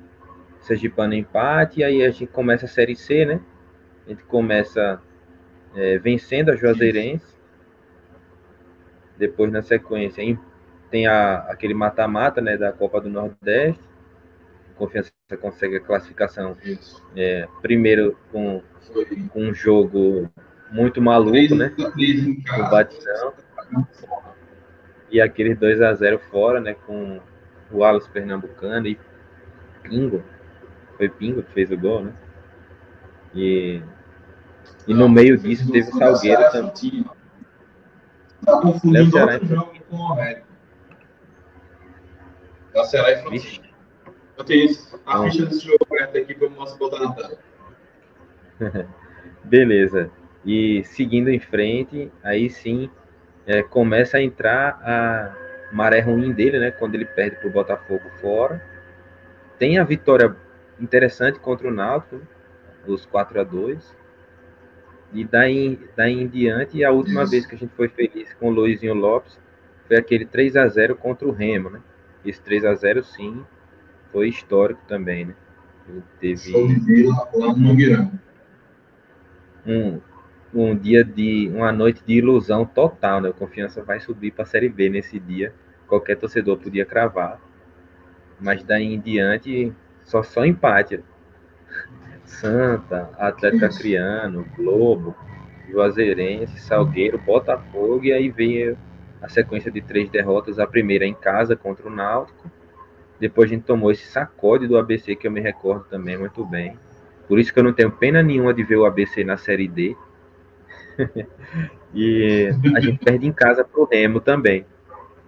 Sergipano 0.61 1.13
empate, 1.13 1.79
e 1.79 1.83
aí 1.83 2.03
a 2.03 2.09
gente 2.09 2.27
começa 2.27 2.65
a 2.65 2.69
Série 2.69 2.95
C, 2.95 3.25
né? 3.25 3.39
A 4.05 4.09
gente 4.09 4.23
começa 4.23 5.01
é, 5.75 5.97
vencendo 5.99 6.49
a 6.49 6.55
Juazeirense. 6.55 7.37
Depois, 9.17 9.51
na 9.51 9.61
sequência, 9.61 10.21
tem 10.89 11.07
a, 11.07 11.39
aquele 11.49 11.73
mata-mata 11.73 12.41
né, 12.41 12.57
da 12.57 12.71
Copa 12.71 13.01
do 13.01 13.09
Nordeste. 13.09 13.81
Confiança 14.75 15.11
consegue 15.41 15.77
a 15.77 15.79
classificação 15.79 16.55
é, 17.15 17.47
primeiro 17.61 18.17
com, 18.31 18.61
com 19.31 19.41
um 19.41 19.53
jogo 19.53 20.29
muito 20.71 21.01
maluco, 21.01 21.55
né? 21.55 21.73
O. 21.77 22.69
Batistão. 22.69 23.33
E 25.09 25.19
aqueles 25.19 25.57
2 25.57 25.81
a 25.81 25.93
0 25.93 26.19
fora, 26.29 26.59
né? 26.59 26.75
Com 26.85 27.19
o 27.71 27.83
Alas 27.83 28.07
Pernambucano 28.07 28.87
e 28.87 28.99
Pingo. 29.81 30.23
Foi 30.95 31.09
Pingo 31.09 31.41
que 31.41 31.53
fez 31.53 31.71
o 31.71 31.77
gol, 31.77 32.03
né? 32.03 32.13
E, 33.33 33.81
e 34.87 34.93
no 34.93 35.09
meio 35.09 35.37
disso 35.37 35.71
teve 35.71 35.89
o 35.89 35.97
Salgueiro 35.97 36.51
também. 36.51 37.05
Tá 38.45 38.61
confundindo 38.61 39.17
outro 39.17 39.47
jogo 39.47 39.73
com 39.89 39.97
o 39.97 40.13
América. 40.13 40.46
Da 42.77 42.83
Ceará 42.83 43.11
e 43.11 43.17
Frontinha. 43.23 43.67
Eu 44.37 44.43
tenho 44.43 44.65
isso. 44.65 45.01
a 45.03 45.17
Não. 45.17 45.23
ficha 45.23 45.47
desse 45.47 45.65
jogo 45.65 45.79
aberta 45.89 46.19
aqui 46.19 46.35
pra 46.35 46.45
eu 46.45 46.51
mostrar 46.51 46.77
botar 46.77 46.99
na 46.99 47.11
tela. 47.11 47.37
beleza. 49.43 50.11
E 50.45 50.83
seguindo 50.83 51.29
em 51.31 51.39
frente, 51.39 52.11
aí 52.23 52.51
sim 52.51 52.87
é, 53.47 53.63
começa 53.63 54.17
a 54.17 54.21
entrar 54.21 54.79
a 54.83 55.35
maré 55.73 56.01
ruim 56.01 56.31
dele, 56.31 56.59
né? 56.59 56.69
Quando 56.69 56.93
ele 56.93 57.05
perde 57.05 57.37
pro 57.37 57.49
Botafogo 57.49 58.03
fora. 58.21 58.63
Tem 59.57 59.79
a 59.79 59.83
vitória 59.83 60.35
interessante 60.79 61.39
contra 61.39 61.67
o 61.67 61.71
Náutico, 61.71 62.21
os 62.85 63.07
4 63.07 63.41
a 63.41 63.43
2 63.43 63.95
E 65.13 65.25
daí, 65.25 65.79
daí 65.95 66.13
em 66.13 66.27
diante, 66.27 66.83
a 66.83 66.91
última 66.91 67.23
Isso. 67.23 67.31
vez 67.31 67.45
que 67.47 67.55
a 67.55 67.57
gente 67.57 67.73
foi 67.75 67.89
feliz 67.89 68.31
com 68.35 68.49
o 68.49 68.51
Luizinho 68.51 68.93
Lopes 68.93 69.39
foi 69.87 69.97
aquele 69.97 70.25
3 70.27 70.55
a 70.57 70.67
0 70.67 70.95
contra 70.95 71.27
o 71.27 71.31
Remo, 71.31 71.71
né? 71.71 71.81
Esse 72.27 72.41
3 72.41 72.65
a 72.65 72.75
0 72.75 73.03
sim 73.03 73.45
foi 74.11 74.27
histórico 74.27 74.81
também, 74.87 75.25
né? 75.25 75.35
Ele 75.87 76.03
teve 76.19 76.53
um, 79.65 80.01
um 80.53 80.75
dia 80.75 81.03
de 81.03 81.49
uma 81.53 81.71
noite 81.71 82.03
de 82.05 82.15
ilusão 82.15 82.65
total, 82.65 83.21
né? 83.21 83.29
O 83.29 83.33
Confiança 83.33 83.81
vai 83.81 83.99
subir 83.99 84.31
para 84.31 84.43
a 84.43 84.47
Série 84.47 84.67
B 84.67 84.89
nesse 84.89 85.19
dia. 85.19 85.53
Qualquer 85.87 86.17
torcedor 86.17 86.57
podia 86.57 86.85
cravar. 86.85 87.39
Mas 88.39 88.63
daí 88.63 88.93
em 88.93 88.99
diante 88.99 89.73
só 90.03 90.21
só 90.21 90.45
empate. 90.45 91.01
Santa, 92.25 93.09
Atlético. 93.17 93.65
Acreano, 93.65 94.45
Globo, 94.57 95.15
Juazeirense, 95.69 96.59
Salgueiro, 96.59 97.17
Botafogo 97.17 98.03
e 98.03 98.11
aí 98.11 98.29
veio 98.29 98.77
a 99.21 99.29
sequência 99.29 99.71
de 99.71 99.81
três 99.81 100.09
derrotas, 100.09 100.59
a 100.59 100.67
primeira 100.67 101.05
em 101.05 101.13
casa 101.13 101.55
contra 101.55 101.87
o 101.87 101.91
Náutico. 101.91 102.51
Depois 103.19 103.49
a 103.49 103.53
gente 103.53 103.65
tomou 103.65 103.91
esse 103.91 104.05
sacode 104.05 104.67
do 104.67 104.77
ABC 104.77 105.15
que 105.15 105.27
eu 105.27 105.31
me 105.31 105.39
recordo 105.39 105.85
também 105.85 106.17
muito 106.17 106.45
bem. 106.45 106.77
Por 107.27 107.39
isso 107.39 107.51
que 107.51 107.59
eu 107.59 107.63
não 107.63 107.73
tenho 107.73 107.91
pena 107.91 108.21
nenhuma 108.21 108.53
de 108.53 108.63
ver 108.63 108.77
o 108.77 108.85
ABC 108.85 109.23
na 109.23 109.37
Série 109.37 109.67
D. 109.67 109.95
e 111.93 112.49
a 112.75 112.79
gente 112.79 113.03
perde 113.03 113.27
em 113.27 113.33
casa 113.33 113.63
pro 113.63 113.85
Remo 113.85 114.19
também. 114.19 114.65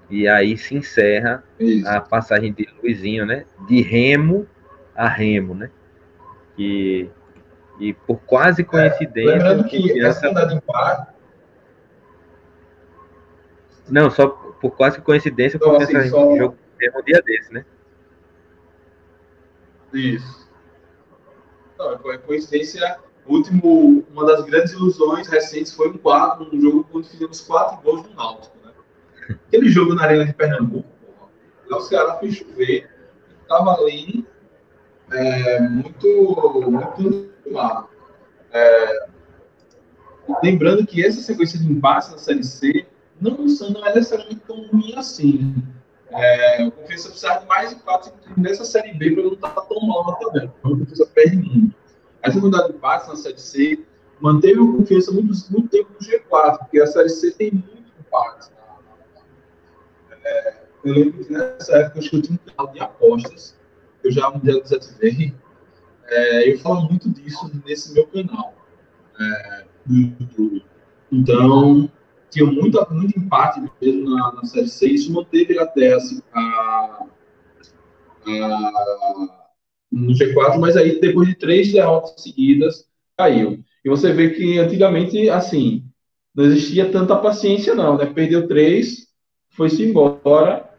E 0.10 0.28
aí 0.28 0.58
se 0.58 0.76
encerra 0.76 1.44
Isso. 1.60 1.88
a 1.88 2.02
passagem 2.02 2.52
de 2.52 2.68
Luizinho, 2.82 3.26
né? 3.26 3.46
De 3.68 3.82
Remo 3.82 4.48
a 4.96 5.08
Remo, 5.08 5.54
né? 5.54 5.70
E, 6.58 7.08
e 7.80 7.94
por 7.94 8.20
quase 8.22 8.64
coincidência, 8.64 9.34
Lembrando 9.34 9.62
o 9.62 9.64
que 9.66 10.02
essa 10.04 10.28
andada 10.28 10.62
não, 13.92 14.10
só 14.12 14.28
por 14.28 14.72
quase 14.72 15.02
coincidência, 15.02 15.58
Então, 15.58 15.72
Confiança 15.72 15.98
assim, 16.00 16.10
só- 16.10 16.36
jogou 16.36 16.56
um 16.96 17.04
dia 17.04 17.22
desse, 17.22 17.54
né? 17.54 17.66
Isso. 19.94 20.50
Não, 21.78 21.98
foi 22.00 22.18
coincidência. 22.20 23.00
O 23.26 23.36
último, 23.36 24.06
uma 24.12 24.26
das 24.26 24.44
grandes 24.46 24.74
ilusões 24.74 25.28
recentes 25.28 25.74
foi 25.74 25.90
um, 25.90 25.98
quatro, 25.98 26.50
um 26.54 26.60
jogo 26.62 26.88
onde 26.94 27.10
fizemos 27.10 27.42
quatro 27.42 27.82
gols 27.82 28.08
no 28.08 28.16
Náutico. 28.16 28.56
Né? 28.64 28.72
Aquele 29.48 29.70
jogo 29.70 29.94
na 29.94 30.04
Arena 30.04 30.26
de 30.26 30.34
Pernambuco, 30.34 30.88
porra, 31.06 31.30
lá 31.70 31.78
o 31.78 31.82
Ceará 31.82 32.16
fez 32.16 32.36
chover, 32.36 32.90
estava 33.42 33.76
ali 33.76 34.26
é, 35.12 35.60
muito, 35.62 36.08
muito 36.72 37.30
animado. 37.46 37.90
É, 38.52 39.08
lembrando 40.44 40.86
que 40.86 41.06
essa 41.06 41.22
sequência 41.22 41.60
de 41.60 41.72
empates 41.72 42.10
na 42.12 42.18
Série 42.18 42.44
C 42.44 42.88
não, 43.22 43.38
não 43.38 43.86
é 43.86 43.96
necessariamente 43.96 44.42
tão 44.48 44.68
ruim 44.68 44.94
assim. 44.96 45.56
É, 46.12 46.66
o 46.66 46.72
Confiança 46.72 47.10
precisava 47.10 47.42
de 47.42 47.48
mais 47.48 47.72
empates 47.72 48.12
nessa 48.36 48.66
Série 48.66 48.94
B 48.94 49.12
para 49.12 49.24
não 49.24 49.34
estar 49.34 49.50
tão 49.50 49.82
mal 49.82 50.06
na 50.08 50.14
tabela. 50.14 50.54
Então, 50.60 50.72
o 50.72 50.80
Confiança 50.80 51.06
perde 51.08 51.38
muito. 51.38 51.76
A 52.24 52.32
segunda 52.32 52.68
de 52.68 52.74
empates 52.74 53.08
na 53.08 53.16
Série 53.16 53.40
C 53.40 53.86
manteve 54.20 54.60
o 54.60 54.78
Confiança 54.78 55.12
muito, 55.12 55.34
muito 55.52 55.70
tempo 55.70 55.90
no 55.94 56.00
G4, 56.00 56.58
porque 56.60 56.80
a 56.80 56.88
Série 56.88 57.10
C 57.10 57.32
tem 57.32 57.52
muito 57.52 57.92
empate. 58.00 58.50
É, 60.24 60.54
eu 60.84 60.94
lembro 60.94 61.24
que 61.24 61.32
nessa 61.32 61.78
época 61.78 62.00
eu 62.00 62.22
tinha 62.22 62.34
um 62.34 62.52
canal 62.52 62.74
de 62.74 62.80
apostas, 62.80 63.58
eu 64.04 64.12
já 64.12 64.30
um 64.30 64.40
dia 64.40 64.60
desativei. 64.62 65.34
É, 66.08 66.52
eu 66.52 66.60
falo 66.60 66.82
muito 66.90 67.10
disso 67.10 67.52
nesse 67.66 67.94
meu 67.94 68.08
canal 68.08 68.56
é, 69.20 69.66
no 69.86 69.96
YouTube. 69.96 70.66
Então, 71.12 71.90
tinha 72.30 72.46
muito, 72.46 72.86
muito 72.92 73.18
empate 73.18 73.62
mesmo 73.82 74.10
na, 74.10 74.34
na 74.34 74.46
Série 74.46 74.68
C. 74.68 74.88
Isso 74.88 75.12
manteve 75.12 75.58
até 75.58 75.94
assim, 75.94 76.22
a, 76.34 77.06
a, 78.26 79.40
no 79.92 80.14
G4, 80.14 80.60
mas 80.60 80.78
aí 80.78 81.00
depois 81.00 81.28
de 81.28 81.36
três 81.36 81.72
derrotas 81.72 82.22
seguidas, 82.22 82.86
caiu. 83.18 83.60
E 83.84 83.90
você 83.90 84.14
vê 84.14 84.30
que 84.30 84.60
antigamente, 84.60 85.30
assim, 85.30 85.84
não 86.36 86.46
existia 86.46 86.92
tanta 86.92 87.16
paciência, 87.16 87.74
não, 87.74 87.98
né? 87.98 88.06
Perdeu 88.06 88.48
três, 88.48 89.08
foi-se 89.50 89.84
embora. 89.84 90.70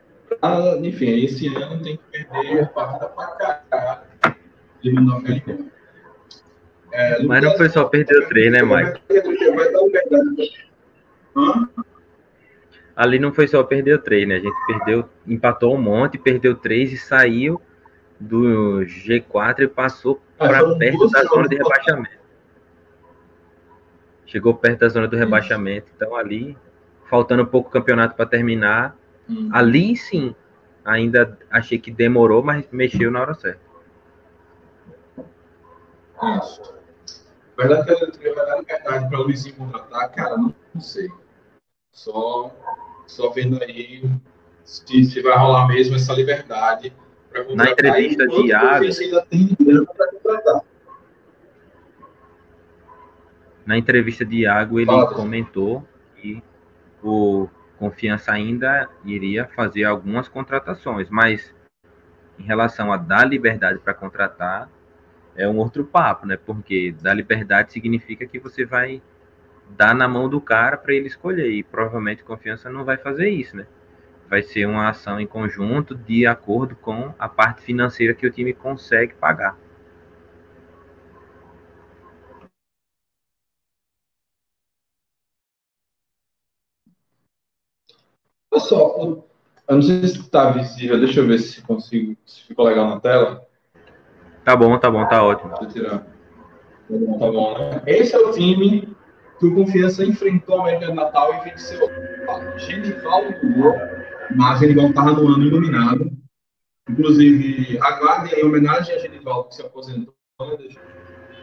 Ah, 0.41 0.79
enfim, 0.81 1.25
esse 1.25 1.49
ano 1.49 1.83
tem 1.83 1.97
que 1.97 2.25
perder 2.25 2.63
a 2.63 2.67
partida 2.67 3.07
pra 3.09 3.27
caralho. 3.69 4.01
E 4.83 4.93
mandar. 4.93 5.43
É, 6.93 7.23
Mas 7.23 7.45
não 7.45 7.57
foi 7.57 7.69
só 7.69 7.85
perder 7.85 8.29
três, 8.29 8.53
né, 8.53 8.63
Mike? 8.63 9.01
Vai 9.55 9.73
dar 9.73 9.83
o 9.83 9.91
Ali 12.97 13.19
não 13.19 13.33
foi 13.33 13.49
só 13.49 13.63
perder 13.63 13.95
o 13.95 13.99
3, 13.99 14.29
né? 14.29 14.37
A 14.37 14.41
gente 14.41 14.67
perdeu, 14.67 15.09
empatou 15.27 15.75
um 15.75 15.81
monte, 15.81 16.19
perdeu 16.19 16.55
três 16.55 16.93
e 16.93 16.99
saiu 16.99 17.61
do 18.19 18.81
G4 18.85 19.61
e 19.61 19.69
passou 19.69 20.21
para 20.37 20.75
perto 20.77 21.09
da 21.09 21.23
zona 21.25 21.49
de 21.49 21.57
rebaixamento. 21.57 22.21
Chegou 24.27 24.55
perto 24.55 24.81
da 24.81 24.89
zona 24.89 25.09
do 25.09 25.17
rebaixamento. 25.17 25.87
Então 25.97 26.15
ali, 26.15 26.57
faltando 27.09 27.47
pouco 27.47 27.71
campeonato 27.71 28.15
para 28.15 28.27
terminar, 28.27 28.97
Hum. 29.29 29.49
ali 29.53 29.97
sim, 29.97 30.35
ainda 30.85 31.39
achei 31.51 31.79
que 31.79 31.91
demorou, 31.91 32.43
mas 32.43 32.67
mexeu 32.73 33.11
na 33.13 33.21
hora 33.21 33.35
certa. 33.35 33.61
Isso. 36.39 36.80
Verdade 37.61 38.19
que 38.19 38.31
vai 38.31 38.47
dar 38.47 38.59
liberdade 38.59 39.09
para 39.09 39.21
o 39.21 39.23
Luizinho 39.23 39.55
contratar, 39.55 40.11
cara, 40.13 40.37
não, 40.37 40.55
não 40.75 40.81
sei. 40.81 41.11
Só, 41.93 42.51
só 43.07 43.31
vendo 43.31 43.63
aí 43.63 44.03
se, 44.65 45.05
se 45.05 45.21
vai 45.21 45.37
rolar 45.37 45.69
mesmo 45.69 45.97
essa 45.97 46.15
liberdade 46.15 46.93
para 47.29 47.45
contratar. 47.45 47.67
Na 47.67 47.73
entrevista 47.73 48.27
de 48.27 48.47
Iago. 48.47 48.85
ainda 48.85 49.27
tem 49.27 49.57
para 49.57 50.11
contratar. 50.11 50.61
Na 53.67 53.77
entrevista 53.77 54.25
de 54.25 54.37
Iago, 54.39 54.81
ele 54.81 54.87
Fala, 54.87 55.15
comentou 55.15 55.87
que 56.17 56.43
o 57.03 57.47
Confiança 57.79 58.33
ainda 58.33 58.89
iria 59.05 59.47
fazer 59.47 59.85
algumas 59.85 60.29
contratações, 60.29 61.09
mas 61.11 61.55
em 62.39 62.43
relação 62.43 62.93
a 62.93 62.97
dar 62.97 63.25
liberdade 63.25 63.79
para 63.79 63.93
contratar, 63.93 64.69
é 65.41 65.49
um 65.49 65.59
outro 65.59 65.85
papo, 65.85 66.27
né? 66.27 66.37
Porque 66.37 66.93
dar 67.03 67.15
liberdade 67.15 67.73
significa 67.73 68.27
que 68.27 68.39
você 68.39 68.65
vai 68.65 69.03
dar 69.71 69.95
na 69.95 70.09
mão 70.09 70.29
do 70.29 70.41
cara 70.41 70.77
para 70.77 70.95
ele 70.95 71.07
escolher, 71.09 71.51
e 71.51 71.63
provavelmente 71.63 72.25
Confiança 72.25 72.71
não 72.71 72.85
vai 72.85 72.97
fazer 72.99 73.31
isso, 73.31 73.57
né? 73.57 73.67
Vai 74.29 74.43
ser 74.43 74.67
uma 74.67 74.89
ação 74.89 75.21
em 75.21 75.27
conjunto 75.27 75.95
de 75.95 76.27
acordo 76.27 76.77
com 76.77 77.15
a 77.19 77.29
parte 77.29 77.63
financeira 77.63 78.15
que 78.15 78.27
o 78.27 78.33
time 78.33 78.53
consegue 78.55 79.15
pagar. 79.15 79.57
Só, 88.59 89.25
eu 89.69 89.75
não 89.75 89.83
sei 89.83 90.07
se 90.07 90.21
está 90.21 90.51
visível, 90.51 90.99
deixa 90.99 91.21
eu 91.21 91.27
ver 91.27 91.39
se 91.39 91.63
consigo, 91.63 92.17
se 92.27 92.43
ficou 92.43 92.65
legal 92.67 92.89
na 92.89 93.01
tela. 93.01 93.47
Tá 94.45 94.57
bom, 94.57 94.79
tá 94.79 94.91
bom, 94.91 95.07
tá 95.07 95.23
ótimo. 95.23 95.55
Tirar. 95.69 95.99
Tá 95.99 96.07
bom, 96.89 97.19
tá 97.19 97.31
bom, 97.31 97.59
né? 97.59 97.83
Esse 97.87 98.15
é 98.15 98.19
o 98.19 98.33
time 98.33 98.97
que 99.39 99.47
o 99.47 99.55
Confiança 99.55 100.05
enfrentou 100.05 100.59
a 100.59 100.63
América 100.63 100.87
de 100.87 100.95
Natal 100.95 101.35
e 101.35 101.51
venceu. 101.51 101.89
Genival 102.57 103.23
gol, 103.57 103.75
mas 104.35 104.61
Genival 104.61 104.89
estava 104.89 105.13
no 105.13 105.29
ano 105.29 105.45
iluminado. 105.45 106.11
Inclusive, 106.89 107.79
aguardem 107.81 108.35
aí 108.35 108.43
homenagem 108.43 108.95
a 108.95 108.99
Genival 108.99 109.45
que 109.45 109.55
se 109.55 109.63
aposentou. 109.63 110.15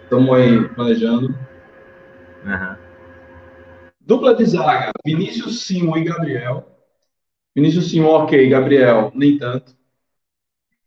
Estamos 0.03 0.35
aí 0.35 0.67
planejando. 0.69 1.27
Uhum. 2.43 2.75
Dupla 4.01 4.35
de 4.35 4.45
zaga, 4.45 4.91
Vinícius 5.05 5.65
Simon 5.65 5.97
e 5.97 6.03
Gabriel. 6.05 6.65
Vinícius 7.55 7.89
Simão, 7.89 8.11
ok. 8.11 8.47
Gabriel, 8.49 9.11
nem 9.13 9.37
tanto. 9.37 9.76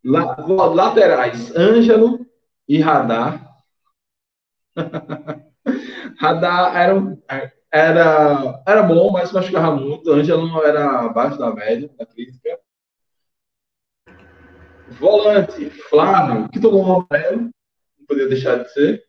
La, 0.03 0.35
laterais, 0.73 1.55
Ângelo 1.55 2.25
e 2.67 2.79
Radar. 2.79 3.47
Radar 6.19 6.75
era, 6.75 7.17
era, 7.71 8.63
era 8.65 8.83
bom, 8.83 9.11
mas 9.11 9.31
machucava 9.31 9.75
muito. 9.75 10.11
Ângelo 10.11 10.47
não 10.47 10.63
era 10.63 11.01
abaixo 11.01 11.37
da 11.37 11.53
média, 11.53 11.89
da 11.97 12.05
crítica. 12.05 12.59
Volante, 14.99 15.69
Flávio, 15.69 16.49
que 16.49 16.59
tomou 16.59 16.85
um 16.85 17.05
amarelo, 17.09 17.49
não 17.97 18.05
podia 18.07 18.27
deixar 18.27 18.57
de 18.57 18.71
ser. 18.73 19.03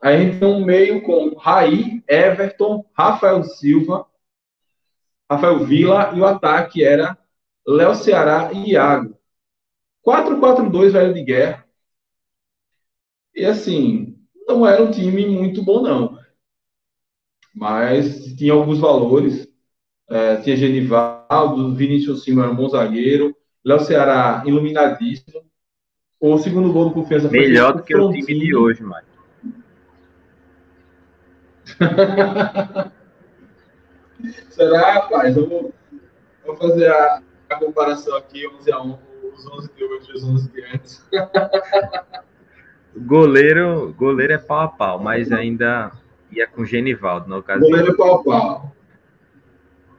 Aí 0.00 0.22
então 0.22 0.60
meio 0.60 1.02
com 1.02 1.34
Raí, 1.36 2.02
Everton, 2.08 2.84
Rafael 2.96 3.42
Silva, 3.44 4.06
Rafael 5.30 5.64
Vila 5.64 6.12
e 6.14 6.20
o 6.20 6.26
ataque 6.26 6.84
era 6.84 7.16
Léo 7.66 7.94
Ceará 7.94 8.52
e 8.52 8.72
Iago. 8.72 9.18
4-4-2 10.06 10.90
velho 10.92 11.14
de 11.14 11.22
guerra. 11.22 11.64
E 13.34 13.44
assim, 13.44 14.16
não 14.46 14.66
era 14.66 14.82
um 14.82 14.90
time 14.90 15.26
muito 15.26 15.62
bom, 15.62 15.82
não. 15.82 16.18
Mas 17.54 18.34
tinha 18.34 18.52
alguns 18.52 18.78
valores. 18.78 19.48
É, 20.08 20.36
tinha 20.36 20.56
Genivaldo, 20.56 21.74
Vinícius 21.74 22.24
Silva 22.24 22.42
era 22.42 22.50
um 22.50 22.56
bom 22.56 22.68
zagueiro, 22.68 23.34
Léo 23.64 23.80
Ceará 23.80 24.42
iluminadíssimo. 24.44 25.42
O 26.20 26.36
segundo 26.38 26.72
gol 26.72 26.88
do 26.88 26.94
Confiança 26.94 27.28
foi 27.28 27.38
melhor 27.38 27.74
do 27.74 27.82
que 27.82 27.96
o 27.96 28.12
time 28.12 28.38
de 28.38 28.54
hoje, 28.54 28.82
Mário. 28.82 29.08
Será, 34.50 34.92
rapaz? 34.92 35.34
Vamos, 35.34 35.72
vamos 36.44 36.60
fazer 36.60 36.90
a, 36.90 37.22
a, 37.48 37.56
comparação 37.56 38.16
aqui, 38.16 38.46
11 38.46 38.72
a 38.72 38.82
1, 38.82 38.98
os 39.34 39.46
11 39.46 39.70
de 39.76 39.84
hoje 39.84 40.10
e 40.10 40.14
os 40.14 40.24
11 40.24 40.50
de 40.50 40.64
antes. 40.64 41.08
goleiro, 42.96 43.94
goleiro 43.98 44.32
é 44.32 44.38
pau 44.38 44.60
a 44.60 44.68
pau, 44.68 44.98
mas 45.02 45.32
ainda 45.32 45.92
ia 46.30 46.46
com 46.46 46.64
Genivaldo 46.64 47.28
na 47.28 47.38
ocasião. 47.38 47.68
Goleiro 47.68 47.92
é 47.92 47.96
pau 47.96 48.20
a 48.20 48.24
pau. 48.24 48.76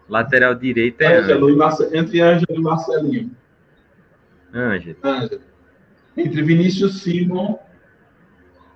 Lateral 0.07 0.55
direito 0.55 1.01
é 1.01 1.17
Ângelo, 1.17 1.47
Ângelo. 1.63 1.95
entre 1.95 2.21
Ângelo 2.21 2.55
e 2.55 2.61
Marcelinho. 2.61 3.31
Ângelo. 4.53 4.97
Ângelo. 5.03 5.41
Entre 6.15 6.41
Vinícius 6.41 7.01
Simon. 7.01 7.57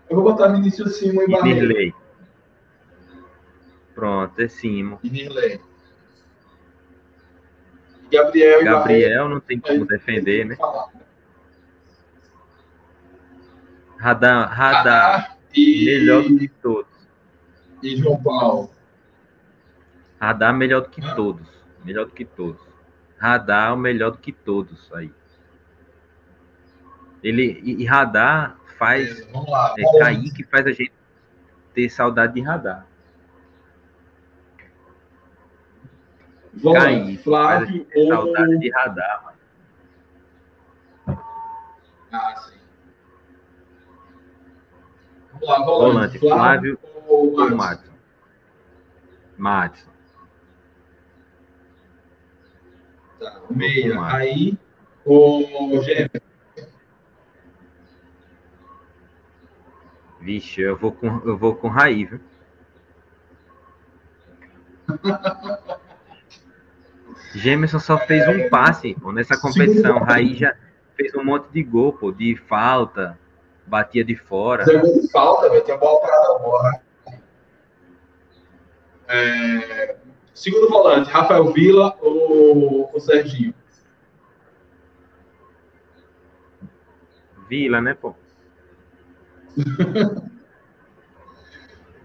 Eu 0.10 0.16
vou 0.16 0.24
botar 0.24 0.48
Vinícius 0.50 0.98
Simon 0.98 1.22
e, 1.22 1.26
e 1.26 1.32
Barreiro. 1.32 1.94
Pronto, 4.00 4.40
é 4.42 4.48
Simo. 4.48 4.98
E 5.04 5.10
Nirley. 5.10 5.60
Gabriel 8.12 8.64
Gabriel 8.64 9.30
não 9.30 9.40
tem 9.40 9.60
como 9.60 9.86
defender, 9.86 10.46
né? 10.46 10.58
Radar, 13.98 14.50
radar 14.50 15.38
e... 15.54 15.86
melhor 15.86 16.24
do 16.24 16.38
que 16.38 16.48
todos. 16.48 17.10
E 17.84 17.98
João 17.98 18.22
Paulo. 18.22 18.72
Radar 20.20 20.54
melhor 20.54 20.82
do 20.82 20.90
que 20.90 21.02
todos. 21.16 21.48
Melhor 21.84 22.06
do 22.06 22.12
que 22.12 22.26
todos. 22.26 22.62
Radar 23.18 23.70
é 23.70 23.74
o 23.74 23.78
melhor 23.78 24.12
do 24.12 24.18
que 24.18 24.32
todos 24.32 24.92
aí. 24.94 25.12
Ele, 27.22 27.62
e, 27.64 27.82
e 27.82 27.86
radar 27.86 28.58
faz. 28.78 29.20
É, 29.20 29.32
vamos 29.32 29.50
lá, 29.50 29.76
é, 29.78 30.00
cair 30.00 30.34
que 30.34 30.44
faz 30.46 30.66
a 30.66 30.72
gente 30.72 30.94
ter 31.74 31.90
saudade 31.90 32.34
de 32.34 32.42
radar. 32.42 32.86
Cair, 36.74 37.18
Flávio 37.20 37.88
ou... 37.96 38.08
Saudade 38.08 38.58
de 38.58 38.72
radar, 38.72 39.24
mano. 39.24 39.40
Ah, 42.12 42.36
sim. 42.38 42.60
Vamos 45.34 45.48
lá, 45.48 45.64
volante. 45.64 46.18
volante 46.18 46.20
Flávio, 46.20 46.80
Flávio 46.80 47.00
ou 47.08 47.56
Matson? 47.56 47.94
Matson. 49.38 49.90
Tá, 53.20 53.42
meia. 53.50 54.02
Aí, 54.06 54.58
o 55.06 55.82
Gêmeo. 55.82 56.22
Vixe, 60.20 60.62
eu 60.62 60.76
vou 60.76 60.92
com, 60.92 61.08
eu 61.26 61.38
vou 61.38 61.56
com 61.56 61.70
Raí, 61.70 62.06
viu? 62.06 62.20
Gemerson 67.34 67.80
só 67.80 67.98
fez 67.98 68.28
um 68.28 68.50
passe 68.50 68.96
pô, 68.96 69.12
nessa 69.12 69.40
competição. 69.40 70.00
Raí 70.00 70.36
já 70.36 70.56
fez 70.96 71.14
um 71.16 71.24
monte 71.24 71.48
de 71.50 71.64
gol, 71.64 71.94
pô, 71.94 72.12
de 72.12 72.36
falta, 72.36 73.18
batia 73.66 74.04
de 74.04 74.16
fora. 74.16 74.66
Jogou 74.66 75.02
de 75.02 75.12
falta, 75.12 75.50
velho, 75.50 75.64
tinha 75.64 75.78
bola 75.78 76.02
parada 76.02 76.40
boa. 76.40 76.82
É... 79.08 79.96
Segundo 80.34 80.70
volante, 80.70 81.10
Rafael 81.10 81.52
Vila 81.52 81.98
ou 82.02 82.90
o 82.94 83.00
Serginho? 83.00 83.54
Vila, 87.50 87.82
né, 87.82 87.94
pô? 87.94 88.14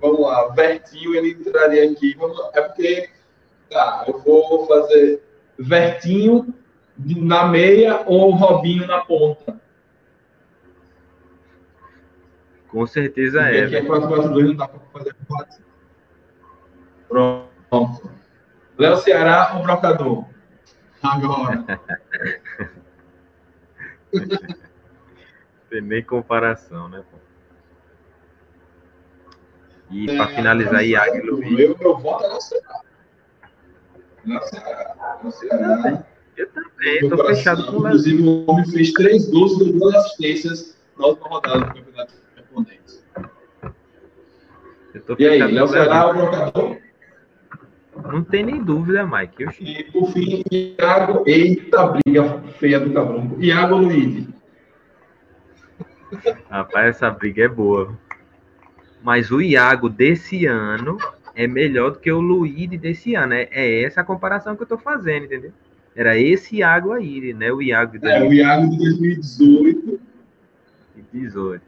Vamos 0.00 0.20
lá, 0.20 0.50
Bertinho 0.50 1.14
ele 1.14 1.30
entraria 1.30 1.90
aqui. 1.90 2.16
É 2.52 2.60
porque 2.60 3.08
Tá, 3.70 4.04
eu 4.06 4.18
vou 4.20 4.66
fazer 4.66 5.22
Vertinho 5.58 6.54
na 6.98 7.46
meia 7.46 8.02
ou 8.06 8.30
Robinho 8.30 8.86
na 8.86 9.04
ponta. 9.04 9.60
Com 12.68 12.86
certeza 12.86 13.40
Porque 13.40 13.56
é. 13.56 13.64
Aqui 13.64 13.76
é 13.76 13.82
4-4-2, 13.82 14.46
não 14.48 14.56
dá 14.56 14.68
para 14.68 14.80
fazer 14.92 15.16
4. 15.28 15.64
Pronto. 17.08 18.10
Léo 18.76 18.96
Ceará 18.98 19.54
ou 19.56 19.62
Brocador? 19.62 20.24
Agora. 21.02 21.64
Tem 25.70 25.80
nem 25.80 26.02
comparação, 26.02 26.88
né? 26.88 27.04
E 29.90 30.10
é, 30.10 30.16
para 30.16 30.28
finalizar, 30.28 30.84
Iago 30.84 31.16
e 31.16 31.20
Luiz. 31.20 31.52
Meu, 31.52 31.76
meu 31.78 31.98
voto 31.98 32.24
é 32.24 32.28
Léo 32.28 32.40
Ceará. 32.40 32.83
Eu 36.36 36.48
também, 36.48 36.98
estou 37.02 37.26
fechado 37.26 37.66
com 37.66 37.78
o 37.78 37.86
Inclusive, 37.86 38.22
o 38.22 38.50
homem 38.50 38.66
fez 38.66 38.92
três 38.92 39.30
gols 39.30 39.60
e 39.60 39.72
duas 39.72 39.94
assistências 39.94 40.76
na 40.98 41.06
última 41.06 41.28
rodada 41.28 41.60
do 41.60 41.66
Campeonato 41.74 42.14
Japonês. 42.36 43.04
e 45.18 45.26
aí, 45.26 45.38
Léo 45.38 45.68
Ceará, 45.68 46.10
o 46.10 46.14
brocador? 46.14 46.76
Não 48.12 48.24
tem 48.24 48.44
nem 48.44 48.62
dúvida, 48.62 49.06
Mike. 49.06 49.44
Eu... 49.44 49.50
E 49.60 49.84
por 49.84 50.12
fim, 50.12 50.42
Iago, 50.50 51.22
eita 51.26 51.86
briga 51.86 52.42
feia 52.58 52.80
do 52.80 52.92
Cabrunco. 52.92 53.40
Iago 53.42 53.76
Luiz. 53.76 54.26
Rapaz, 56.50 56.96
essa 56.96 57.10
briga 57.10 57.44
é 57.44 57.48
boa. 57.48 57.96
Mas 59.02 59.30
o 59.30 59.40
Iago 59.40 59.88
desse 59.88 60.46
ano 60.46 60.98
é 61.34 61.46
melhor 61.46 61.92
do 61.92 61.98
que 61.98 62.10
o 62.10 62.20
Luíde 62.20 62.78
desse 62.78 63.14
ano. 63.14 63.34
É, 63.34 63.48
é 63.50 63.82
essa 63.82 64.00
a 64.00 64.04
comparação 64.04 64.56
que 64.56 64.62
eu 64.62 64.66
tô 64.66 64.78
fazendo, 64.78 65.24
entendeu? 65.24 65.52
Era 65.94 66.18
esse 66.18 66.56
Iago 66.56 66.92
aí, 66.92 67.32
né? 67.32 67.52
O 67.52 67.62
Iago 67.62 67.98
de, 67.98 68.08
é, 68.08 68.22
o 68.22 68.32
Iago 68.32 68.68
de 68.68 68.78
2018. 68.78 70.00
18. 71.12 71.62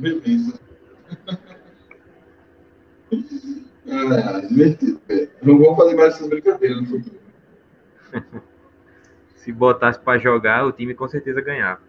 Beleza. 0.00 0.60
ah, 3.88 4.40
divertido. 4.40 5.00
Não 5.42 5.58
vou 5.58 5.76
fazer 5.76 5.94
mais 5.94 6.14
essa 6.14 6.28
brincadeira 6.28 6.80
no 6.80 6.86
futuro. 6.86 7.20
Se 9.36 9.52
botasse 9.52 10.00
para 10.00 10.18
jogar, 10.18 10.66
o 10.66 10.72
time 10.72 10.92
com 10.92 11.06
certeza 11.06 11.40
ganhava. 11.40 11.80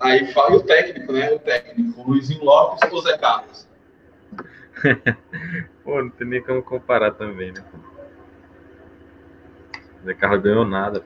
Aí 0.00 0.32
fala 0.32 0.56
o 0.56 0.62
técnico, 0.62 1.12
né? 1.12 1.32
O 1.32 1.38
técnico, 1.38 2.00
o 2.00 2.10
Luizinho 2.10 2.44
Lopes 2.44 2.92
ou 2.92 3.00
Zé 3.00 3.16
Carlos? 3.18 3.66
Pô, 5.84 6.02
não 6.02 6.10
tem 6.10 6.26
nem 6.26 6.42
como 6.42 6.62
comparar 6.62 7.12
também, 7.12 7.52
né? 7.52 7.64
Zé 10.04 10.14
Carlos 10.14 10.42
ganhou 10.42 10.64
nada. 10.64 11.04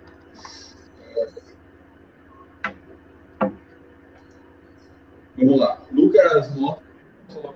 Vamos 5.36 5.58
lá. 5.58 5.80
Lucas 5.92 6.54
Lopes 6.56 6.90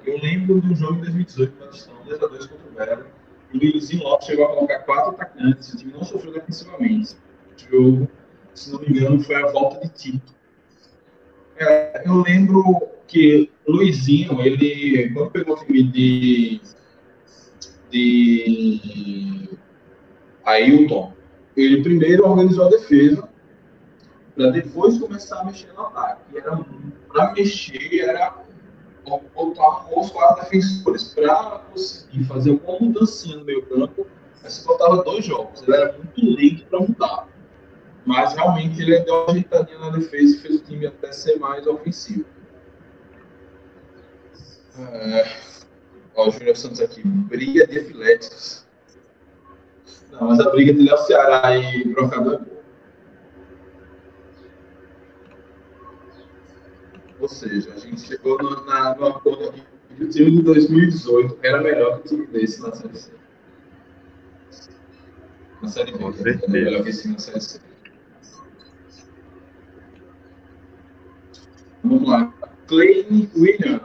eu 0.07 0.18
lembro 0.20 0.61
do 0.61 0.74
jogo 0.74 0.95
de 0.95 1.12
2018, 1.12 1.57
condição 1.57 1.95
2x2 2.07 2.49
contra 2.49 2.70
o 2.70 2.74
Vera. 2.74 3.07
O 3.53 3.57
Luizinho 3.57 4.05
Lopes 4.05 4.26
chegou 4.26 4.45
a 4.45 4.49
colocar 4.49 4.78
quatro 4.80 5.11
atacantes, 5.11 5.72
o 5.72 5.76
time 5.78 5.93
não 5.93 6.05
sofreu 6.05 6.32
defensivamente. 6.32 7.16
O 7.57 7.70
jogo, 7.70 8.09
se 8.55 8.72
não 8.72 8.80
me 8.80 8.89
engano, 8.89 9.20
foi 9.20 9.37
a 9.37 9.47
volta 9.47 9.80
de 9.80 9.89
Tito. 9.95 10.35
É, 11.57 12.03
eu 12.07 12.23
lembro 12.23 12.89
que 13.07 13.51
Luizinho, 13.67 14.41
ele, 14.41 15.11
quando 15.11 15.31
pegou 15.31 15.57
o 15.57 15.65
time 15.65 15.83
de, 15.85 16.61
de 17.91 19.49
Ailton, 20.45 21.13
ele 21.57 21.83
primeiro 21.83 22.27
organizou 22.29 22.67
a 22.67 22.71
defesa, 22.71 23.29
para 24.35 24.51
depois 24.51 24.99
começar 24.99 25.41
a 25.41 25.45
mexer 25.45 25.73
no 25.75 25.83
ataque. 25.83 26.37
Era 26.37 26.59
para 27.09 27.33
mexer, 27.33 28.01
era 28.01 28.37
botar 29.35 29.87
os 29.97 30.11
quatro 30.11 30.43
defensores 30.43 31.15
para 31.15 31.61
conseguir 31.71 32.25
fazer 32.25 32.51
uma 32.51 32.81
mudancinha 32.81 33.37
no 33.37 33.45
meio 33.45 33.65
campo. 33.67 34.07
Você 34.43 34.67
botava 34.67 35.03
dois 35.03 35.25
jogos. 35.25 35.63
Ele 35.63 35.77
era 35.77 35.93
muito 35.93 36.21
lento 36.21 36.67
para 36.67 36.81
mudar. 36.81 37.29
Mas 38.05 38.35
realmente 38.35 38.83
ele 38.83 39.01
deu 39.01 39.15
uma 39.15 39.31
ajeitadinha 39.31 39.79
na 39.79 39.91
defesa 39.91 40.37
e 40.37 40.39
fez 40.41 40.55
o 40.57 40.65
time 40.65 40.87
até 40.87 41.13
ser 41.13 41.39
mais 41.39 41.67
ofensivo. 41.67 42.27
É... 44.79 45.37
Ó, 46.15 46.29
o 46.29 46.31
Júnior 46.31 46.57
Santos 46.57 46.81
aqui. 46.81 47.03
Briga 47.03 47.67
de 47.67 47.79
epiléticos. 47.79 48.67
Não, 50.13 50.29
mas 50.29 50.41
a 50.41 50.51
briga 50.51 50.73
de 50.73 50.83
Léo 50.83 50.99
Ceará 50.99 51.57
e 51.57 51.89
Brocador 51.89 52.35
é 52.35 52.39
boa. 52.39 52.55
Ou 57.21 57.29
seja, 57.29 57.73
a 57.73 57.79
gente 57.79 58.01
chegou 58.03 58.37
no, 58.39 58.65
na, 58.67 58.95
no 58.97 59.07
acordo 59.07 59.49
aqui 59.49 59.63
que 59.97 60.05
o 60.05 60.11
time 60.11 60.31
de 60.33 60.43
2018 60.43 61.39
era 61.43 61.63
melhor 61.63 62.01
que 62.01 62.07
o 62.07 62.09
time 62.09 62.27
desse 62.27 62.61
na 62.61 62.73
Série 62.73 62.97
C. 62.97 63.13
Na 65.63 65.69
Série 65.69 65.93
B, 65.93 66.31
era 66.31 66.49
melhor 66.49 66.83
que 66.83 66.91
esse 66.91 67.09
na 67.09 67.19
Série 67.19 67.41
C. 67.41 67.61
Vamos 71.85 72.09
lá. 72.09 72.32
Clay 72.66 73.07
William. 73.37 73.80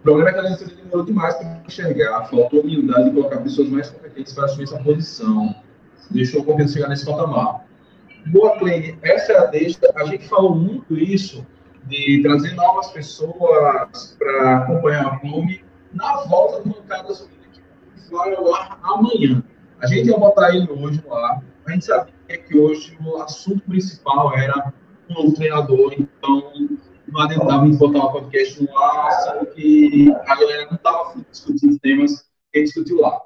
O 0.00 0.02
programa 0.02 0.32
que 0.32 0.38
a 0.38 0.42
diretoria 0.42 0.76
demorou 0.76 1.04
demais 1.04 1.34
para 1.36 1.62
enxergar. 1.66 2.24
Faltou 2.24 2.60
humildade 2.60 3.04
de 3.04 3.10
colocar 3.14 3.38
pessoas 3.38 3.68
mais 3.68 3.90
competentes 3.90 4.32
para 4.32 4.46
assumir 4.46 4.64
essa 4.64 4.78
posição. 4.82 5.54
Deixou 6.10 6.40
o 6.40 6.44
Corinthians 6.44 6.72
chegar 6.72 6.88
nesse 6.88 7.06
patamar. 7.06 7.64
Boa, 8.26 8.58
Clay. 8.58 8.98
Essa 9.02 9.32
é 9.32 9.38
a 9.38 9.46
deixa. 9.46 9.78
A 9.94 10.04
gente 10.04 10.28
falou 10.28 10.54
muito 10.54 10.96
isso 10.96 11.46
de 11.86 12.20
trazer 12.22 12.54
novas 12.54 12.90
pessoas 12.90 14.16
para 14.18 14.58
acompanhar 14.58 15.14
o 15.14 15.20
clube 15.20 15.64
na 15.92 16.24
volta 16.24 16.62
do 16.62 16.70
Bancada 16.70 17.08
Unida, 17.08 17.62
que 17.94 18.12
vai 18.12 18.34
ar 18.34 18.78
amanhã. 18.82 19.42
A 19.80 19.86
gente 19.86 20.08
ia 20.08 20.18
botar 20.18 20.54
ele 20.54 20.68
hoje 20.70 21.02
ar, 21.10 21.42
a 21.66 21.70
gente 21.70 21.84
sabia 21.84 22.12
que 22.26 22.58
hoje 22.58 22.96
o 23.00 23.16
assunto 23.18 23.60
principal 23.62 24.36
era 24.36 24.72
um 25.08 25.14
novo 25.14 25.34
treinador, 25.34 25.94
então 25.96 26.52
não 27.08 27.20
adiantava 27.20 27.62
a 27.62 27.66
gente 27.66 27.78
botar 27.78 28.04
o 28.04 28.12
podcast 28.12 28.62
no 28.62 28.78
ar, 28.78 29.10
sendo 29.12 29.46
que 29.46 30.12
a 30.26 30.34
galera 30.34 30.66
não 30.66 30.76
estava 30.76 31.14
discutindo 31.30 31.78
temas 31.78 32.24
que 32.52 32.62
discutiu 32.62 33.00
lá. 33.00 33.20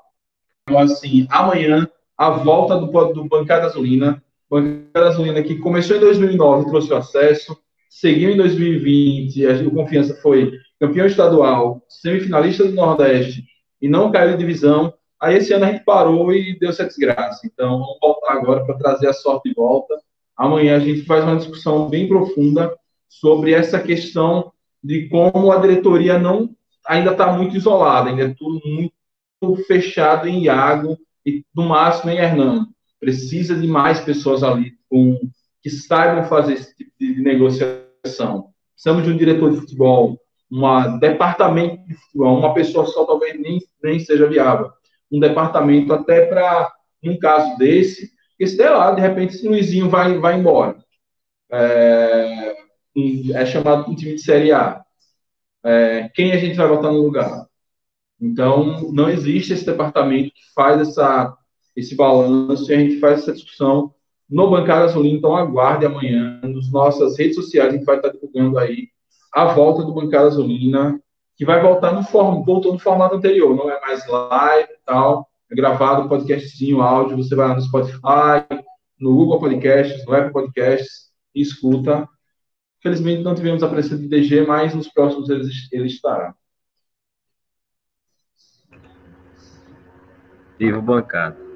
Então, 0.62 0.78
assim, 0.78 1.26
amanhã, 1.30 1.88
a 2.16 2.30
volta 2.30 2.76
do, 2.76 2.86
do 3.12 3.24
Bancada 3.24 3.66
Azulina, 3.66 4.22
Bancada 4.50 5.08
Azulina 5.08 5.42
que 5.42 5.56
começou 5.56 5.96
em 5.96 6.00
2009 6.00 6.66
trouxe 6.66 6.92
o 6.92 6.96
acesso, 6.96 7.56
seguiu 7.88 8.30
em 8.30 8.36
2020, 8.36 9.46
a 9.46 9.70
Confiança 9.70 10.14
foi 10.20 10.52
campeão 10.78 11.06
estadual, 11.06 11.82
semifinalista 11.88 12.64
do 12.64 12.72
Nordeste 12.72 13.44
e 13.80 13.88
não 13.88 14.10
caiu 14.10 14.32
de 14.32 14.38
divisão. 14.38 14.92
Aí 15.20 15.36
esse 15.36 15.52
ano 15.52 15.66
a 15.66 15.72
gente 15.72 15.84
parou 15.84 16.32
e 16.32 16.58
deu 16.58 16.70
essa 16.70 16.84
desgraça. 16.84 17.46
Então 17.46 17.78
vamos 17.78 17.98
voltar 18.00 18.32
agora 18.32 18.64
para 18.64 18.76
trazer 18.76 19.08
a 19.08 19.12
sorte 19.12 19.48
de 19.48 19.54
volta. 19.54 19.94
Amanhã 20.36 20.76
a 20.76 20.80
gente 20.80 21.04
faz 21.04 21.24
uma 21.24 21.36
discussão 21.36 21.88
bem 21.88 22.08
profunda 22.08 22.74
sobre 23.10 23.52
essa 23.52 23.80
questão 23.80 24.52
de 24.82 25.08
como 25.08 25.50
a 25.50 25.58
diretoria 25.58 26.18
não 26.18 26.54
ainda 26.86 27.10
está 27.10 27.32
muito 27.32 27.56
isolada, 27.56 28.08
ainda 28.08 28.22
é 28.22 28.34
tudo 28.34 28.60
muito 28.64 29.64
fechado 29.66 30.28
em 30.28 30.44
Iago 30.44 30.96
e 31.26 31.44
no 31.54 31.64
máximo 31.64 32.10
em 32.10 32.18
Hernando. 32.18 32.66
Precisa 32.98 33.54
de 33.54 33.66
mais 33.66 34.00
pessoas 34.00 34.42
ali 34.42 34.72
com 34.88 35.18
que 35.62 35.68
saibam 35.68 36.24
fazer 36.24 36.54
esse 36.54 36.74
tipo 36.76 36.92
de 36.98 37.20
negociação. 37.20 38.50
Precisamos 38.72 39.04
de 39.04 39.10
um 39.10 39.16
diretor 39.16 39.50
de 39.50 39.60
futebol, 39.60 40.18
um 40.50 40.98
departamento 40.98 41.86
de 41.86 41.94
futebol, 41.94 42.38
uma 42.38 42.54
pessoa 42.54 42.86
só 42.86 43.04
talvez 43.04 43.38
nem, 43.38 43.58
nem 43.82 43.98
seja 43.98 44.26
viável. 44.26 44.70
Um 45.12 45.20
departamento 45.20 45.92
até 45.92 46.26
para, 46.26 46.72
um 47.02 47.18
caso 47.18 47.58
desse, 47.58 48.10
que 48.38 48.46
sei 48.46 48.70
lá, 48.70 48.92
de 48.92 49.00
repente 49.00 49.34
esse 49.34 49.46
Luizinho 49.46 49.90
vai, 49.90 50.18
vai 50.18 50.38
embora. 50.38 50.76
É, 51.52 52.56
é 53.34 53.46
chamado 53.46 53.90
um 53.90 53.94
time 53.94 54.14
de 54.14 54.22
Série 54.22 54.52
A. 54.52 54.82
É, 55.64 56.10
quem 56.14 56.32
a 56.32 56.38
gente 56.38 56.56
vai 56.56 56.68
botar 56.68 56.90
no 56.90 57.02
lugar? 57.02 57.46
Então, 58.20 58.92
não 58.92 59.08
existe 59.08 59.52
esse 59.52 59.64
departamento 59.64 60.32
que 60.34 60.52
faz 60.54 60.80
essa, 60.80 61.36
esse 61.74 61.96
balanço 61.96 62.70
e 62.70 62.74
a 62.74 62.78
gente 62.78 63.00
faz 63.00 63.20
essa 63.20 63.32
discussão 63.32 63.94
no 64.28 64.50
Bancada 64.50 64.84
Azulina. 64.84 65.16
Então, 65.16 65.36
aguarde 65.36 65.86
amanhã 65.86 66.40
nas 66.42 66.70
nossas 66.70 67.18
redes 67.18 67.36
sociais. 67.36 67.72
A 67.72 67.76
gente 67.76 67.84
vai 67.84 67.96
estar 67.96 68.10
divulgando 68.10 68.58
aí 68.58 68.88
a 69.32 69.52
volta 69.54 69.82
do 69.82 69.94
Bancada 69.94 70.26
Azulina, 70.26 71.00
que 71.36 71.44
vai 71.44 71.62
voltar 71.62 71.92
no 71.92 72.02
form, 72.02 72.44
voltou 72.44 72.72
no 72.72 72.78
formato 72.78 73.16
anterior, 73.16 73.56
não 73.56 73.70
é 73.70 73.80
mais 73.80 74.06
live 74.06 74.70
e 74.70 74.84
tal. 74.84 75.28
É 75.50 75.54
gravado, 75.54 76.08
podcastzinho, 76.08 76.82
áudio. 76.82 77.16
Você 77.16 77.34
vai 77.34 77.48
lá 77.48 77.54
no 77.54 77.62
Spotify, 77.62 78.44
no 78.98 79.14
Google 79.14 79.40
Podcasts, 79.40 80.04
no 80.06 80.14
Apple 80.14 80.32
Podcasts 80.32 81.10
e 81.34 81.40
escuta. 81.40 82.06
Felizmente 82.82 83.22
não 83.22 83.34
tivemos 83.34 83.62
a 83.62 83.68
presença 83.68 83.98
de 83.98 84.08
DG, 84.08 84.46
mas 84.46 84.74
nos 84.74 84.88
próximos 84.88 85.28
ele, 85.28 85.48
ele 85.72 85.86
estará. 85.86 86.34
Vivo 90.58 90.82
bancada 90.82 91.50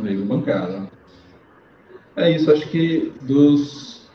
amigo 0.00 0.24
bancada. 0.24 0.88
É 2.16 2.30
isso, 2.30 2.50
acho 2.50 2.68
que 2.68 3.12
dos. 3.22 4.06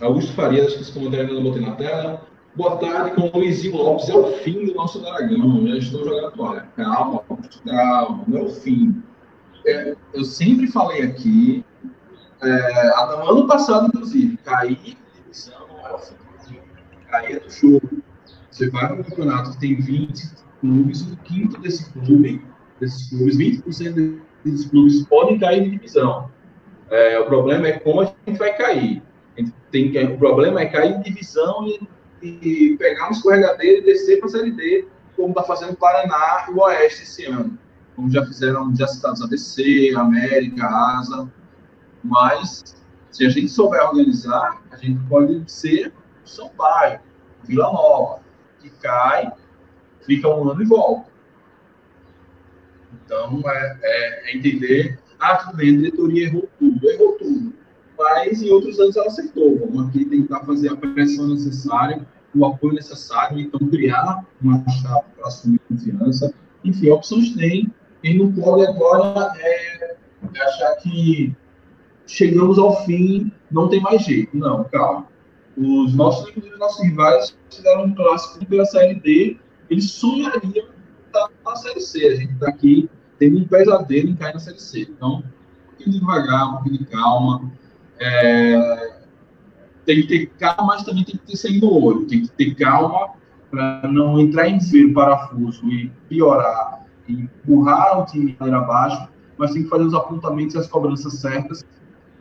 Augusto 0.00 0.32
Farias, 0.32 0.66
acho 0.66 0.76
que 0.76 0.82
esse 0.82 0.92
comentário 0.92 1.34
eu 1.34 1.42
botei 1.42 1.62
na 1.62 1.76
tela. 1.76 2.26
Boa 2.54 2.76
tarde, 2.78 3.14
com 3.14 3.28
o 3.28 3.40
Luizinho 3.40 3.76
Lopes. 3.76 4.08
É 4.08 4.14
o 4.14 4.32
fim 4.38 4.66
do 4.66 4.74
nosso 4.74 5.00
dragão. 5.00 5.66
Já 5.66 5.76
estou 5.76 6.04
jogando 6.04 6.26
a 6.26 6.30
toalha. 6.30 6.68
Calma, 6.76 7.22
calma, 7.66 8.24
não 8.26 8.38
é 8.38 8.42
o 8.42 8.48
fim. 8.48 9.02
É, 9.66 9.94
eu 10.14 10.24
sempre 10.24 10.66
falei 10.68 11.02
aqui, 11.02 11.64
é, 12.42 12.92
ano 13.28 13.46
passado, 13.46 13.86
inclusive, 13.88 14.36
cair 14.38 14.96
divisão 15.30 15.70
o 15.94 15.98
fim. 15.98 16.58
Cair 17.10 17.36
é 17.36 17.40
do 17.40 17.50
jogo. 17.50 18.02
Você 18.50 18.68
vai 18.70 18.94
no 18.94 19.04
campeonato, 19.04 19.58
tem 19.58 19.76
20 19.76 20.30
clubes, 20.60 21.02
o 21.02 21.16
quinto 21.18 21.60
desse 21.60 21.90
clube, 21.92 22.44
desses 22.78 23.08
clubes, 23.08 23.36
20% 23.36 24.20
desses 24.44 24.70
clubes 24.70 25.02
podem 25.06 25.38
cair 25.38 25.64
de 25.64 25.70
divisão. 25.70 26.30
É, 26.90 27.18
o 27.18 27.26
problema 27.26 27.68
é 27.68 27.78
como 27.78 28.00
a 28.00 28.04
gente 28.04 28.38
vai 28.38 28.56
cair. 28.56 29.02
Tem 29.70 29.90
que, 29.90 29.98
o 30.02 30.18
problema 30.18 30.60
é 30.60 30.66
cair 30.66 30.96
em 30.96 31.00
divisão 31.00 31.66
e, 31.66 31.88
e 32.22 32.76
pegar 32.76 33.08
um 33.08 33.12
escorregadeiro 33.12 33.82
e 33.82 33.84
descer 33.84 34.18
para 34.18 34.26
a 34.26 34.30
Série 34.30 34.50
D, 34.50 34.88
como 35.16 35.30
está 35.30 35.44
fazendo 35.44 35.72
o 35.72 35.76
Paraná 35.76 36.46
e 36.48 36.52
o 36.52 36.58
Oeste 36.60 37.04
esse 37.04 37.24
ano. 37.26 37.56
Como 37.94 38.10
já 38.10 38.24
fizeram, 38.26 38.74
já 38.74 38.86
citados 38.86 39.22
ABC, 39.22 39.92
América, 39.96 40.66
Asa. 40.66 41.30
Mas, 42.02 42.76
se 43.10 43.24
a 43.24 43.28
gente 43.28 43.48
souber 43.48 43.82
organizar, 43.82 44.62
a 44.70 44.76
gente 44.76 45.00
pode 45.08 45.42
ser 45.50 45.92
Sampaio, 46.24 47.00
Vila 47.44 47.72
Nova, 47.72 48.20
que 48.60 48.70
cai, 48.70 49.32
fica 50.02 50.28
um 50.28 50.50
ano 50.50 50.62
e 50.62 50.66
volta. 50.66 51.10
Então, 53.04 53.42
é, 53.46 53.78
é, 53.82 54.30
é 54.30 54.36
entender 54.36 54.98
ah, 55.20 55.36
tudo 55.36 55.56
bem, 55.58 55.74
a 55.74 55.76
diretoria 55.76 56.24
errou 56.24 56.48
tudo, 56.58 56.90
errou 56.90 57.12
tudo. 57.18 57.52
Mas 57.98 58.40
em 58.40 58.50
outros 58.50 58.80
anos 58.80 58.96
ela 58.96 59.06
acertou. 59.06 59.58
Vamos 59.58 59.88
aqui 59.88 60.06
tentar 60.06 60.40
fazer 60.40 60.70
a 60.70 60.76
pressão 60.76 61.28
necessária, 61.28 62.06
o 62.34 62.46
apoio 62.46 62.72
necessário, 62.72 63.38
então 63.38 63.68
criar 63.68 64.24
uma 64.40 64.64
chave 64.70 65.04
para 65.14 65.26
assumir 65.26 65.60
confiança. 65.68 66.32
Enfim, 66.64 66.88
opções 66.88 67.34
tem. 67.36 67.70
Quem 68.00 68.18
não 68.18 68.32
pode 68.32 68.66
agora 68.66 69.30
é, 69.36 69.96
é 70.34 70.42
achar 70.42 70.76
que 70.76 71.36
chegamos 72.10 72.58
ao 72.58 72.84
fim, 72.84 73.32
não 73.50 73.68
tem 73.68 73.80
mais 73.80 74.02
jeito. 74.02 74.36
Não, 74.36 74.64
calma. 74.64 75.06
Os 75.56 75.94
nossos, 75.94 76.28
inclusive, 76.28 76.56
nossos 76.56 76.82
rivais 76.84 77.36
fizeram 77.50 77.84
um 77.84 77.94
clássico 77.94 78.44
pela 78.46 78.64
Série 78.64 78.94
D, 78.94 79.36
eles 79.68 79.90
sonhariam 79.92 80.66
estar 81.06 81.28
na 81.44 81.56
Série 81.56 81.80
C. 81.80 82.06
A 82.06 82.16
gente 82.16 82.32
está 82.32 82.48
aqui 82.48 82.88
tendo 83.18 83.38
um 83.38 83.44
pesadelo 83.44 84.08
em 84.08 84.16
cair 84.16 84.34
na 84.34 84.40
Série 84.40 84.60
C. 84.60 84.82
Então, 84.82 85.18
um 85.18 85.66
pouquinho 85.66 86.00
devagar, 86.00 86.48
um 86.48 86.52
pouquinho 86.54 86.78
de 86.78 86.84
calma. 86.86 87.52
É, 87.98 88.92
tem 89.84 90.02
que 90.02 90.08
ter 90.08 90.26
calma, 90.38 90.74
mas 90.74 90.84
também 90.84 91.04
tem 91.04 91.16
que 91.16 91.26
ter 91.26 91.36
sangue 91.36 91.60
no 91.60 91.72
olho. 91.72 92.06
Tem 92.06 92.22
que 92.22 92.30
ter 92.30 92.54
calma 92.54 93.10
para 93.50 93.88
não 93.88 94.18
entrar 94.18 94.48
em 94.48 94.58
desvio, 94.58 94.94
parafuso 94.94 95.68
e 95.68 95.90
piorar, 96.08 96.86
e 97.08 97.12
empurrar 97.12 98.00
o 98.00 98.06
time 98.06 98.36
abaixo, 98.40 99.08
mas 99.36 99.52
tem 99.52 99.64
que 99.64 99.68
fazer 99.68 99.84
os 99.84 99.94
apontamentos 99.94 100.54
e 100.54 100.58
as 100.58 100.68
cobranças 100.68 101.14
certas 101.14 101.64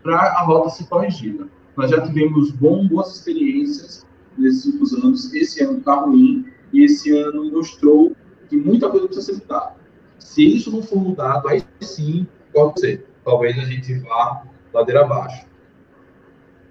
para 0.01 0.17
a 0.17 0.41
rota 0.43 0.69
ser 0.69 0.87
corrigida. 0.87 1.47
Nós 1.75 1.91
já 1.91 2.01
tivemos 2.01 2.51
bom, 2.51 2.87
boas 2.87 3.15
experiências 3.15 4.05
nesses 4.37 4.65
últimos 4.65 4.93
anos. 4.93 5.33
Esse 5.33 5.63
ano 5.63 5.79
está 5.79 5.95
ruim 5.95 6.45
e 6.73 6.83
esse 6.83 7.15
ano 7.17 7.49
mostrou 7.51 8.15
que 8.47 8.57
muita 8.57 8.89
coisa 8.89 9.07
precisa 9.07 9.33
ser 9.33 9.41
mudada. 9.41 9.75
Se 10.17 10.55
isso 10.55 10.71
não 10.71 10.83
for 10.83 10.99
mudado, 10.99 11.47
aí 11.47 11.63
sim 11.81 12.27
pode 12.53 12.79
ser. 12.79 13.07
Talvez 13.23 13.57
a 13.57 13.63
gente 13.63 13.93
vá 13.99 14.43
ladeira 14.73 15.01
abaixo. 15.01 15.45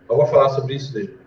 Eu 0.09 0.17
vou 0.17 0.27
falar 0.27 0.49
sobre 0.51 0.75
isso 0.75 0.93
dele. 0.93 1.19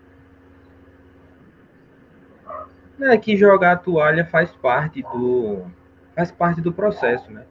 É 3.00 3.16
que 3.16 3.36
jogar 3.36 3.72
a 3.72 3.76
toalha 3.76 4.24
faz 4.24 4.52
parte 4.52 5.02
do 5.02 5.66
faz 6.14 6.30
parte 6.30 6.60
do 6.60 6.72
processo, 6.72 7.30
né? 7.32 7.44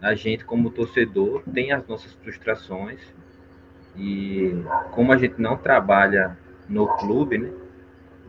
A 0.00 0.14
gente 0.14 0.44
como 0.44 0.70
torcedor 0.70 1.42
tem 1.52 1.70
as 1.70 1.86
nossas 1.86 2.12
frustrações 2.14 3.00
e 3.96 4.62
como 4.90 5.12
a 5.12 5.16
gente 5.16 5.40
não 5.40 5.56
trabalha 5.56 6.36
no 6.68 6.86
clube, 6.98 7.38
né? 7.38 7.50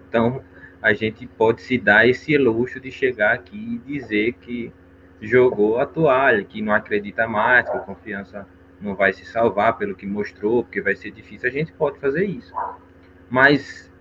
Então 0.08 0.42
a 0.82 0.94
gente 0.94 1.26
pode 1.26 1.62
se 1.62 1.78
dar 1.78 2.08
esse 2.08 2.38
luxo 2.38 2.80
de 2.80 2.92
chegar 2.92 3.34
aqui 3.34 3.82
e 3.86 3.94
dizer 3.94 4.34
que 4.34 4.72
jogou 5.22 5.80
a 5.80 5.86
toalha, 5.86 6.44
que 6.44 6.62
não 6.62 6.74
acredita 6.74 7.28
mais, 7.28 7.70
que 7.70 7.76
a 7.76 7.80
confiança 7.80 8.48
não 8.80 8.96
vai 8.96 9.14
se 9.14 9.26
salvar 9.26 9.78
pelo 9.78 9.96
que 9.96 10.06
mostrou, 10.06 10.64
porque 10.64 10.82
vai 10.82 10.96
ser 10.96 11.12
difícil. 11.12 11.50
A 11.50 11.52
gente 11.52 11.72
pode 11.74 12.00
fazer 12.00 12.26
isso. 12.26 12.54
Mas 13.30 13.92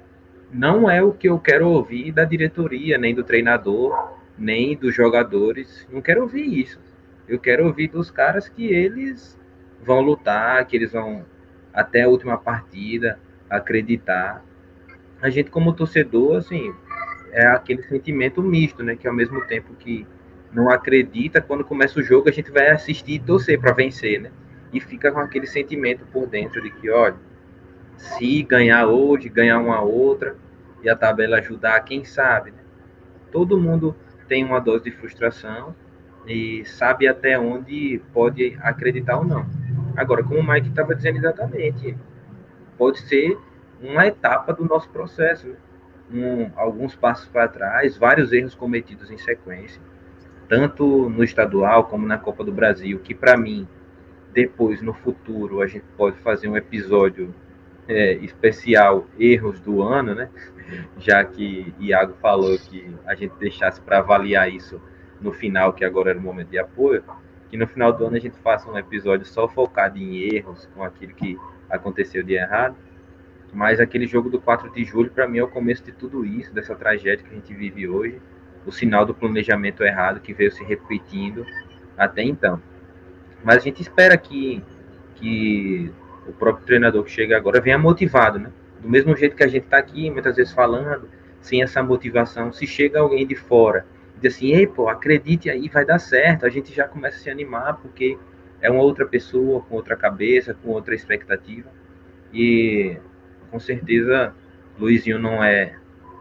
não 0.53 0.91
é 0.91 1.03
o 1.03 1.12
que 1.12 1.29
eu 1.29 1.39
quero 1.39 1.69
ouvir 1.69 2.12
da 2.12 2.25
diretoria, 2.25 2.99
nem 2.99 3.15
do 3.15 3.25
treinador, 3.25 4.19
nem 4.37 4.77
dos 4.77 4.95
jogadores. 4.95 5.87
Não 5.91 6.03
quero 6.03 6.23
ouvir 6.23 6.61
isso. 6.61 6.79
Eu 7.27 7.39
quero 7.39 7.67
ouvir 7.67 7.89
dos 7.89 8.11
caras 8.11 8.49
que 8.49 8.67
eles 8.67 9.39
vão 9.83 10.01
lutar, 10.01 10.65
que 10.67 10.77
eles 10.77 10.93
vão 10.93 11.25
até 11.75 12.03
a 12.03 12.09
última 12.09 12.39
partida 12.39 13.18
acreditar. 13.51 14.43
A 15.20 15.29
gente 15.29 15.51
como 15.51 15.72
torcedor, 15.72 16.37
assim, 16.37 16.72
é 17.33 17.47
aquele 17.47 17.83
sentimento 17.83 18.43
misto, 18.43 18.83
né, 18.83 18.95
que 18.95 19.09
ao 19.09 19.14
mesmo 19.14 19.45
tempo 19.47 19.75
que 19.75 20.07
não 20.53 20.70
acredita, 20.70 21.41
quando 21.41 21.64
começa 21.64 21.99
o 21.99 22.03
jogo 22.03 22.29
a 22.29 22.33
gente 22.33 22.51
vai 22.51 22.70
assistir 22.70 23.14
e 23.14 23.18
torcer 23.18 23.61
para 23.61 23.72
vencer, 23.72 24.20
né? 24.20 24.31
E 24.72 24.81
fica 24.81 25.11
com 25.11 25.18
aquele 25.18 25.47
sentimento 25.47 26.07
por 26.07 26.29
dentro 26.29 26.62
de 26.62 26.70
que, 26.70 26.89
olha, 26.89 27.16
se 27.97 28.43
ganhar 28.45 28.87
hoje, 28.87 29.29
ganhar 29.29 29.59
uma 29.59 29.81
outra 29.81 30.37
e 30.83 30.89
a 30.89 30.95
tabela 30.95 31.39
ajudar, 31.39 31.81
quem 31.81 32.05
sabe, 32.05 32.53
né? 32.53 32.59
Todo 33.33 33.59
mundo 33.59 33.97
tem 34.29 34.45
uma 34.45 34.61
dose 34.61 34.85
de 34.85 34.91
frustração 34.93 35.75
e 36.27 36.64
sabe 36.64 37.09
até 37.09 37.39
onde 37.39 38.01
pode 38.12 38.57
acreditar 38.62 39.18
ou 39.18 39.25
não. 39.25 39.64
Agora, 39.97 40.23
como 40.23 40.41
o 40.41 40.47
Mike 40.47 40.69
estava 40.69 40.95
dizendo 40.95 41.19
exatamente, 41.19 41.97
pode 42.77 43.01
ser 43.01 43.39
uma 43.81 44.07
etapa 44.07 44.53
do 44.53 44.65
nosso 44.65 44.89
processo, 44.91 45.49
né? 45.49 45.57
um, 46.13 46.51
alguns 46.57 46.95
passos 46.95 47.29
para 47.29 47.49
trás, 47.49 47.97
vários 47.97 48.33
erros 48.33 48.55
cometidos 48.55 49.11
em 49.11 49.19
sequência 49.19 49.81
tanto 50.49 51.09
no 51.09 51.25
estadual 51.25 51.85
como 51.85 52.07
na 52.07 52.19
Copa 52.19 52.45
do 52.45 52.53
Brasil, 52.53 52.99
que 53.01 53.15
para 53.15 53.37
mim, 53.37 53.67
depois, 54.33 54.83
no 54.83 54.93
futuro, 54.93 55.61
a 55.61 55.67
gente 55.67 55.85
pode 55.97 56.17
fazer 56.19 56.49
um 56.49 56.57
episódio 56.57 57.35
é, 57.89 58.15
especial 58.15 59.07
erros 59.19 59.61
do 59.61 59.83
ano, 59.83 60.15
né? 60.15 60.29
Já 60.99 61.25
que 61.25 61.75
Iago 61.79 62.15
falou 62.21 62.59
que 62.59 62.95
a 63.07 63.15
gente 63.15 63.35
deixasse 63.39 63.81
para 63.81 63.99
avaliar 63.99 64.51
isso 64.51 64.81
no 65.21 65.33
final, 65.33 65.73
que 65.73 65.85
agora 65.85 66.11
era 66.11 66.19
o 66.19 66.23
momento 66.23 66.49
de 66.51 66.59
apoio, 66.59 67.03
que 67.55 67.59
no 67.59 67.69
final 67.69 67.93
do 67.93 68.05
ano 68.05 68.17
a 68.17 68.19
gente 68.19 68.37
faça 68.39 68.69
um 68.69 68.77
episódio 68.77 69.25
só 69.25 69.47
focado 69.47 69.97
em 69.97 70.17
erros, 70.17 70.69
com 70.75 70.83
aquilo 70.83 71.15
que 71.15 71.39
aconteceu 71.71 72.21
de 72.21 72.35
errado. 72.35 72.75
Mas 73.53 73.79
aquele 73.79 74.09
jogo 74.09 74.29
do 74.29 74.41
4 74.41 74.73
de 74.73 74.83
julho, 74.83 75.09
para 75.09 75.29
mim, 75.29 75.39
é 75.39 75.45
o 75.45 75.47
começo 75.47 75.85
de 75.85 75.93
tudo 75.93 76.25
isso, 76.25 76.53
dessa 76.53 76.75
tragédia 76.75 77.25
que 77.25 77.31
a 77.31 77.35
gente 77.37 77.55
vive 77.55 77.87
hoje 77.87 78.21
o 78.67 78.73
sinal 78.73 79.07
do 79.07 79.15
planejamento 79.15 79.85
errado 79.85 80.19
que 80.19 80.35
veio 80.35 80.51
se 80.51 80.65
repetindo 80.65 81.47
até 81.97 82.25
então. 82.25 82.61
Mas 83.45 83.59
a 83.59 83.61
gente 83.61 83.81
espera 83.81 84.17
que, 84.17 84.61
que 85.15 85.93
o 86.27 86.33
próprio 86.33 86.67
treinador 86.67 87.05
que 87.05 87.11
chega 87.13 87.37
agora 87.37 87.61
venha 87.61 87.79
motivado, 87.79 88.37
né? 88.37 88.51
Do 88.81 88.89
mesmo 88.89 89.17
jeito 89.17 89.37
que 89.37 89.45
a 89.45 89.49
gente 89.49 89.67
está 89.67 89.79
aqui, 89.79 90.11
muitas 90.11 90.35
vezes 90.35 90.53
falando, 90.53 91.09
sem 91.41 91.63
essa 91.63 91.81
motivação, 91.85 92.53
se 92.53 92.67
chega 92.67 92.99
alguém 92.99 93.25
de 93.25 93.37
fora 93.37 93.87
diz 94.21 94.35
assim, 94.35 94.53
ei, 94.53 94.67
pô, 94.67 94.89
acredite 94.89 95.51
aí, 95.51 95.69
vai 95.69 95.85
dar 95.85 95.99
certo, 95.99 96.47
a 96.47 96.49
gente 96.49 96.73
já 96.73 96.87
começa 96.87 97.17
a 97.17 97.21
se 97.21 97.31
animar, 97.31 97.79
porque 97.79 98.19
é 98.61 98.71
uma 98.71 98.83
outra 98.83 99.07
pessoa, 99.07 99.61
com 99.62 99.75
outra 99.75 99.97
cabeça, 99.97 100.55
com 100.55 100.71
outra 100.71 100.95
expectativa. 100.95 101.71
E 102.33 102.97
com 103.51 103.61
certeza, 103.61 104.35
Luizinho 104.79 105.19
não 105.19 105.45
é 105.45 105.77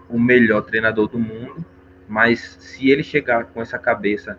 o 0.09 0.19
melhor 0.19 0.61
treinador 0.61 1.07
do 1.07 1.17
mundo, 1.17 1.65
mas 2.07 2.57
se 2.59 2.89
ele 2.89 3.01
chegar 3.01 3.45
com 3.45 3.61
essa 3.61 3.79
cabeça 3.79 4.37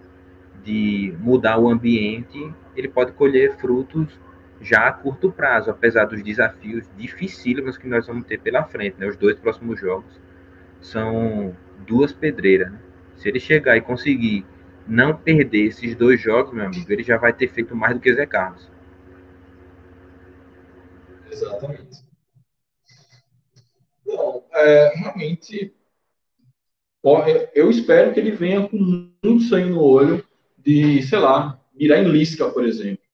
de 0.62 1.14
mudar 1.18 1.58
o 1.58 1.68
ambiente, 1.68 2.52
ele 2.76 2.88
pode 2.88 3.12
colher 3.12 3.56
frutos 3.56 4.18
já 4.60 4.88
a 4.88 4.92
curto 4.92 5.30
prazo, 5.30 5.70
apesar 5.70 6.04
dos 6.04 6.22
desafios 6.22 6.88
dificílimos 6.96 7.76
que 7.76 7.86
nós 7.86 8.06
vamos 8.06 8.24
ter 8.24 8.40
pela 8.40 8.64
frente. 8.64 8.96
Né? 8.98 9.06
Os 9.06 9.16
dois 9.16 9.38
próximos 9.38 9.80
jogos 9.80 10.20
são 10.80 11.54
duas 11.86 12.12
pedreiras. 12.12 12.70
Né? 12.70 12.78
Se 13.16 13.28
ele 13.28 13.40
chegar 13.40 13.76
e 13.76 13.80
conseguir 13.80 14.44
não 14.86 15.16
perder 15.16 15.66
esses 15.66 15.94
dois 15.96 16.20
jogos, 16.20 16.52
meu 16.52 16.66
amigo, 16.66 16.92
ele 16.92 17.02
já 17.02 17.16
vai 17.16 17.32
ter 17.32 17.48
feito 17.48 17.74
mais 17.74 17.94
do 17.94 18.00
que 18.00 18.14
Zé 18.14 18.26
Carlos. 18.26 18.70
Exatamente. 21.30 22.04
Bom, 24.04 24.46
é, 24.52 24.94
realmente 24.96 25.74
eu 27.54 27.70
espero 27.70 28.14
que 28.14 28.20
ele 28.20 28.30
venha 28.30 28.66
com 28.66 28.76
muito 29.22 29.44
sangue 29.44 29.70
no 29.70 29.82
olho 29.82 30.24
de, 30.56 31.02
sei 31.02 31.18
lá, 31.18 31.60
mirar 31.74 32.02
em 32.02 32.08
Lisca, 32.08 32.48
por 32.50 32.64
exemplo. 32.64 33.04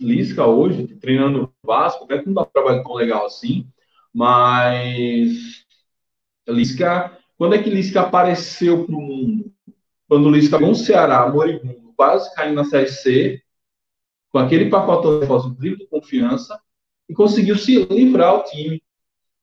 Lisca 0.00 0.46
hoje, 0.46 0.86
treinando 0.86 1.44
o 1.44 1.66
Vasco, 1.66 2.04
até 2.04 2.18
que 2.18 2.26
não 2.26 2.34
dá 2.34 2.42
um 2.42 2.44
trabalho 2.44 2.84
tão 2.84 2.94
legal 2.94 3.26
assim, 3.26 3.68
mas 4.14 5.66
Lisca, 6.46 7.17
quando 7.38 7.54
é 7.54 7.62
que 7.62 7.70
Lisca 7.70 8.02
apareceu 8.02 8.84
para 8.84 8.94
o 8.94 9.00
mundo? 9.00 9.50
Quando 10.06 10.30
Lisca 10.30 10.62
o 10.62 10.74
Ceará, 10.74 11.30
moribundo, 11.30 11.94
quase 11.96 12.34
caindo 12.34 12.56
na 12.56 12.64
Série 12.64 12.88
C, 12.88 13.42
com 14.30 14.38
aquele 14.38 14.68
pacotão 14.68 15.20
de 15.58 15.76
de 15.76 15.86
confiança, 15.86 16.60
e 17.08 17.14
conseguiu 17.14 17.56
se 17.56 17.84
livrar 17.86 18.34
o 18.34 18.44
time 18.44 18.82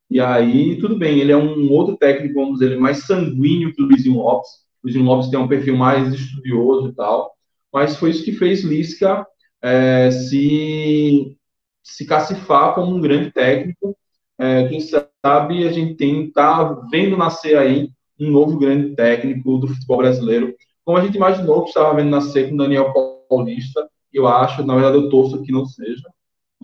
e 0.08 0.20
aí, 0.20 0.78
tudo 0.78 0.96
bem, 0.96 1.18
ele 1.18 1.32
é 1.32 1.36
um 1.36 1.70
outro 1.72 1.96
técnico, 1.96 2.34
vamos 2.34 2.60
dizer, 2.60 2.78
mais 2.78 2.98
sanguíneo 3.04 3.74
que 3.74 3.82
o 3.82 3.86
Luizinho 3.86 4.16
Lopes. 4.16 4.50
O 4.82 4.86
Luizinho 4.86 5.04
Lopes 5.04 5.28
tem 5.28 5.38
um 5.38 5.48
perfil 5.48 5.76
mais 5.76 6.12
estudioso 6.14 6.88
e 6.88 6.94
tal. 6.94 7.34
Mas 7.72 7.96
foi 7.96 8.10
isso 8.10 8.24
que 8.24 8.32
fez 8.32 8.62
Lisca 8.62 9.26
é, 9.60 10.10
se, 10.10 11.36
se 11.82 12.06
cacifar 12.06 12.74
como 12.74 12.94
um 12.94 13.00
grande 13.00 13.32
técnico. 13.32 13.96
É, 14.38 14.68
quem 14.68 14.80
sabe 14.80 15.08
a 15.26 15.72
gente 15.72 15.94
tem 15.94 16.30
tá 16.30 16.64
vendo 16.90 17.16
nascer 17.16 17.56
aí 17.56 17.90
um 18.18 18.30
novo 18.30 18.58
grande 18.58 18.94
técnico 18.94 19.58
do 19.58 19.68
futebol 19.68 19.98
brasileiro, 19.98 20.54
como 20.84 20.98
a 20.98 21.04
gente 21.04 21.16
imaginou 21.16 21.62
que 21.62 21.68
estava 21.68 21.94
vendo 21.94 22.10
nascer 22.10 22.48
com 22.48 22.56
Daniel 22.56 22.92
Paulista. 23.28 23.88
Eu 24.12 24.26
acho, 24.26 24.64
na 24.64 24.74
verdade, 24.74 24.96
eu 24.96 25.10
torço 25.10 25.42
que 25.42 25.52
não 25.52 25.66
seja. 25.66 26.08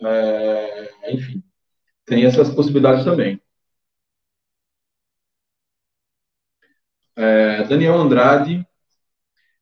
É, 0.02 1.12
enfim, 1.12 1.42
tem 2.06 2.24
essas 2.24 2.50
possibilidades 2.50 3.04
também. 3.04 3.40
É, 7.16 7.64
Daniel 7.64 7.94
Andrade. 7.94 8.66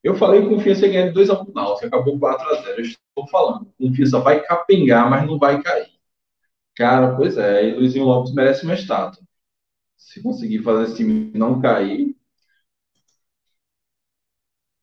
Eu 0.03 0.15
falei 0.15 0.41
que 0.41 0.49
Confiança 0.49 0.89
ganhar 0.89 1.09
de 1.09 1.15
2x1 1.15 1.49
no 1.49 1.53
Náutico, 1.53 1.87
acabou 1.87 2.19
4x0. 2.19 2.79
Eu 2.79 2.81
estou 2.81 3.29
falando. 3.31 3.73
Confiança 3.79 4.19
vai 4.21 4.41
capengar, 4.41 5.11
mas 5.11 5.27
não 5.27 5.39
vai 5.39 5.63
cair. 5.63 5.90
Cara, 6.77 7.17
pois 7.17 7.37
é. 7.37 7.69
E 7.69 7.75
Luizinho 7.75 8.05
Lopes 8.05 8.33
merece 8.35 8.65
uma 8.65 8.75
estátua. 8.75 9.23
Se 9.97 10.23
conseguir 10.23 10.63
fazer 10.63 10.85
esse 10.85 10.97
time 10.97 11.33
não 11.35 11.61
cair. 11.61 12.17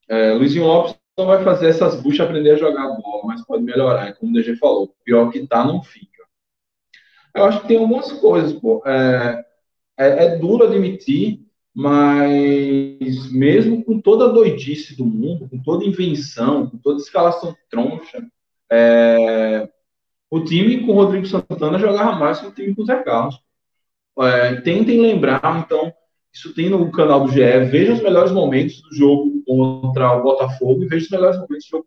É, 0.08 0.32
Luizinho 0.32 0.64
Lopes 0.66 0.96
não 1.18 1.26
vai 1.26 1.42
fazer 1.44 1.68
essas 1.68 2.00
buchas 2.00 2.26
aprender 2.26 2.52
a 2.52 2.56
jogar 2.56 2.88
bola, 2.96 3.24
mas 3.26 3.44
pode 3.44 3.62
melhorar, 3.64 4.14
como 4.14 4.30
o 4.30 4.34
DG 4.34 4.56
falou. 4.56 4.94
Pior 5.04 5.30
que 5.30 5.46
tá, 5.46 5.64
não 5.64 5.82
fica. 5.82 6.22
Eu 7.34 7.44
acho 7.44 7.60
que 7.62 7.68
tem 7.68 7.78
algumas 7.78 8.12
coisas, 8.12 8.52
pô. 8.54 8.82
É, 8.86 9.44
é, 9.98 10.24
é 10.26 10.36
duro 10.38 10.64
admitir 10.64 11.48
mas 11.80 13.30
mesmo 13.30 13.84
com 13.84 14.00
toda 14.00 14.24
a 14.24 14.32
doidice 14.32 14.96
do 14.96 15.06
mundo, 15.06 15.48
com 15.48 15.62
toda 15.62 15.84
invenção, 15.84 16.68
com 16.68 16.76
toda 16.78 17.00
escalação 17.00 17.56
troncha, 17.70 18.20
é, 18.68 19.68
o 20.30 20.44
time 20.44 20.84
com 20.84 20.92
o 20.92 20.94
Rodrigo 20.94 21.26
Santana 21.26 21.78
jogava 21.78 22.12
mais 22.18 22.40
que 22.40 22.46
o 22.46 22.52
time 22.52 22.74
com 22.74 22.82
o 22.82 22.86
Zé 22.86 23.02
Carlos. 23.02 23.38
É, 24.20 24.60
tentem 24.60 25.00
lembrar, 25.00 25.64
então, 25.64 25.92
isso 26.32 26.52
tem 26.54 26.68
no 26.68 26.90
canal 26.90 27.24
do 27.24 27.32
GE, 27.32 27.40
veja 27.70 27.94
os 27.94 28.02
melhores 28.02 28.32
momentos 28.32 28.82
do 28.82 28.94
jogo 28.94 29.42
contra 29.46 30.16
o 30.16 30.22
Botafogo 30.22 30.82
e 30.82 30.86
veja 30.86 31.04
os 31.04 31.10
melhores 31.10 31.38
momentos 31.38 31.66
do 31.66 31.70
jogo 31.70 31.84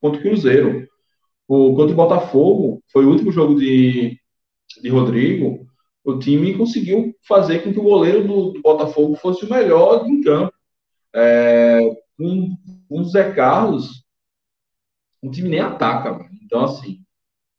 contra, 0.00 0.18
o 0.18 0.22
Cruzeiro. 0.22 0.88
O, 1.46 1.74
contra 1.74 1.92
o 1.92 1.96
Botafogo, 1.96 2.82
foi 2.90 3.04
o 3.04 3.10
último 3.10 3.30
jogo 3.30 3.54
de, 3.54 4.18
de 4.82 4.88
Rodrigo, 4.88 5.66
o 6.04 6.18
time 6.18 6.56
conseguiu 6.56 7.14
fazer 7.26 7.60
com 7.60 7.72
que 7.72 7.78
o 7.78 7.84
goleiro 7.84 8.26
do, 8.26 8.52
do 8.52 8.62
Botafogo 8.62 9.14
fosse 9.16 9.44
o 9.44 9.50
melhor 9.50 10.06
em 10.06 10.22
campo. 10.22 10.52
É, 11.14 11.80
o 12.88 13.04
Zé 13.04 13.32
Carlos, 13.32 14.04
o 15.22 15.30
time 15.30 15.48
nem 15.48 15.60
ataca. 15.60 16.12
Mano. 16.12 16.28
Então, 16.42 16.64
assim, 16.64 17.03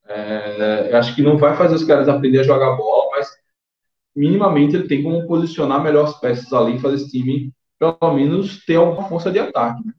é, 0.08 0.92
eu 0.92 0.98
acho 0.98 1.16
que 1.16 1.22
não 1.22 1.38
vai 1.38 1.56
fazer 1.56 1.76
os 1.76 1.84
caras 1.84 2.08
aprender 2.08 2.40
a 2.40 2.44
jogar 2.44 2.76
bola, 2.76 3.12
mas 3.12 3.28
minimamente 4.16 4.76
ele 4.76 4.88
tem 4.88 5.04
como 5.04 5.28
posicionar 5.28 5.84
melhor 5.84 6.06
as 6.06 6.20
peças 6.20 6.52
ali 6.54 6.80
fazer 6.80 6.98
esse 6.98 7.10
time, 7.10 7.54
pelo 7.80 8.14
menos, 8.14 8.64
ter 8.66 8.76
alguma 8.76 9.08
força 9.10 9.32
de 9.32 9.40
ataque. 9.40 9.86
Né? 9.86 9.94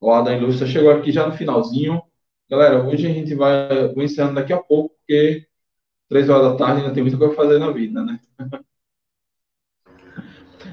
O 0.00 0.10
Adam 0.12 0.36
Ilustra 0.36 0.66
chegou 0.66 0.90
aqui 0.90 1.12
já 1.12 1.26
no 1.26 1.32
finalzinho. 1.32 2.02
Galera, 2.50 2.84
hoje 2.84 3.06
a 3.06 3.10
gente 3.10 3.34
vai, 3.34 3.88
vou 3.94 4.02
encerrando 4.02 4.34
daqui 4.34 4.52
a 4.52 4.60
pouco, 4.60 4.96
porque 4.96 5.46
três 6.08 6.28
horas 6.28 6.52
da 6.52 6.56
tarde 6.56 6.82
ainda 6.82 6.92
tem 6.92 7.02
muita 7.02 7.16
coisa 7.16 7.34
pra 7.34 7.44
fazer 7.44 7.58
na 7.58 7.70
vida, 7.70 8.04
né? 8.04 8.20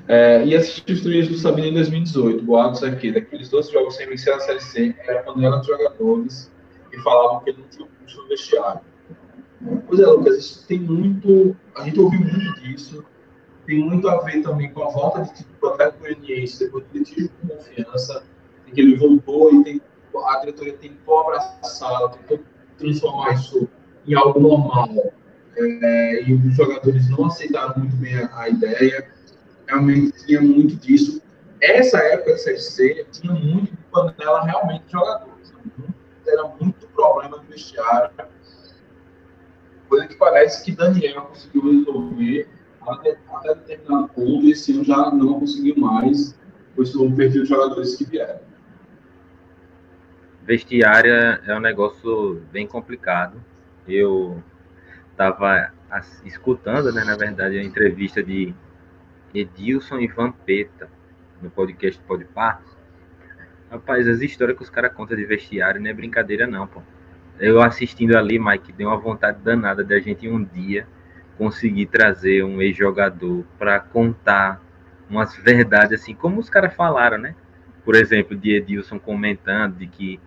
É, 0.07 0.43
e 0.43 0.55
assistir 0.55 0.93
os 0.93 1.01
treinos 1.01 1.27
do 1.27 1.37
Sabino 1.37 1.67
em 1.67 1.73
2018, 1.73 2.43
boatos 2.43 2.83
aqui, 2.83 3.11
daqueles 3.11 3.47
12 3.47 3.71
jogos 3.71 3.95
sem 3.95 4.07
vencer 4.07 4.33
a 4.33 4.39
Série 4.39 4.59
C, 4.59 4.95
era 5.01 5.21
quando 5.21 5.45
eram 5.45 5.63
jogadores 5.63 6.51
e 6.91 6.99
falavam 6.99 7.41
que 7.41 7.51
ele 7.51 7.61
não 7.61 7.67
tinha 7.67 7.87
curso 7.87 8.21
no 8.21 8.27
vestiário. 8.27 8.81
Pois 9.87 9.99
é, 9.99 10.05
Lucas, 10.05 10.37
isso 10.37 10.67
tem 10.67 10.79
muito. 10.79 11.55
A 11.75 11.83
gente 11.83 11.99
ouviu 11.99 12.19
muito 12.19 12.61
disso, 12.61 13.03
tem 13.65 13.79
muito 13.79 14.07
a 14.07 14.21
ver 14.21 14.41
também 14.41 14.71
com 14.71 14.83
a 14.83 14.89
volta 14.89 15.23
de 15.23 15.33
tipo, 15.33 15.49
do 15.59 15.67
Atlético 15.67 15.99
Goianiense, 15.99 16.59
depois 16.65 16.85
do 16.85 16.97
litígio 16.97 17.29
com 17.41 17.47
confiança, 17.49 18.23
em 18.67 18.71
que 18.71 18.81
ele 18.81 18.95
voltou 18.97 19.53
e 19.53 19.63
tem, 19.63 19.81
a 20.25 20.39
diretoria 20.39 20.73
tentou 20.77 21.19
abraçar, 21.19 22.11
tentou 22.11 22.39
transformar 22.77 23.33
isso 23.33 23.67
em 24.07 24.15
algo 24.15 24.39
normal 24.39 24.89
é, 25.57 26.23
e 26.23 26.33
os 26.33 26.55
jogadores 26.55 27.09
não 27.09 27.25
aceitaram 27.25 27.75
muito 27.77 27.95
bem 27.97 28.15
a, 28.15 28.39
a, 28.39 28.49
ideia. 28.49 29.07
Realmente 29.67 30.25
tinha 30.25 30.41
muito 30.41 30.75
disso. 30.77 31.21
Essa 31.61 31.97
época 31.99 32.33
de 32.33 32.41
Série 32.41 32.59
C 32.59 33.05
tinha 33.11 33.33
muito 33.33 33.77
panela 33.91 34.43
realmente 34.43 34.85
de 34.85 34.91
jogadores. 34.91 35.53
Era 36.29 36.47
muito 36.59 36.87
problema 36.87 37.39
de 37.39 37.47
vestiário. 37.47 38.11
Coisa 39.87 40.07
que 40.07 40.15
parece 40.15 40.63
que 40.63 40.71
Daniel 40.71 41.23
conseguiu 41.23 41.63
resolver 41.63 42.47
até, 42.81 43.17
até 43.31 43.55
determinado 43.55 44.09
ponto 44.09 44.45
e 44.45 44.51
esse 44.51 44.73
ano 44.73 44.83
já 44.83 45.11
não 45.11 45.39
conseguiu 45.39 45.75
mais, 45.77 46.37
pois 46.75 46.95
o 46.95 47.11
perfil 47.11 47.43
de 47.43 47.49
jogadores 47.49 47.95
que 47.95 48.05
vieram. 48.05 48.39
Vestiário 50.43 51.13
é 51.13 51.55
um 51.55 51.59
negócio 51.59 52.41
bem 52.51 52.67
complicado. 52.67 53.43
Eu 53.87 54.43
estava 55.11 55.71
escutando, 56.23 56.91
né, 56.91 57.03
na 57.03 57.15
verdade, 57.15 57.57
a 57.57 57.63
entrevista 57.63 58.23
de 58.23 58.53
Edilson 59.33 59.99
e 59.99 60.07
Vampeta 60.07 60.89
no 61.41 61.49
podcast 61.49 62.01
Podpar. 62.03 62.63
Rapaz, 63.71 64.07
as 64.07 64.21
histórias 64.21 64.57
que 64.57 64.63
os 64.63 64.69
caras 64.69 64.93
contam 64.93 65.15
de 65.15 65.25
vestiário 65.25 65.79
não 65.79 65.89
é 65.89 65.93
brincadeira 65.93 66.47
não, 66.47 66.65
pô. 66.65 66.81
Eu 67.39 67.61
assistindo 67.61 68.17
ali, 68.17 68.39
Mike, 68.39 68.73
deu 68.73 68.89
uma 68.89 68.97
vontade 68.97 69.39
danada 69.43 69.83
de 69.83 69.93
a 69.93 69.99
gente 69.99 70.27
um 70.27 70.43
dia 70.43 70.87
conseguir 71.37 71.85
trazer 71.85 72.43
um 72.43 72.61
ex-jogador 72.61 73.45
para 73.57 73.79
contar 73.79 74.61
umas 75.09 75.35
verdades 75.37 76.01
assim, 76.01 76.13
como 76.13 76.39
os 76.39 76.49
caras 76.49 76.73
falaram, 76.73 77.17
né? 77.17 77.35
Por 77.85 77.95
exemplo, 77.95 78.35
de 78.35 78.55
Edilson 78.55 78.99
comentando 78.99 79.77
de 79.77 79.87
que 79.87 80.19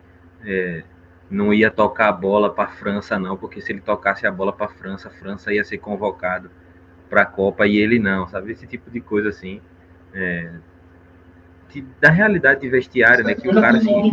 é, 0.45 0.85
não 1.29 1.53
ia 1.53 1.71
tocar 1.71 2.09
a 2.09 2.13
bola 2.13 2.53
para 2.53 2.69
França, 2.69 3.19
não, 3.19 3.37
porque 3.37 3.61
se 3.61 3.73
ele 3.73 3.81
tocasse 3.81 4.27
a 4.27 4.31
bola 4.31 4.53
para 4.53 4.69
França, 4.69 5.11
França 5.11 5.53
ia 5.53 5.65
ser 5.65 5.79
convocado 5.79 6.51
para 7.11 7.23
a 7.23 7.27
Copa 7.27 7.67
e 7.67 7.77
ele 7.77 7.99
não, 7.99 8.27
sabe? 8.29 8.53
Esse 8.53 8.67
tipo 8.67 8.91
de 8.91 9.01
coisa 9.01 9.29
assim. 9.29 9.61
É, 10.15 10.51
da 11.81 12.11
realidade 12.11 12.61
de 12.61 12.69
vestiário, 12.69 13.25
né? 13.25 13.35
Que 13.35 13.49
o 13.49 13.55
cara 13.55 13.79
assim. 13.79 14.13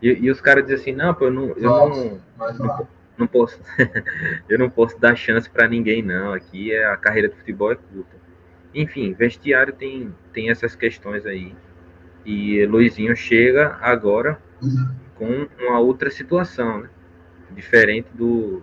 E, 0.00 0.08
e 0.08 0.30
os 0.30 0.40
caras 0.40 0.64
dizem 0.64 0.76
assim, 0.76 0.92
não, 0.92 1.14
pô, 1.14 1.26
eu 1.26 1.30
não, 1.30 1.48
eu 1.48 1.62
não, 1.62 2.20
não, 2.38 2.88
não 3.18 3.26
posso, 3.26 3.58
eu 4.48 4.58
não 4.58 4.68
posso 4.68 4.98
dar 4.98 5.16
chance 5.16 5.48
para 5.48 5.68
ninguém, 5.68 6.02
não. 6.02 6.32
Aqui 6.32 6.72
é 6.72 6.86
a 6.86 6.96
carreira 6.96 7.28
de 7.28 7.36
futebol 7.36 7.72
é 7.72 7.76
curta. 7.76 8.16
Enfim, 8.74 9.14
vestiário 9.14 9.72
tem, 9.72 10.14
tem 10.32 10.50
essas 10.50 10.76
questões 10.76 11.24
aí. 11.24 11.54
E 12.24 12.66
Luizinho 12.66 13.16
chega 13.16 13.78
agora 13.80 14.38
com 15.14 15.48
uma 15.58 15.78
outra 15.78 16.10
situação, 16.10 16.80
né? 16.82 16.90
diferente 17.52 18.08
do 18.12 18.62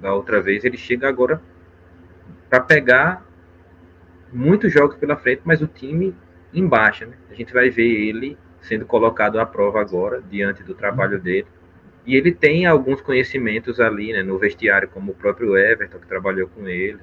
da 0.00 0.12
outra 0.12 0.42
vez. 0.42 0.64
Ele 0.64 0.76
chega 0.76 1.08
agora 1.08 1.40
para 2.50 2.60
pegar 2.60 3.26
muitos 4.34 4.72
jogos 4.72 4.96
pela 4.96 5.16
frente, 5.16 5.42
mas 5.44 5.62
o 5.62 5.66
time 5.66 6.14
embaixo. 6.52 7.06
Né? 7.06 7.14
A 7.30 7.34
gente 7.34 7.52
vai 7.52 7.70
ver 7.70 7.88
ele 7.88 8.36
sendo 8.60 8.84
colocado 8.84 9.38
à 9.38 9.46
prova 9.46 9.80
agora, 9.80 10.22
diante 10.28 10.62
do 10.62 10.74
trabalho 10.74 11.20
dele. 11.20 11.46
E 12.06 12.16
ele 12.16 12.32
tem 12.32 12.66
alguns 12.66 13.00
conhecimentos 13.00 13.80
ali 13.80 14.12
né, 14.12 14.22
no 14.22 14.38
vestiário, 14.38 14.88
como 14.88 15.12
o 15.12 15.14
próprio 15.14 15.56
Everton, 15.56 15.98
que 15.98 16.06
trabalhou 16.06 16.48
com 16.48 16.66
ele, 16.68 16.98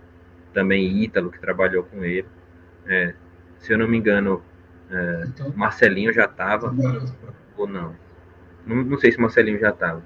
também 0.54 1.02
Ítalo, 1.04 1.32
que 1.32 1.40
trabalhou 1.40 1.84
com 1.84 2.04
ele. 2.04 2.28
É, 2.86 3.14
se 3.58 3.74
eu 3.74 3.78
não 3.78 3.88
me 3.88 3.98
engano, 3.98 4.44
é, 4.90 5.24
então, 5.28 5.54
Marcelinho 5.56 6.14
já 6.14 6.26
estava, 6.26 6.68
ou 7.58 7.68
não. 7.68 7.96
não. 8.66 8.84
não. 8.84 8.98
sei 8.98 9.12
se 9.12 9.20
Marcelinho 9.20 9.60
já 9.60 9.70
estava. 9.70 10.04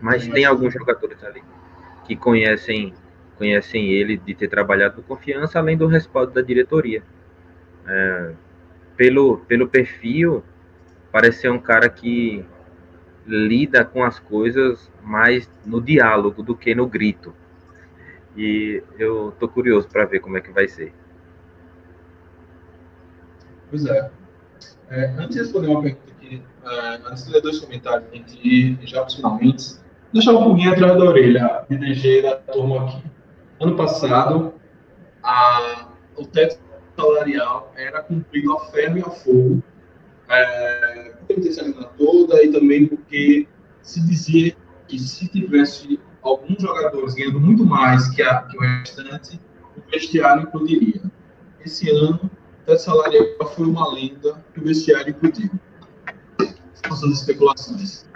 Mas 0.00 0.26
tem 0.26 0.44
alguns 0.44 0.72
jogadores 0.72 1.22
ali 1.24 1.42
que 2.06 2.16
conhecem 2.16 2.94
conhecem 3.38 3.86
ele 3.92 4.16
de 4.16 4.34
ter 4.34 4.48
trabalhado 4.48 4.96
com 4.96 5.14
confiança, 5.14 5.58
além 5.58 5.76
do 5.76 5.86
respaldo 5.86 6.32
da 6.32 6.42
diretoria. 6.42 7.02
É, 7.86 8.32
pelo, 8.96 9.38
pelo 9.46 9.68
perfil, 9.68 10.42
parece 11.12 11.42
ser 11.42 11.50
um 11.50 11.58
cara 11.58 11.88
que 11.88 12.44
lida 13.26 13.84
com 13.84 14.02
as 14.02 14.18
coisas 14.18 14.90
mais 15.02 15.48
no 15.64 15.80
diálogo 15.80 16.42
do 16.42 16.56
que 16.56 16.74
no 16.74 16.86
grito. 16.86 17.32
E 18.36 18.82
eu 18.98 19.32
tô 19.38 19.48
curioso 19.48 19.88
para 19.88 20.04
ver 20.04 20.20
como 20.20 20.36
é 20.36 20.40
que 20.40 20.50
vai 20.50 20.66
ser. 20.68 20.92
Pois 23.70 23.86
é. 23.86 24.10
é 24.90 25.06
antes 25.18 25.36
de 25.36 25.42
responder 25.42 25.68
uma 25.68 25.82
pergunta 25.82 26.12
aqui, 26.16 26.42
é, 26.64 27.00
antes 27.06 27.26
de 27.26 27.32
ler 27.32 27.42
dois 27.42 27.58
comentários, 27.60 28.08
a 28.10 28.14
gente 28.14 28.78
já 28.86 29.06
finalmente, 29.08 29.76
deixar 30.12 30.32
um 30.32 30.44
pouquinho 30.44 30.72
atrás 30.72 30.96
da 30.96 31.04
orelha, 31.04 31.64
DDG 31.68 32.22
da 32.22 32.36
turma 32.36 32.84
aqui. 32.84 33.17
Ano 33.60 33.76
passado, 33.76 34.54
a, 35.22 35.88
o 36.16 36.24
teto 36.26 36.58
salarial 36.96 37.72
era 37.76 38.02
cumprido 38.02 38.52
a 38.52 38.60
ferro 38.66 38.98
e 38.98 39.00
a 39.00 39.10
fogo 39.10 39.62
é, 40.28 41.14
grana 41.72 41.84
toda 41.96 42.42
e 42.42 42.52
também 42.52 42.86
porque 42.86 43.48
se 43.82 44.00
dizia 44.06 44.56
que 44.86 44.98
se 44.98 45.28
tivesse 45.28 46.00
alguns 46.22 46.60
jogadores 46.60 47.14
ganhando 47.14 47.40
muito 47.40 47.64
mais 47.64 48.08
que, 48.10 48.22
a, 48.22 48.42
que 48.42 48.56
o 48.56 48.60
restante, 48.60 49.40
o 49.76 49.90
vestiário 49.90 50.42
implodiria. 50.44 51.02
Esse 51.64 51.90
ano, 51.90 52.30
o 52.66 52.76
salarial 52.76 53.26
foi 53.54 53.66
uma 53.66 53.92
lenda 53.92 54.42
que 54.52 54.60
o 54.60 54.64
vestiário 54.64 55.10
implodiu. 55.10 55.50
São 56.74 56.92
as 56.92 57.20
especulações. 57.20 58.08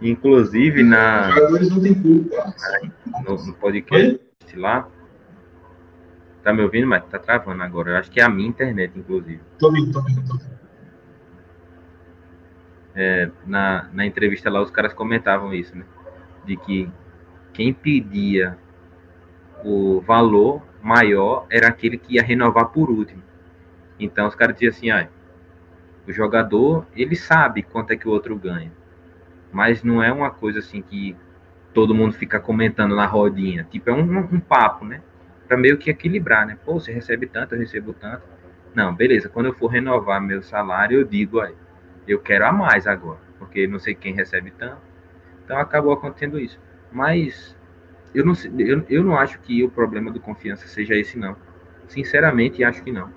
Inclusive 0.00 0.82
na. 0.82 1.28
Os 1.28 1.34
jogadores 1.34 1.70
não 1.70 1.80
têm 1.80 1.94
culpa. 1.94 2.54
No, 3.24 3.46
no 3.46 3.54
podcast 3.54 4.20
Oi? 4.52 4.60
lá. 4.60 4.88
Tá 6.42 6.52
me 6.52 6.62
ouvindo, 6.62 6.86
mas 6.86 7.04
tá 7.06 7.18
travando 7.18 7.62
agora. 7.62 7.90
Eu 7.90 7.96
acho 7.96 8.10
que 8.10 8.20
é 8.20 8.22
a 8.22 8.28
minha 8.28 8.48
internet, 8.48 8.96
inclusive. 8.96 9.40
Tô 9.58 9.66
ouvindo, 9.66 9.92
tô 9.92 9.98
ouvindo, 9.98 10.24
tô 10.26 10.32
ouvindo. 10.34 10.56
É, 12.94 13.30
na, 13.46 13.90
na 13.92 14.06
entrevista 14.06 14.48
lá, 14.48 14.62
os 14.62 14.70
caras 14.70 14.92
comentavam 14.92 15.52
isso, 15.52 15.76
né? 15.76 15.84
De 16.44 16.56
que 16.56 16.88
quem 17.52 17.72
pedia 17.72 18.56
o 19.64 20.00
valor 20.02 20.62
maior 20.80 21.46
era 21.50 21.68
aquele 21.68 21.98
que 21.98 22.14
ia 22.14 22.22
renovar 22.22 22.66
por 22.66 22.90
último. 22.90 23.22
Então 23.98 24.28
os 24.28 24.34
caras 24.34 24.54
diziam 24.54 24.70
assim, 24.70 24.90
ah, 24.90 25.08
o 26.06 26.12
jogador, 26.12 26.86
ele 26.94 27.16
sabe 27.16 27.62
quanto 27.62 27.90
é 27.90 27.96
que 27.96 28.06
o 28.06 28.12
outro 28.12 28.36
ganha 28.36 28.70
mas 29.56 29.82
não 29.82 30.02
é 30.02 30.12
uma 30.12 30.30
coisa 30.30 30.58
assim 30.58 30.82
que 30.82 31.16
todo 31.72 31.94
mundo 31.94 32.12
fica 32.12 32.38
comentando 32.38 32.94
na 32.94 33.06
rodinha. 33.06 33.66
Tipo, 33.70 33.88
é 33.88 33.94
um, 33.94 34.18
um 34.18 34.38
papo, 34.38 34.84
né? 34.84 35.00
Para 35.48 35.56
meio 35.56 35.78
que 35.78 35.88
equilibrar, 35.88 36.46
né? 36.46 36.58
Pô, 36.62 36.74
você 36.74 36.92
recebe 36.92 37.26
tanto, 37.26 37.54
eu 37.54 37.58
recebo 37.58 37.94
tanto. 37.94 38.22
Não, 38.74 38.94
beleza. 38.94 39.30
Quando 39.30 39.46
eu 39.46 39.54
for 39.54 39.68
renovar 39.68 40.20
meu 40.20 40.42
salário, 40.42 41.00
eu 41.00 41.04
digo, 41.06 41.40
aí, 41.40 41.54
eu 42.06 42.18
quero 42.18 42.44
a 42.44 42.52
mais 42.52 42.86
agora, 42.86 43.18
porque 43.38 43.66
não 43.66 43.78
sei 43.78 43.94
quem 43.94 44.12
recebe 44.12 44.50
tanto. 44.50 44.82
Então 45.42 45.56
acabou 45.58 45.94
acontecendo 45.94 46.38
isso. 46.38 46.60
Mas 46.92 47.56
eu 48.14 48.26
não, 48.26 48.34
eu, 48.58 48.84
eu 48.90 49.02
não 49.02 49.16
acho 49.16 49.38
que 49.40 49.64
o 49.64 49.70
problema 49.70 50.10
do 50.10 50.20
confiança 50.20 50.68
seja 50.68 50.94
esse, 50.94 51.18
não. 51.18 51.34
Sinceramente, 51.88 52.62
acho 52.62 52.82
que 52.82 52.92
não. 52.92 53.10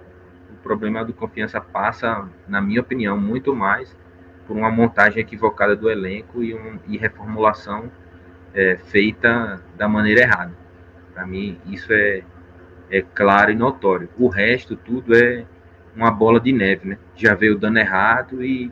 O 0.53 0.55
problema 0.63 1.03
do 1.03 1.11
confiança 1.11 1.59
passa, 1.59 2.29
na 2.47 2.61
minha 2.61 2.79
opinião, 2.79 3.19
muito 3.19 3.53
mais 3.53 3.93
por 4.50 4.58
uma 4.58 4.72
montagem 4.72 5.22
equivocada 5.22 5.76
do 5.76 5.91
elenco 5.91 6.41
e, 6.41 6.56
um, 6.56 6.80
e 6.88 6.97
reformulação 6.97 7.91
é, 8.52 8.78
feita 8.78 9.64
da 9.78 9.88
maneira 9.88 10.22
errada. 10.22 10.58
Para 11.14 11.24
mim, 11.28 11.60
isso 11.68 11.93
é, 11.93 12.24
é 12.89 13.04
claro 13.04 13.52
e 13.52 13.56
notório. 13.56 14.10
O 14.18 14.28
resto, 14.28 14.76
tudo 14.76 15.16
é 15.16 15.45
uma 15.95 16.10
bola 16.10 16.39
de 16.39 16.52
neve, 16.52 16.88
né? 16.88 16.97
Já 17.16 17.36
veio 17.36 17.60
dando 17.60 17.78
errado 17.78 18.43
e 18.43 18.72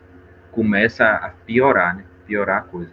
começa 0.52 1.06
a 1.06 1.30
piorar, 1.30 1.96
né? 1.96 2.06
Piorar 2.26 2.58
a 2.58 2.62
coisa. 2.62 2.92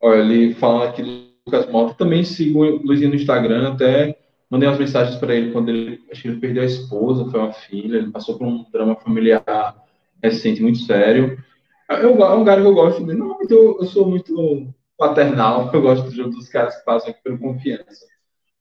Olha, 0.00 0.20
ele 0.20 0.54
fala 0.54 0.88
aqui 0.88 1.02
do 1.02 1.32
Lucas 1.44 1.68
Mota, 1.68 1.94
também 1.94 2.22
sigo 2.22 2.64
o 2.64 2.86
Luizinho 2.86 3.10
no 3.10 3.16
Instagram, 3.16 3.72
até 3.72 4.16
mandei 4.50 4.68
umas 4.68 4.78
mensagens 4.78 5.16
para 5.16 5.34
ele 5.34 5.52
quando 5.52 5.70
ele, 5.70 6.00
acho 6.10 6.22
que 6.22 6.28
ele 6.28 6.40
perdeu 6.40 6.62
a 6.62 6.66
esposa, 6.66 7.30
foi 7.30 7.40
uma 7.40 7.52
filha, 7.52 7.98
ele 7.98 8.10
passou 8.10 8.38
por 8.38 8.46
um 8.46 8.64
drama 8.70 8.96
familiar 8.96 9.76
recente 10.22 10.62
muito 10.62 10.78
sério. 10.78 11.38
Eu, 11.88 12.22
é 12.22 12.34
um 12.34 12.44
cara 12.44 12.60
que 12.60 12.66
eu 12.66 12.74
gosto 12.74 13.04
dele. 13.04 13.18
Não, 13.18 13.38
eu, 13.48 13.78
eu 13.80 13.86
sou 13.86 14.08
muito 14.08 14.68
paternal, 14.96 15.70
eu 15.74 15.82
gosto 15.82 16.10
dos 16.10 16.48
caras 16.48 16.76
que 16.76 16.84
passam 16.84 17.10
aqui 17.10 17.22
pelo 17.22 17.38
confiança. 17.38 18.06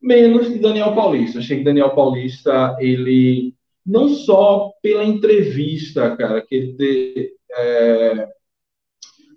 Menos 0.01 0.51
de 0.51 0.59
Daniel 0.59 0.93
Paulista. 0.93 1.39
Achei 1.39 1.57
que 1.57 1.63
Daniel 1.63 1.91
Paulista, 1.91 2.75
ele, 2.79 3.55
não 3.85 4.09
só 4.09 4.71
pela 4.81 5.03
entrevista, 5.03 6.15
cara, 6.15 6.41
que 6.41 6.53
ele 6.53 6.73
te, 6.75 7.33
é, 7.51 8.27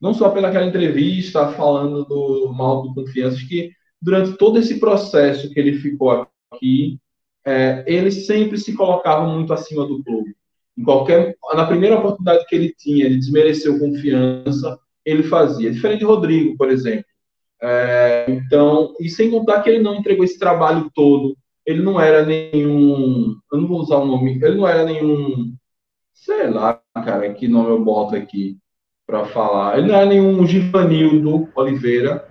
não 0.01 0.13
só 0.13 0.31
pelaquela 0.31 0.67
entrevista 0.67 1.49
falando 1.53 2.05
do 2.05 2.53
mal 2.53 2.83
do 2.83 2.95
confiança, 2.95 3.39
que 3.49 3.71
durante 4.01 4.37
todo 4.37 4.59
esse 4.59 4.79
processo 4.79 5.51
que 5.51 5.59
ele 5.59 5.75
ficou 5.79 6.27
que 6.59 6.99
é, 7.45 7.85
ele 7.87 8.11
sempre 8.11 8.59
se 8.59 8.75
colocava 8.75 9.27
muito 9.27 9.53
acima 9.53 9.87
do 9.87 10.03
clube. 10.03 10.35
Em 10.77 10.85
qualquer, 10.85 11.37
na 11.55 11.67
primeira 11.67 11.99
oportunidade 11.99 12.47
que 12.47 12.55
ele 12.55 12.75
tinha, 12.77 13.07
ele 13.07 13.17
desmereceu 13.17 13.79
confiança, 13.79 14.79
ele 15.05 15.23
fazia. 15.23 15.71
Diferente 15.71 16.01
de 16.01 16.05
Rodrigo, 16.05 16.57
por 16.57 16.71
exemplo. 16.71 17.05
É, 17.61 18.27
então, 18.29 18.95
e 19.01 19.09
sem 19.09 19.31
contar 19.31 19.63
que 19.63 19.71
ele 19.71 19.83
não 19.83 19.97
entregou 19.97 20.25
esse 20.25 20.39
trabalho 20.39 20.91
todo. 20.95 21.37
Ele 21.67 21.83
não 21.83 22.01
era 22.01 22.25
nenhum. 22.25 23.37
Eu 23.53 23.61
não 23.61 23.69
vou 23.69 23.81
usar 23.81 23.97
o 23.97 24.07
nome. 24.07 24.39
Ele 24.43 24.55
não 24.55 24.67
era 24.67 24.85
nenhum. 24.85 25.53
Sei 26.15 26.49
lá, 26.49 26.81
cara, 26.95 27.33
que 27.35 27.49
nome 27.49 27.71
eu 27.71 27.85
boto 27.85 28.15
aqui 28.15 28.57
para 29.07 29.25
falar. 29.27 29.79
Ele 29.79 29.89
não 29.89 29.95
era 29.95 30.07
nenhum 30.07 30.47
Givanildo 30.47 31.49
Oliveira. 31.55 32.29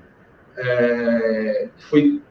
É, 0.57 1.69
foi 1.89 2.21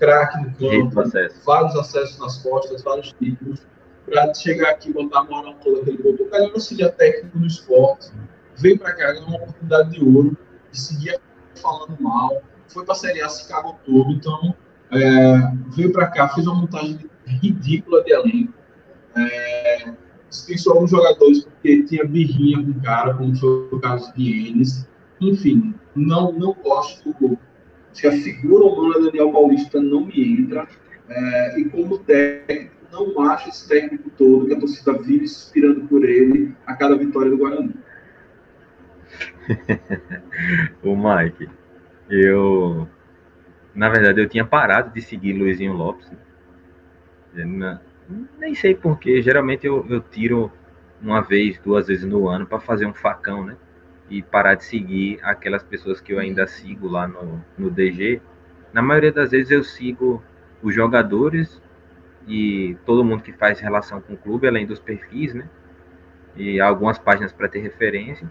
craque 0.00 0.38
no 0.38 0.54
campo, 0.54 1.02
vários 1.44 1.76
acessos 1.76 2.18
nas 2.18 2.38
costas, 2.38 2.82
vários 2.82 3.12
títulos, 3.12 3.60
para 4.06 4.32
chegar 4.34 4.70
aqui 4.70 4.90
e 4.90 4.92
botar 4.94 5.20
a 5.20 5.24
moral 5.24 5.54
toda 5.62 5.84
que 5.84 5.90
ele 5.90 6.02
botou. 6.02 6.26
O 6.26 6.30
cara 6.30 6.48
não 6.48 6.58
seria 6.58 6.90
técnico 6.90 7.38
no 7.38 7.46
esporte, 7.46 8.10
veio 8.56 8.78
para 8.78 8.94
cá, 8.94 9.12
ganhou 9.12 9.28
uma 9.28 9.36
oportunidade 9.36 9.90
de 9.90 10.04
ouro, 10.04 10.36
e 10.72 10.78
seguia 10.78 11.20
falando 11.60 11.96
mal, 12.00 12.42
foi 12.68 12.84
para 12.84 12.94
a 12.94 12.96
Série 12.96 13.20
A, 13.20 13.28
se 13.28 13.46
cagou 13.46 13.78
todo, 13.84 14.10
então 14.10 14.54
é, 14.90 15.00
veio 15.76 15.92
para 15.92 16.06
cá, 16.06 16.28
fez 16.28 16.46
uma 16.46 16.62
montagem 16.62 16.98
ridícula 17.26 18.02
de 18.02 18.12
elenco, 18.12 18.54
é, 19.16 19.92
dispensou 20.30 20.74
alguns 20.74 20.90
jogadores 20.90 21.44
porque 21.44 21.82
tinha 21.84 22.04
birrinha 22.04 22.64
com 22.64 22.70
o 22.70 22.82
cara, 22.82 23.14
como 23.14 23.36
foi 23.36 23.68
o 23.70 23.80
caso 23.80 24.12
de 24.14 24.48
Enes, 24.48 24.88
enfim, 25.20 25.74
não, 25.94 26.32
não 26.32 26.54
gosto 26.54 27.12
do 27.20 27.38
se 27.92 28.06
a 28.06 28.12
figura 28.12 28.64
humana 28.64 29.06
Daniel 29.06 29.32
Paulista 29.32 29.80
não 29.80 30.06
me 30.06 30.40
entra, 30.40 30.66
é, 31.08 31.60
e 31.60 31.64
como 31.68 31.98
técnico, 31.98 32.74
não 32.92 33.20
acho 33.22 33.48
esse 33.48 33.68
técnico 33.68 34.10
todo 34.10 34.46
que 34.46 34.54
a 34.54 34.58
torcida 34.58 34.92
vive 34.94 35.26
suspirando 35.26 35.86
por 35.86 36.04
ele 36.04 36.54
a 36.66 36.74
cada 36.74 36.96
vitória 36.96 37.30
do 37.30 37.38
Guarani. 37.38 37.74
o 40.82 40.96
Mike, 40.96 41.48
eu 42.08 42.88
na 43.74 43.88
verdade 43.88 44.20
eu 44.20 44.28
tinha 44.28 44.44
parado 44.44 44.92
de 44.92 45.00
seguir 45.00 45.32
Luizinho 45.32 45.72
Lopes. 45.72 46.10
Né? 47.32 47.80
Nem 48.38 48.54
sei 48.54 48.74
porquê, 48.74 49.22
geralmente 49.22 49.66
eu, 49.66 49.86
eu 49.88 50.00
tiro 50.00 50.52
uma 51.00 51.22
vez, 51.22 51.58
duas 51.58 51.86
vezes 51.86 52.04
no 52.04 52.28
ano 52.28 52.46
para 52.46 52.60
fazer 52.60 52.86
um 52.86 52.92
facão, 52.92 53.44
né? 53.44 53.56
E 54.10 54.22
parar 54.22 54.56
de 54.56 54.64
seguir 54.64 55.20
aquelas 55.22 55.62
pessoas 55.62 56.00
que 56.00 56.12
eu 56.12 56.18
ainda 56.18 56.46
sigo 56.46 56.88
lá 56.88 57.06
no, 57.06 57.42
no 57.56 57.70
DG. 57.70 58.20
Na 58.72 58.82
maioria 58.82 59.12
das 59.12 59.30
vezes 59.30 59.50
eu 59.50 59.62
sigo 59.62 60.22
os 60.60 60.74
jogadores 60.74 61.62
e 62.26 62.76
todo 62.84 63.04
mundo 63.04 63.22
que 63.22 63.32
faz 63.32 63.60
relação 63.60 64.00
com 64.00 64.14
o 64.14 64.16
clube, 64.16 64.48
além 64.48 64.66
dos 64.66 64.80
perfis, 64.80 65.32
né? 65.32 65.48
E 66.36 66.60
algumas 66.60 66.98
páginas 66.98 67.32
para 67.32 67.48
ter 67.48 67.60
referência. 67.60 68.30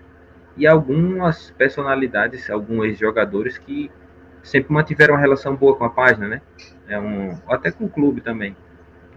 E 0.57 0.67
algumas 0.67 1.51
personalidades, 1.51 2.49
alguns 2.49 2.85
ex-jogadores 2.85 3.57
que 3.57 3.89
sempre 4.43 4.73
mantiveram 4.73 5.13
uma 5.13 5.19
relação 5.19 5.55
boa 5.55 5.75
com 5.75 5.85
a 5.85 5.89
página, 5.89 6.27
né? 6.27 6.41
É 6.87 6.99
um, 6.99 7.37
até 7.47 7.71
com 7.71 7.85
o 7.85 7.89
clube 7.89 8.21
também. 8.21 8.55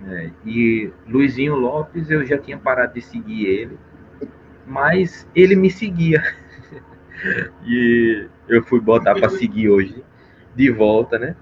É, 0.07 0.31
e 0.45 0.93
Luizinho 1.07 1.55
Lopes, 1.55 2.11
eu 2.11 2.25
já 2.27 2.37
tinha 2.39 2.59
parado 2.59 2.95
de 2.95 3.01
seguir 3.01 3.47
ele, 3.47 3.79
mas 4.67 5.29
ele 5.35 5.55
me 5.55 5.71
seguia. 5.71 6.23
e 7.65 8.27
eu 8.49 8.63
fui 8.63 8.81
botar 8.81 9.15
para 9.15 9.29
seguir 9.29 9.69
hoje 9.69 10.05
de 10.55 10.71
volta, 10.71 11.19
né? 11.19 11.37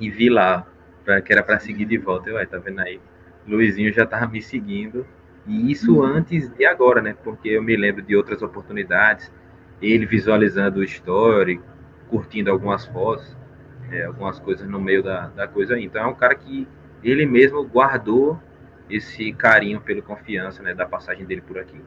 E 0.00 0.10
vi 0.10 0.28
lá 0.28 0.66
pra, 1.04 1.20
que 1.20 1.32
era 1.32 1.42
para 1.42 1.58
seguir 1.58 1.84
de 1.84 1.98
volta. 1.98 2.30
Eu, 2.30 2.46
tá 2.46 2.58
vendo 2.58 2.80
aí? 2.80 3.00
Luizinho 3.46 3.92
já 3.92 4.06
tava 4.06 4.26
me 4.26 4.42
seguindo. 4.42 5.06
E 5.46 5.70
isso 5.70 5.98
uhum. 5.98 6.04
antes 6.04 6.48
de 6.54 6.64
agora, 6.64 7.02
né? 7.02 7.14
Porque 7.22 7.50
eu 7.50 7.62
me 7.62 7.76
lembro 7.76 8.02
de 8.02 8.16
outras 8.16 8.42
oportunidades, 8.42 9.30
ele 9.80 10.06
visualizando 10.06 10.80
o 10.80 10.84
story, 10.84 11.60
curtindo 12.08 12.50
algumas 12.50 12.86
fotos, 12.86 13.36
é, 13.90 14.04
algumas 14.04 14.38
coisas 14.40 14.66
no 14.68 14.80
meio 14.80 15.02
da, 15.02 15.28
da 15.28 15.46
coisa 15.46 15.74
aí. 15.74 15.84
Então 15.84 16.02
é 16.02 16.06
um 16.06 16.14
cara 16.14 16.34
que 16.34 16.66
ele 17.02 17.26
mesmo 17.26 17.62
guardou 17.64 18.40
esse 18.88 19.32
carinho 19.32 19.80
pelo 19.80 20.02
confiança, 20.02 20.62
né? 20.62 20.74
Da 20.74 20.86
passagem 20.86 21.26
dele 21.26 21.42
por 21.42 21.58
aqui. 21.58 21.80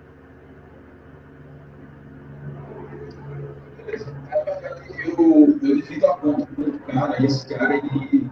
Eu, 3.88 5.60
divido 5.60 6.06
a 6.08 6.18
conta 6.18 6.46
com 6.48 6.62
outro 6.62 6.80
cara, 6.80 7.26
esse 7.26 7.48
cara, 7.48 7.78
ele 7.78 8.30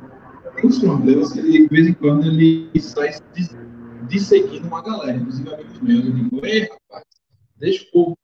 tem 0.56 0.66
uns 0.66 0.80
problemas 0.80 1.34
que 1.34 1.40
ele, 1.40 1.52
de 1.64 1.68
vez 1.68 1.88
em 1.88 1.94
quando, 1.94 2.26
ele 2.26 2.70
sai 2.80 3.14
seguindo 4.20 4.68
uma 4.68 4.82
galera, 4.82 5.18
inclusive 5.18 5.54
amigos 5.54 5.80
meus. 5.82 6.06
Eu 6.06 6.12
digo, 6.12 6.46
ei, 6.46 6.70
rapaz, 6.70 7.04
deixa 7.58 7.84
o 7.84 7.92
povo, 7.92 8.18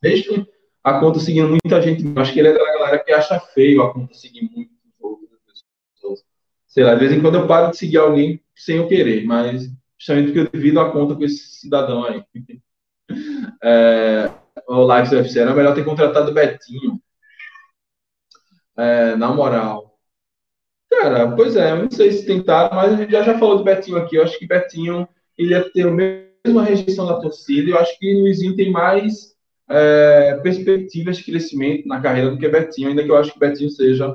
deixa 0.00 0.46
a 0.84 1.00
conta 1.00 1.20
seguindo 1.20 1.48
muita 1.48 1.82
gente. 1.82 2.04
Acho 2.16 2.32
que 2.32 2.38
ele 2.38 2.48
é 2.48 2.52
da 2.52 2.64
galera 2.64 2.98
que 2.98 3.12
acha 3.12 3.38
feio 3.40 3.82
a 3.82 3.92
conta 3.92 4.14
seguir 4.14 4.50
muito 4.54 4.70
pessoas. 5.92 6.24
sei 6.66 6.84
lá, 6.84 6.94
de 6.94 7.00
vez 7.00 7.12
em 7.12 7.20
quando 7.20 7.36
eu 7.36 7.46
paro 7.46 7.70
de 7.70 7.76
seguir 7.78 7.98
alguém 7.98 8.40
sem 8.54 8.76
eu 8.76 8.88
querer, 8.88 9.24
mas 9.24 9.70
justamente 9.98 10.26
porque 10.26 10.40
eu 10.40 10.50
devido 10.50 10.80
a 10.80 10.90
conta 10.90 11.14
com 11.14 11.24
esse 11.24 11.60
cidadão 11.60 12.04
aí. 12.04 12.22
É, 13.62 14.30
o 14.68 14.94
Lives 14.94 15.12
UFC 15.12 15.40
era 15.40 15.54
melhor 15.54 15.74
ter 15.74 15.84
contratado 15.84 16.30
o 16.30 16.34
Betinho. 16.34 17.00
É, 18.76 19.16
na 19.16 19.32
moral. 19.32 19.98
Cara, 20.90 21.34
pois 21.34 21.56
é, 21.56 21.72
eu 21.72 21.82
não 21.84 21.90
sei 21.90 22.12
se 22.12 22.26
tentaram, 22.26 22.74
mas 22.76 22.92
a 22.92 22.96
gente 22.96 23.12
já, 23.12 23.22
já 23.22 23.38
falou 23.38 23.58
do 23.58 23.64
Betinho 23.64 23.96
aqui. 23.98 24.16
Eu 24.16 24.22
acho 24.22 24.38
que 24.38 24.46
Betinho 24.46 25.08
ele 25.38 25.50
ia 25.50 25.70
ter 25.72 25.88
a 25.88 25.90
mesma 25.90 26.62
rejeição 26.62 27.06
da 27.06 27.20
torcida. 27.20 27.70
Eu 27.70 27.78
acho 27.78 27.98
que 27.98 28.14
Luizinho 28.14 28.56
tem 28.56 28.70
mais 28.70 29.34
é, 29.68 30.38
perspectivas 30.42 31.16
de 31.16 31.24
crescimento 31.24 31.88
na 31.88 32.00
carreira 32.00 32.30
do 32.30 32.38
que 32.38 32.48
Betinho, 32.48 32.88
ainda 32.88 33.02
que 33.02 33.10
eu 33.10 33.16
acho 33.16 33.32
que 33.32 33.38
Betinho 33.38 33.70
seja 33.70 34.14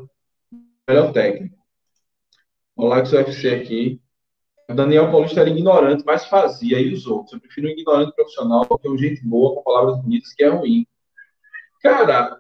melhor 0.88 1.12
técnico. 1.12 1.58
O 2.76 2.94
Lives 2.94 3.12
UFC 3.12 3.50
aqui. 3.50 4.02
Daniel 4.74 5.10
Paulista 5.10 5.42
era 5.42 5.50
ignorante, 5.50 6.04
mas 6.06 6.26
fazia, 6.26 6.80
e 6.80 6.94
os 6.94 7.08
outros. 7.08 7.34
Eu 7.34 7.40
prefiro 7.40 7.68
um 7.68 7.72
ignorante 7.72 8.14
profissional 8.14 8.66
do 8.66 8.78
que 8.78 8.90
um 8.90 8.98
gente 8.98 9.26
boa 9.26 9.56
com 9.56 9.64
palavras 9.64 10.02
bonitas 10.02 10.34
que 10.34 10.44
é 10.44 10.50
ruim. 10.50 10.86
Cara, 11.82 12.40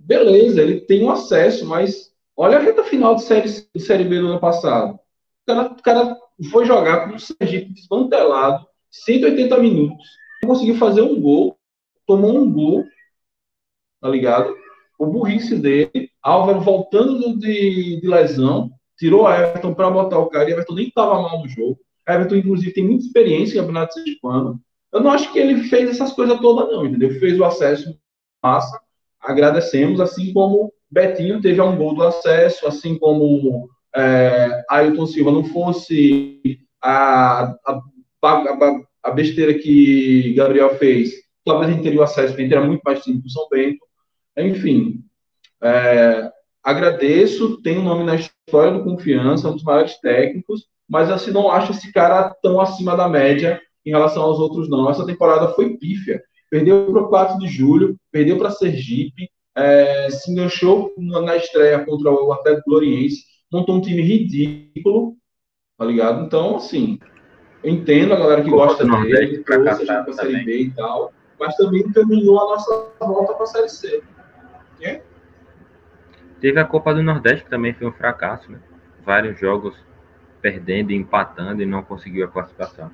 beleza, 0.00 0.62
ele 0.62 0.80
tem 0.80 1.04
um 1.04 1.10
acesso, 1.10 1.64
mas 1.66 2.12
olha 2.36 2.58
a 2.58 2.60
reta 2.60 2.82
final 2.82 3.14
de 3.14 3.22
série, 3.22 3.48
de 3.74 3.80
série 3.80 4.04
B 4.04 4.20
do 4.20 4.28
ano 4.28 4.40
passado. 4.40 4.94
O 4.94 5.46
cara, 5.46 5.72
o 5.72 5.82
cara 5.82 6.18
foi 6.50 6.64
jogar 6.64 7.08
com 7.08 7.16
o 7.16 7.20
Sergipe 7.20 7.72
desmantelado, 7.72 8.66
180 8.90 9.58
minutos, 9.58 10.06
conseguiu 10.44 10.76
fazer 10.76 11.02
um 11.02 11.20
gol, 11.20 11.56
tomou 12.06 12.36
um 12.36 12.52
gol, 12.52 12.84
tá 14.00 14.08
ligado? 14.08 14.56
O 14.98 15.06
burrice 15.06 15.56
dele, 15.56 16.10
Álvaro 16.22 16.60
voltando 16.60 17.38
de, 17.38 18.00
de 18.00 18.08
lesão, 18.08 18.70
tirou 18.98 19.26
a 19.26 19.38
Everton 19.38 19.74
para 19.74 19.90
botar 19.90 20.18
o 20.18 20.26
cara, 20.26 20.48
e 20.48 20.52
Everton 20.52 20.74
nem 20.74 20.88
estava 20.88 21.20
mal 21.20 21.42
no 21.42 21.48
jogo. 21.48 21.78
Everton, 22.08 22.36
inclusive, 22.36 22.72
tem 22.72 22.84
muita 22.84 23.04
experiência 23.04 23.54
em 23.54 23.60
campeonato 23.60 23.94
sergipano. 23.94 24.60
Eu 24.92 25.00
não 25.00 25.10
acho 25.10 25.32
que 25.32 25.38
ele 25.38 25.64
fez 25.64 25.90
essas 25.90 26.12
coisas 26.12 26.38
todas, 26.40 26.68
não, 26.70 26.86
entendeu? 26.86 27.10
Fez 27.18 27.38
o 27.38 27.44
acesso 27.44 27.98
massa, 28.42 28.80
agradecemos, 29.20 30.00
assim 30.00 30.32
como 30.32 30.72
Betinho 30.90 31.40
teve 31.40 31.60
um 31.60 31.76
gol 31.76 31.94
do 31.94 32.02
acesso, 32.02 32.66
assim 32.66 32.96
como 32.98 33.68
é, 33.94 34.64
Ailton 34.70 35.06
Silva 35.06 35.32
não 35.32 35.44
fosse 35.44 36.60
a, 36.82 37.54
a, 37.66 37.82
a, 38.22 38.80
a 39.02 39.10
besteira 39.10 39.54
que 39.54 40.32
Gabriel 40.34 40.76
fez, 40.76 41.12
talvez 41.44 41.70
a 41.70 41.72
gente 41.72 41.82
teria 41.82 42.00
o 42.00 42.04
acesso, 42.04 42.34
a 42.34 42.36
gente 42.36 42.58
muito 42.60 42.82
mais 42.84 43.02
tempo 43.02 43.18
do 43.18 43.30
São 43.30 43.48
Bento. 43.50 43.84
Enfim, 44.36 45.02
é, 45.62 46.30
agradeço, 46.66 47.62
tem 47.62 47.78
um 47.78 47.84
nome 47.84 48.02
na 48.02 48.16
história 48.16 48.72
do 48.72 48.82
Confiança, 48.82 49.48
um 49.48 49.52
dos 49.52 49.62
maiores 49.62 49.96
técnicos, 50.00 50.66
mas 50.88 51.08
assim, 51.08 51.30
não 51.30 51.48
acho 51.48 51.70
esse 51.70 51.92
cara 51.92 52.34
tão 52.42 52.60
acima 52.60 52.96
da 52.96 53.08
média 53.08 53.60
em 53.84 53.90
relação 53.90 54.24
aos 54.24 54.40
outros, 54.40 54.68
não. 54.68 54.90
Essa 54.90 55.06
temporada 55.06 55.54
foi 55.54 55.76
pífia. 55.76 56.20
Perdeu 56.50 56.90
para 56.90 57.02
o 57.02 57.08
4 57.08 57.38
de 57.38 57.46
julho, 57.46 57.96
perdeu 58.10 58.36
para 58.36 58.50
Sergipe, 58.50 59.30
é, 59.54 60.10
se 60.10 60.32
enganchou 60.32 60.92
na 60.98 61.36
estreia 61.36 61.84
contra 61.84 62.10
o 62.10 62.32
Atlético 62.32 62.70
Gloriense, 62.70 63.22
montou 63.50 63.76
um 63.76 63.80
time 63.80 64.02
ridículo, 64.02 65.16
tá 65.78 65.84
ligado? 65.84 66.24
Então, 66.26 66.56
assim, 66.56 66.98
eu 67.62 67.70
entendo 67.70 68.12
a 68.12 68.16
galera 68.16 68.42
que 68.42 68.50
gosta 68.50 68.84
dele, 68.84 69.28
que 69.28 69.44
trouxe 69.44 69.68
a 69.68 69.74
gente 69.74 69.86
para 69.86 70.10
a 70.10 70.12
Série 70.12 70.44
B 70.44 70.58
e 70.62 70.70
tal, 70.72 71.12
mas 71.38 71.54
também 71.54 71.90
caminhou 71.92 72.40
a 72.40 72.56
nossa 72.56 72.92
volta 73.00 73.34
para 73.34 73.44
a 73.44 73.46
Série 73.46 73.68
C. 73.68 74.02
É? 74.80 75.00
Teve 76.40 76.60
a 76.60 76.64
Copa 76.64 76.94
do 76.94 77.02
Nordeste, 77.02 77.44
que 77.44 77.50
também 77.50 77.72
foi 77.72 77.86
um 77.86 77.92
fracasso, 77.92 78.50
né? 78.50 78.58
Vários 79.04 79.38
jogos 79.38 79.74
perdendo 80.40 80.92
e 80.92 80.96
empatando 80.96 81.62
e 81.62 81.66
não 81.66 81.82
conseguiu 81.82 82.24
a 82.24 82.28
classificação. 82.28 82.90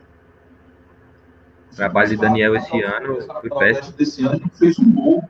O 1.72 1.76
trabalho 1.76 2.10
de 2.10 2.16
Daniel 2.16 2.54
esse 2.54 2.82
ano 2.82 3.20
foi 3.40 3.50
péssimo. 3.50 3.96
Desse 3.96 4.26
ano 4.26 4.40
fez 4.54 4.78
um 4.78 4.92
gol. 4.92 5.28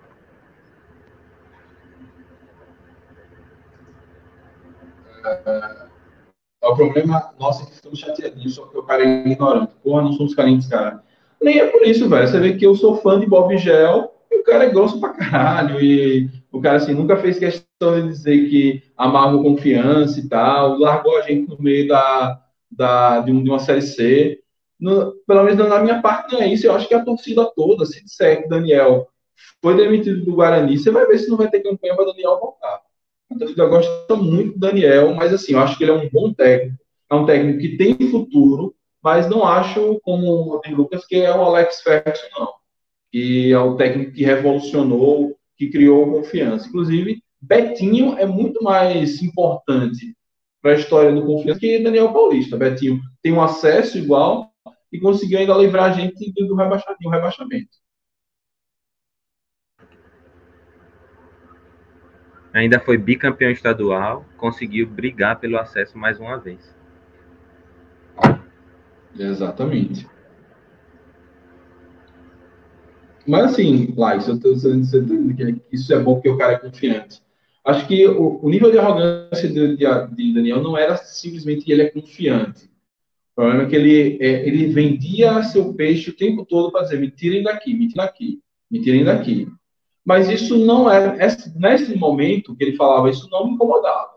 É, 5.24 6.68
o 6.68 6.76
problema 6.76 7.32
nosso 7.38 7.62
é 7.62 7.66
que 7.66 7.76
ficamos 7.76 7.98
chateadinhos 7.98 8.54
só 8.54 8.62
porque 8.62 8.78
o 8.78 8.82
cara 8.82 9.04
é 9.04 9.26
ignorante. 9.26 9.74
Porra, 9.82 10.02
não 10.02 10.12
somos 10.12 10.34
carentes, 10.34 10.68
cara. 10.68 11.02
Nem 11.40 11.58
é 11.58 11.66
por 11.66 11.82
isso, 11.82 12.08
velho. 12.08 12.28
Você 12.28 12.38
vê 12.38 12.54
que 12.54 12.66
eu 12.66 12.74
sou 12.74 12.96
fã 12.96 13.18
de 13.18 13.26
Bob 13.26 13.56
Gel 13.56 14.11
o 14.42 14.44
cara 14.44 14.64
é 14.64 14.70
grosso 14.70 15.00
pra 15.00 15.10
caralho. 15.10 15.80
E 15.80 16.28
o 16.50 16.60
cara, 16.60 16.76
assim, 16.76 16.92
nunca 16.92 17.16
fez 17.16 17.38
questão 17.38 18.00
de 18.00 18.08
dizer 18.08 18.48
que 18.48 18.82
amava 18.96 19.42
confiança 19.42 20.20
e 20.20 20.28
tal, 20.28 20.78
largou 20.78 21.16
a 21.16 21.22
gente 21.22 21.48
no 21.48 21.60
meio 21.60 21.88
da, 21.88 22.40
da, 22.70 23.20
de, 23.20 23.32
um, 23.32 23.40
uma 23.40 23.58
Série 23.58 23.82
C. 23.82 24.40
No, 24.78 25.12
pelo 25.26 25.44
menos 25.44 25.68
na 25.68 25.78
minha 25.80 26.02
parte 26.02 26.32
não 26.32 26.42
é 26.42 26.48
isso. 26.48 26.66
Eu 26.66 26.74
acho 26.74 26.88
que 26.88 26.94
a 26.94 27.04
torcida 27.04 27.50
toda, 27.54 27.86
se 27.86 28.02
disser 28.04 28.42
que 28.42 28.48
Daniel 28.48 29.08
foi 29.62 29.76
demitido 29.76 30.24
do 30.24 30.34
Guarani, 30.34 30.76
você 30.76 30.90
vai 30.90 31.06
ver 31.06 31.18
se 31.18 31.30
não 31.30 31.36
vai 31.36 31.48
ter 31.48 31.60
campanha 31.60 31.94
para 31.94 32.06
Daniel 32.06 32.38
voltar. 32.38 32.80
A 33.30 33.38
torcida 33.38 33.66
gosta 33.66 34.16
muito 34.16 34.54
do 34.54 34.58
Daniel, 34.58 35.14
mas 35.14 35.32
assim, 35.32 35.52
eu 35.52 35.60
acho 35.60 35.78
que 35.78 35.84
ele 35.84 35.92
é 35.92 35.94
um 35.94 36.10
bom 36.10 36.32
técnico. 36.32 36.76
É 37.08 37.14
um 37.14 37.24
técnico 37.24 37.60
que 37.60 37.76
tem 37.76 37.94
futuro, 38.10 38.74
mas 39.02 39.28
não 39.28 39.46
acho, 39.46 40.00
como 40.02 40.56
o 40.56 40.60
Lucas, 40.70 41.06
que 41.06 41.16
é 41.16 41.30
o 41.30 41.42
Alex 41.42 41.80
Ferguson, 41.82 42.26
não. 42.36 42.61
Que 43.12 43.52
é 43.52 43.58
o 43.58 43.76
técnico 43.76 44.12
que 44.12 44.24
revolucionou 44.24 45.36
que 45.56 45.68
criou 45.68 46.10
confiança. 46.10 46.66
Inclusive, 46.66 47.22
Betinho 47.40 48.16
é 48.18 48.26
muito 48.26 48.62
mais 48.64 49.22
importante 49.22 50.16
para 50.60 50.72
a 50.72 50.76
história 50.76 51.12
do 51.12 51.26
confiança 51.26 51.60
que 51.60 51.78
Daniel 51.78 52.12
Paulista. 52.12 52.56
Betinho 52.56 53.00
tem 53.22 53.32
um 53.32 53.42
acesso 53.42 53.98
igual 53.98 54.50
e 54.92 54.98
conseguiu 54.98 55.38
ainda 55.38 55.54
livrar 55.54 55.90
a 55.90 55.92
gente 55.92 56.32
do 56.32 56.54
rebaixamento. 56.54 57.10
rebaixamento. 57.10 57.82
Ainda 62.52 62.78
foi 62.78 62.98
bicampeão 62.98 63.50
estadual, 63.50 64.26
conseguiu 64.36 64.86
brigar 64.86 65.40
pelo 65.40 65.58
acesso 65.58 65.96
mais 65.96 66.20
uma 66.20 66.38
vez. 66.38 66.76
Exatamente. 69.18 70.06
Mas 73.26 73.52
assim, 73.52 73.94
estou 74.18 74.54
dizendo 74.54 75.34
que 75.34 75.62
isso 75.70 75.92
é 75.94 75.98
bom 75.98 76.14
porque 76.14 76.28
o 76.28 76.36
cara 76.36 76.54
é 76.54 76.58
confiante. 76.58 77.22
Acho 77.64 77.86
que 77.86 78.06
o, 78.08 78.40
o 78.42 78.48
nível 78.48 78.70
de 78.70 78.78
arrogância 78.78 79.48
de, 79.48 79.76
de, 79.76 79.86
de, 79.86 80.34
Daniel 80.34 80.62
não 80.62 80.76
era 80.76 80.96
simplesmente 80.96 81.70
ele 81.70 81.82
é 81.82 81.90
confiante. 81.90 82.64
O 83.32 83.36
problema 83.36 83.62
é 83.62 83.66
que 83.66 83.76
ele, 83.76 84.18
é, 84.20 84.46
ele 84.46 84.66
vendia 84.66 85.42
seu 85.44 85.72
peixe 85.72 86.10
o 86.10 86.16
tempo 86.16 86.44
todo 86.44 86.72
para 86.72 86.82
dizer: 86.82 86.98
me 86.98 87.10
tirem 87.10 87.42
daqui, 87.42 87.72
me 87.72 87.88
tirem 87.88 88.04
daqui, 88.04 88.40
me 88.70 88.80
tirem 88.80 89.04
daqui. 89.04 89.48
Mas 90.04 90.28
isso 90.28 90.58
não 90.58 90.90
era. 90.90 91.16
Nesse 91.54 91.96
momento 91.96 92.56
que 92.56 92.64
ele 92.64 92.76
falava, 92.76 93.08
isso 93.08 93.28
não 93.30 93.46
me 93.46 93.54
incomodava. 93.54 94.10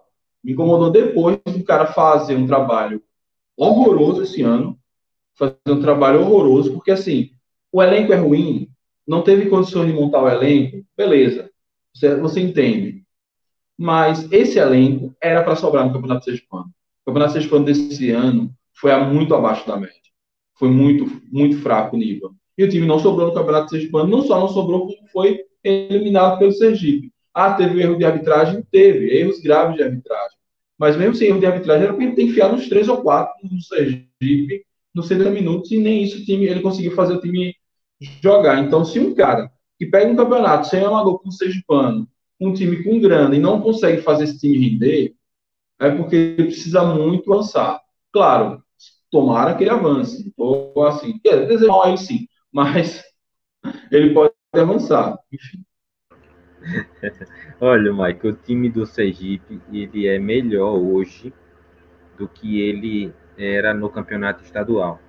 Me 0.44 0.54
incomodou 0.54 0.90
depois 0.90 1.40
do 1.46 1.64
cara 1.64 1.88
fazer 1.88 2.36
um 2.36 2.48
trabalho 2.48 3.02
horroroso 3.56 4.24
esse 4.24 4.42
ano, 4.42 4.78
fazer 5.36 5.56
um 5.68 5.82
trabalho 5.82 6.22
horroroso, 6.22 6.74
porque 6.74 6.92
assim, 6.92 7.32
o 7.72 7.82
elenco 7.82 8.12
é 8.12 8.16
ruim, 8.16 8.70
não 9.08 9.22
teve 9.22 9.50
condições 9.50 9.88
de 9.88 9.94
montar 9.94 10.24
o 10.24 10.30
elenco, 10.30 10.86
beleza, 10.98 11.50
você, 11.94 12.16
você 12.16 12.40
entende. 12.40 13.04
Mas 13.78 14.32
esse 14.32 14.58
elenco 14.58 15.16
era 15.22 15.44
para 15.44 15.56
sobrar 15.56 15.86
no 15.86 15.94
Campeonato 15.94 16.26
Sergipano. 16.26 16.66
O 17.04 17.06
Campeonato 17.06 17.34
Sergipano 17.34 17.66
desse 17.66 18.10
ano 18.12 18.54
foi 18.74 18.96
muito 19.06 19.36
abaixo 19.36 19.68
da 19.68 19.78
média. 19.78 19.96
Foi 20.58 20.70
muito, 20.70 21.22
muito 21.32 21.58
fraco 21.60 21.96
o 21.96 22.00
nível. 22.00 22.32
E 22.58 22.64
o 22.64 22.70
time 22.70 22.88
não 22.88 23.00
sobrou 23.00 23.28
no 23.28 23.34
Campeonato 23.34 23.70
Sergipano, 23.70 24.10
não 24.10 24.22
só 24.22 24.40
não 24.40 24.48
sobrou, 24.48 24.88
como 24.88 25.08
foi 25.10 25.42
eliminado 25.64 26.40
pelo 26.40 26.54
Sergipe. 26.54 27.12
Ah, 27.34 27.54
teve 27.54 27.82
erro 27.82 27.98
de 27.98 28.06
arbitragem? 28.06 28.64
Teve, 28.72 29.12
erros 29.14 29.42
graves 29.42 29.76
de 29.76 29.84
arbitragem. 29.84 30.38
Mas 30.78 30.96
mesmo 30.96 31.16
sem 31.16 31.28
erro 31.28 31.40
de 31.40 31.46
arbitragem, 31.46 31.84
era 31.84 31.94
porque 31.94 32.06
ele 32.06 32.16
tem 32.16 32.26
que 32.28 32.32
enfiar 32.32 32.54
uns 32.54 32.70
três 32.70 32.88
ou 32.88 33.02
quatro 33.02 33.34
no 33.44 33.62
Sergipe, 33.62 34.66
nos 34.94 35.08
60 35.08 35.30
minutos, 35.32 35.72
e 35.72 35.78
nem 35.78 36.04
isso 36.04 36.22
o 36.22 36.26
time, 36.26 36.46
ele 36.46 36.62
conseguiu 36.62 36.94
fazer 36.94 37.16
o 37.16 37.20
time 37.20 37.54
jogar. 38.00 38.60
Então, 38.60 38.84
se 38.84 39.00
um 39.00 39.14
cara 39.14 39.52
que 39.78 39.86
pega 39.86 40.12
um 40.12 40.16
campeonato 40.16 40.68
sem 40.68 40.84
amador 40.84 41.20
com 41.20 41.32
Sergipano, 41.32 42.08
um 42.40 42.54
time 42.54 42.84
com 42.84 43.00
grana 43.00 43.36
e 43.36 43.40
não 43.40 43.62
consegue 43.62 44.02
fazer 44.02 44.26
esse 44.26 44.40
time 44.40 44.58
render, 44.58 45.16
é 45.80 45.90
porque 45.92 46.16
ele 46.16 46.46
precisa 46.46 46.84
muito 46.84 47.32
avançar. 47.32 47.82
Claro, 48.12 48.64
tomara 49.12 49.56
que 49.56 49.64
ele 49.64 49.70
avance. 49.72 50.34
Ou 50.38 50.86
assim, 50.86 51.20
desejar 51.24 51.68
mal 51.68 51.88
ele 51.88 51.98
sim, 51.98 52.28
mas 52.52 53.04
ele 53.92 54.14
pode 54.14 54.34
avançar. 54.54 55.18
Enfim. 55.32 55.64
Olha, 57.62 57.94
Mike, 57.94 58.28
o 58.28 58.34
time 58.34 58.70
do 58.70 58.86
Sergipe 58.86 59.62
ele 59.72 60.08
é 60.08 60.18
melhor 60.18 60.78
hoje 60.78 61.34
do 62.18 62.28
que 62.28 62.62
ele 62.62 63.14
era 63.38 63.74
no 63.74 63.90
campeonato 63.90 64.44
estadual. 64.44 65.00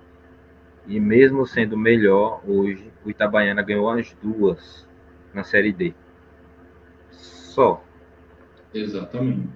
E 0.87 0.99
mesmo 0.99 1.45
sendo 1.45 1.77
melhor, 1.77 2.41
hoje 2.49 2.91
o 3.05 3.09
Itabaiana 3.09 3.61
ganhou 3.61 3.89
as 3.89 4.13
duas 4.23 4.87
na 5.33 5.43
Série 5.43 5.73
D. 5.73 5.93
Só. 7.11 7.83
Exatamente. 8.73 9.49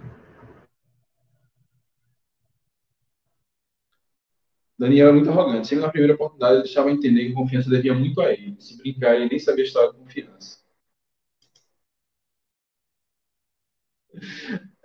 Daniel 4.77 5.09
é 5.09 5.11
muito 5.13 5.29
arrogante. 5.29 5.67
Sempre 5.67 5.85
na 5.85 5.91
primeira 5.91 6.15
oportunidade 6.15 6.55
ele 6.55 6.63
deixava 6.63 6.91
entender 6.91 7.27
que 7.27 7.33
confiança 7.33 7.69
devia 7.69 7.93
muito 7.93 8.19
a 8.19 8.33
ele. 8.33 8.55
Se 8.59 8.77
brincar, 8.77 9.15
ele 9.15 9.29
nem 9.29 9.39
sabia 9.39 9.63
história 9.63 9.91
de 9.91 9.97
confiança. 9.97 10.59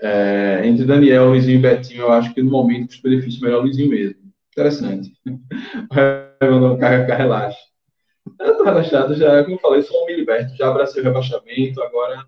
É, 0.01 0.67
entre 0.67 0.85
Daniel, 0.85 1.31
Luizinho 1.31 1.59
e 1.59 1.63
Betinho, 1.63 2.03
eu 2.03 2.13
acho 2.13 2.35
que 2.35 2.43
no 2.43 2.51
momento, 2.51 2.91
os 2.91 3.01
benefícios 3.01 3.41
melhor 3.41 3.63
Luizinho 3.63 3.89
mesmo. 3.89 4.26
Interessante. 4.57 5.13
Vai 5.93 6.79
carga, 6.81 7.15
relaxa. 7.15 7.59
Eu 8.41 8.57
tô 8.57 8.65
relaxado 8.65 9.15
já, 9.15 9.45
como 9.45 9.57
eu 9.57 9.61
falei, 9.61 9.83
sou 9.83 10.03
um 10.03 10.07
miliberto, 10.07 10.57
já 10.57 10.69
abracei 10.69 11.03
o 11.03 11.05
rebaixamento, 11.05 11.83
agora 11.83 12.25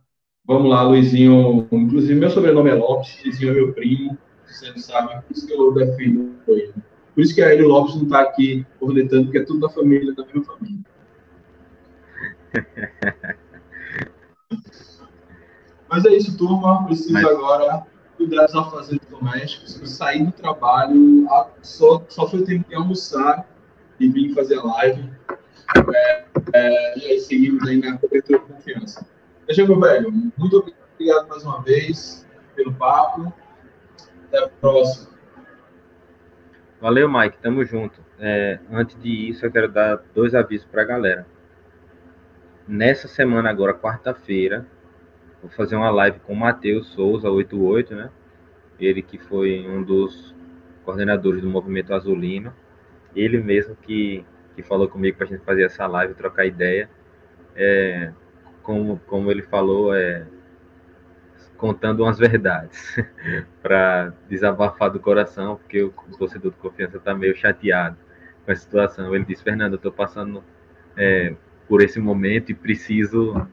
vamos 0.47 0.69
lá, 0.69 0.83
Luizinho. 0.83 1.67
Inclusive, 1.73 2.21
meu 2.21 2.29
sobrenome 2.29 2.69
é 2.69 2.75
Lopes, 2.75 3.19
Luizinho 3.25 3.51
é 3.51 3.55
meu 3.55 3.73
primo, 3.73 4.19
você 4.47 4.71
não 4.71 4.77
sabe, 4.77 5.23
por 5.23 5.33
isso 5.35 5.47
que 5.47 5.55
eu 5.55 5.73
defendo 5.73 6.37
ele. 6.49 6.75
Por 7.15 7.23
isso 7.23 7.35
que 7.35 7.41
a 7.43 7.49
Hélio 7.51 7.67
Lopes 7.67 7.97
não 7.97 8.05
está 8.05 8.21
aqui 8.21 8.67
cornetando, 8.79 9.25
porque 9.25 9.39
é 9.39 9.45
tudo 9.45 9.61
da 9.61 9.71
família, 9.71 10.15
da 10.15 10.25
minha 10.27 10.45
família. 10.45 10.85
Mas 15.89 16.05
é 16.05 16.15
isso, 16.15 16.37
turma. 16.37 16.85
Preciso 16.85 17.15
Mas... 17.15 17.25
agora 17.25 17.87
cuidar 18.19 18.47
dos 18.47 18.55
afazeres 18.57 19.07
domésticos. 19.09 19.81
sair 19.91 20.27
do 20.27 20.33
trabalho, 20.33 21.27
só, 21.63 22.05
só 22.09 22.29
foi 22.29 22.43
tempo 22.43 22.69
de 22.69 22.75
almoçar 22.75 23.49
e 23.99 24.09
vir 24.09 24.35
fazer 24.35 24.59
a 24.59 24.63
live. 24.65 25.11
É, 25.95 26.25
é, 26.53 26.99
e 26.99 27.07
aí 27.07 27.21
seguimos 27.21 27.67
aí 27.67 27.79
na 27.79 27.97
cobertura 27.97 28.41
de 28.41 28.45
confiança. 28.47 29.07
Deixa 29.47 29.65
meu 29.65 29.81
velho, 29.81 30.13
muito 30.37 30.59
obrigado 30.59 31.29
mais 31.29 31.45
uma 31.45 31.63
vez 31.63 32.27
pelo 32.55 32.75
papo. 32.75 33.33
Até 34.27 34.45
a 34.45 34.49
próxima. 34.49 35.09
Valeu, 36.81 37.11
Mike. 37.11 37.39
Tamo 37.39 37.65
junto. 37.65 38.01
É, 38.19 38.59
antes 38.71 39.01
de 39.01 39.31
isso, 39.31 39.47
eu 39.47 39.51
quero 39.51 39.69
dar 39.69 40.03
dois 40.15 40.35
avisos 40.35 40.67
para 40.67 40.83
a 40.83 40.85
galera. 40.85 41.27
Nessa 42.67 43.09
semana 43.09 43.49
agora, 43.49 43.73
quarta-feira, 43.73 44.67
vou 45.43 45.51
fazer 45.51 45.77
uma 45.77 45.91
live 45.91 46.21
com 46.21 46.33
o 46.33 46.37
Matheus 46.37 46.89
Souza, 46.89 47.31
88, 47.31 47.95
né? 47.95 48.11
Ele 48.79 49.03
que 49.03 49.19
foi 49.19 49.67
um 49.69 49.83
dos 49.83 50.35
coordenadores 50.85 51.43
do 51.43 51.49
Movimento 51.49 51.93
Azulino. 51.95 52.53
Ele 53.15 53.39
mesmo 53.39 53.77
que, 53.77 54.25
que 54.55 54.63
falou 54.63 54.89
comigo 54.89 55.17
para 55.17 55.27
a 55.27 55.31
gente 55.31 55.45
fazer 55.45 55.65
essa 55.65 55.87
live, 55.87 56.15
trocar 56.15 56.47
ideia. 56.47 56.89
É, 57.57 58.13
como, 58.63 59.01
como 59.07 59.31
ele 59.31 59.43
falou, 59.43 59.95
é, 59.95 60.27
contando 61.59 62.05
umas 62.05 62.19
verdades 62.19 62.97
para 63.61 64.13
desabafar 64.29 64.91
do 64.91 65.01
coração, 65.01 65.57
porque 65.57 65.83
o, 65.83 65.93
torcedor 66.19 66.53
de 66.53 66.59
confiança 66.59 66.97
está 66.97 67.15
meio 67.15 67.35
chateado 67.35 67.97
com 68.47 68.53
a 68.53 68.57
situação. 68.57 69.15
Ele 69.15 69.25
disse: 69.25 69.43
Fernando, 69.43 69.73
eu 69.73 69.77
estou 69.77 69.93
passando 69.93 70.43
é, 70.97 71.35
por 71.69 71.83
esse 71.83 71.99
momento 71.99 72.51
e 72.51 72.55
preciso 72.55 73.47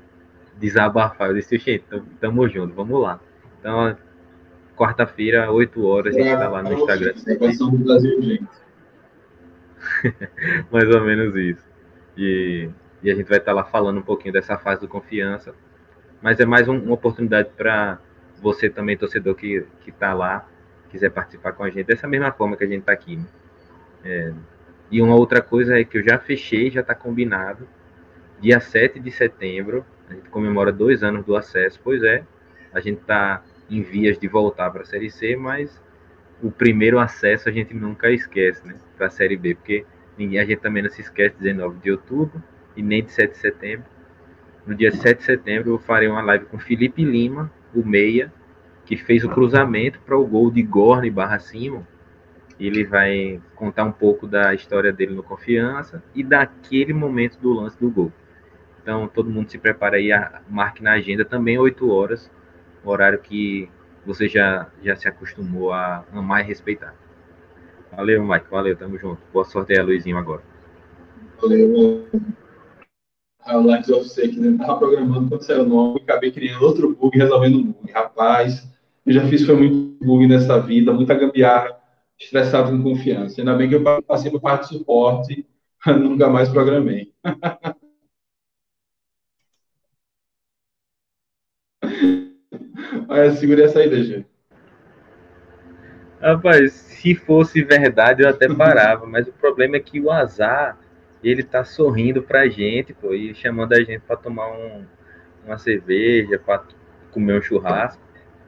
desabafar. 0.57 1.29
Eu 1.29 1.35
disse: 1.35 1.57
gente, 1.57 1.85
tamo 2.19 2.47
junto, 2.47 2.73
vamos 2.73 3.01
lá. 3.01 3.19
Então, 3.59 3.97
quarta-feira, 4.75 5.51
8 5.51 5.85
horas, 5.85 6.15
a 6.15 6.19
gente 6.19 6.31
está 6.31 6.49
lá 6.49 6.63
no 6.63 6.73
Instagram. 6.73 7.13
Mais 10.71 10.89
ou 10.89 11.01
menos 11.01 11.35
isso. 11.35 11.65
E, 12.17 12.69
e 13.03 13.11
a 13.11 13.15
gente 13.15 13.27
vai 13.27 13.37
estar 13.37 13.51
tá 13.51 13.55
lá 13.55 13.63
falando 13.63 13.99
um 13.99 14.03
pouquinho 14.03 14.33
dessa 14.33 14.57
fase 14.57 14.81
do 14.81 14.87
confiança 14.87 15.53
mas 16.25 16.39
é 16.39 16.45
mais 16.45 16.67
um, 16.67 16.75
uma 16.75 16.95
oportunidade 16.95 17.49
para 17.55 17.99
você 18.41 18.67
também, 18.67 18.97
torcedor 18.97 19.35
que 19.35 19.63
está 19.85 20.11
lá, 20.11 20.49
quiser 20.89 21.11
participar 21.11 21.53
com 21.53 21.63
a 21.63 21.69
gente, 21.69 21.85
dessa 21.85 22.07
mesma 22.07 22.31
forma 22.31 22.57
que 22.57 22.63
a 22.63 22.67
gente 22.67 22.79
está 22.79 22.93
aqui. 22.93 23.17
Né? 23.17 23.25
É, 24.03 24.33
e 24.89 25.03
uma 25.03 25.15
outra 25.15 25.39
coisa 25.39 25.79
é 25.79 25.83
que 25.83 25.99
eu 25.99 26.03
já 26.03 26.17
fechei, 26.17 26.71
já 26.71 26.81
está 26.81 26.95
combinado, 26.95 27.67
dia 28.39 28.59
7 28.59 28.99
de 28.99 29.11
setembro, 29.11 29.85
a 30.09 30.13
gente 30.13 30.29
comemora 30.29 30.71
dois 30.71 31.03
anos 31.03 31.25
do 31.25 31.35
acesso, 31.35 31.79
pois 31.83 32.03
é, 32.03 32.23
a 32.73 32.79
gente 32.79 33.01
está 33.01 33.43
em 33.69 33.81
vias 33.81 34.17
de 34.17 34.27
voltar 34.27 34.69
para 34.69 34.81
a 34.81 34.85
Série 34.85 35.09
C, 35.09 35.35
mas 35.35 35.81
o 36.41 36.51
primeiro 36.51 36.99
acesso 36.99 37.49
a 37.49 37.51
gente 37.51 37.73
nunca 37.73 38.11
esquece, 38.11 38.65
né, 38.67 38.75
para 38.97 39.07
a 39.07 39.09
Série 39.09 39.37
B, 39.37 39.55
porque 39.55 39.85
ninguém, 40.17 40.39
a 40.39 40.45
gente 40.45 40.59
também 40.59 40.83
não 40.83 40.89
se 40.89 41.01
esquece 41.01 41.35
de 41.35 41.43
19 41.43 41.79
de 41.79 41.91
outubro 41.91 42.41
e 42.75 42.83
nem 42.83 43.03
de 43.03 43.11
7 43.11 43.31
de 43.31 43.37
setembro, 43.37 43.85
no 44.65 44.73
dia 44.73 44.91
7 44.91 45.19
de 45.19 45.23
setembro, 45.23 45.71
eu 45.71 45.77
farei 45.77 46.07
uma 46.07 46.23
live 46.23 46.45
com 46.45 46.57
Felipe 46.57 47.03
Lima, 47.03 47.51
o 47.73 47.85
Meia, 47.85 48.33
que 48.83 48.97
fez 48.97 49.23
o 49.23 49.29
cruzamento 49.29 49.99
para 49.99 50.17
o 50.17 50.25
gol 50.25 50.49
de 50.49 50.63
Gorne 50.63 51.11
barra 51.11 51.37
Simon. 51.37 51.83
Ele 52.59 52.83
vai 52.83 53.39
contar 53.53 53.83
um 53.83 53.91
pouco 53.91 54.25
da 54.25 54.55
história 54.55 54.91
dele 54.91 55.13
no 55.13 55.21
Confiança 55.21 56.03
e 56.15 56.23
daquele 56.23 56.93
momento 56.93 57.37
do 57.37 57.53
lance 57.53 57.79
do 57.79 57.91
gol. 57.91 58.11
Então, 58.85 59.07
todo 59.07 59.31
mundo 59.31 59.49
se 59.49 59.57
prepara 59.57 59.97
aí, 59.97 60.11
marque 60.47 60.83
na 60.83 60.91
agenda 60.91 61.25
também 61.25 61.57
8 61.57 61.89
horas, 61.89 62.29
horário 62.83 63.17
que 63.17 63.67
você 64.05 64.29
já, 64.29 64.69
já 64.83 64.95
se 64.95 65.07
acostumou 65.07 65.73
a 65.73 66.05
amar 66.13 66.41
e 66.41 66.47
respeitar. 66.47 66.93
Valeu, 67.91 68.23
Mike. 68.23 68.45
Valeu, 68.47 68.75
tamo 68.75 68.95
junto. 68.99 69.19
Boa 69.33 69.43
sorte 69.43 69.73
aí, 69.73 69.83
Luizinho, 69.83 70.19
agora. 70.19 70.43
Valeu 71.41 72.05
a 73.39 73.57
Lights 73.57 73.89
of 73.89 74.07
Sake, 74.07 74.39
né? 74.39 74.55
Tava 74.59 74.77
programando 74.77 75.29
quando 75.29 75.41
saiu 75.41 75.63
o 75.63 75.67
nome, 75.67 76.01
acabei 76.03 76.31
criando 76.31 76.63
outro 76.63 76.95
bug, 76.95 77.17
resolvendo 77.17 77.57
um 77.57 77.63
bug. 77.71 77.91
Rapaz, 77.91 78.71
eu 79.03 79.13
já 79.13 79.25
fiz 79.27 79.43
foi 79.47 79.55
muito 79.55 80.05
bug 80.05 80.27
nessa 80.27 80.59
vida, 80.59 80.93
muita 80.93 81.15
gambiarra, 81.15 81.75
estressado 82.19 82.69
com 82.69 82.83
confiança. 82.83 83.41
Ainda 83.41 83.55
bem 83.55 83.67
que 83.67 83.73
eu 83.73 84.03
passei 84.03 84.29
por 84.29 84.41
parte 84.41 84.69
de 84.69 84.77
suporte, 84.77 85.43
nunca 85.87 86.29
mais 86.29 86.49
programei. 86.49 87.11
Olha, 93.07 93.31
segurei 93.31 93.65
essa 93.65 93.79
aí, 93.79 94.03
gente. 94.03 94.27
Rapaz, 96.21 96.73
se 96.73 97.13
fosse 97.13 97.63
verdade 97.63 98.23
eu 98.23 98.29
até 98.29 98.51
parava, 98.51 99.05
mas 99.05 99.27
o 99.27 99.33
problema 99.33 99.75
é 99.75 99.79
que 99.79 99.99
o 99.99 100.09
azar 100.09 100.77
ele 101.23 101.43
tá 101.43 101.63
sorrindo 101.63 102.21
pra 102.21 102.47
gente, 102.47 102.93
pô, 102.93 103.13
e 103.13 103.33
chamando 103.35 103.73
a 103.73 103.79
gente 103.79 103.99
para 103.99 104.15
tomar 104.15 104.47
um, 104.51 104.85
uma 105.45 105.57
cerveja, 105.57 106.39
para 106.39 106.63
comer 107.11 107.39
um 107.39 107.41
churrasco. 107.41 108.01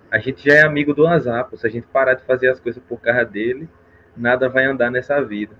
A 0.09 0.19
gente 0.19 0.45
já 0.45 0.55
é 0.55 0.61
amigo 0.61 0.93
do 0.93 1.05
azar, 1.05 1.45
pô. 1.45 1.57
Se 1.57 1.67
a 1.67 1.69
gente 1.69 1.87
parar 1.87 2.13
de 2.13 2.23
fazer 2.23 2.49
as 2.49 2.59
coisas 2.59 2.81
por 2.83 2.99
causa 2.99 3.25
dele, 3.25 3.67
nada 4.15 4.47
vai 4.47 4.65
andar 4.65 4.89
nessa 4.89 5.21
vida. 5.21 5.53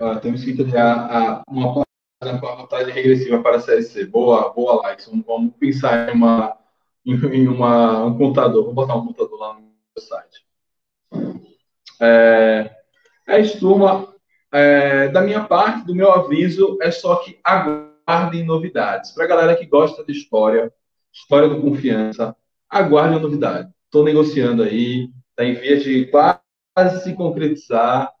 Ah, 0.00 0.16
temos 0.16 0.44
que 0.44 0.54
criar 0.54 1.42
uma 1.48 1.84
vantagem 2.20 2.92
regressiva 2.92 3.42
para 3.42 3.56
a 3.56 3.60
série 3.60 3.82
C. 3.82 4.06
Boa, 4.06 4.52
boa, 4.52 4.82
likes. 4.82 5.08
Vamos 5.26 5.54
pensar 5.58 6.08
em, 6.08 6.16
uma, 6.16 6.56
em 7.04 7.48
uma, 7.48 8.04
um 8.04 8.16
contador. 8.16 8.64
Vou 8.64 8.74
botar 8.74 8.96
um 8.96 9.06
contador 9.06 9.38
lá 9.38 9.54
no 9.54 10.02
site. 10.02 10.44
É, 12.00 12.70
é 13.28 13.40
isso, 13.40 13.58
turma. 13.58 14.12
É, 14.52 15.08
da 15.08 15.20
minha 15.20 15.44
parte, 15.44 15.84
do 15.84 15.94
meu 15.94 16.12
aviso, 16.12 16.78
é 16.80 16.90
só 16.90 17.16
que 17.16 17.38
aguardem 17.42 18.44
novidades. 18.44 19.10
Para 19.10 19.24
a 19.24 19.28
galera 19.28 19.56
que 19.56 19.66
gosta 19.66 20.04
de 20.04 20.12
história, 20.12 20.72
história 21.12 21.48
do 21.48 21.60
confiança, 21.60 22.36
aguardem 22.68 23.18
a 23.18 23.20
novidade. 23.20 23.68
Estou 23.86 24.04
negociando 24.04 24.62
aí, 24.62 25.08
está 25.30 25.44
em 25.44 25.54
vias 25.54 25.82
de 25.82 26.06
quase 26.06 27.02
se 27.02 27.14
concretizar, 27.14 28.12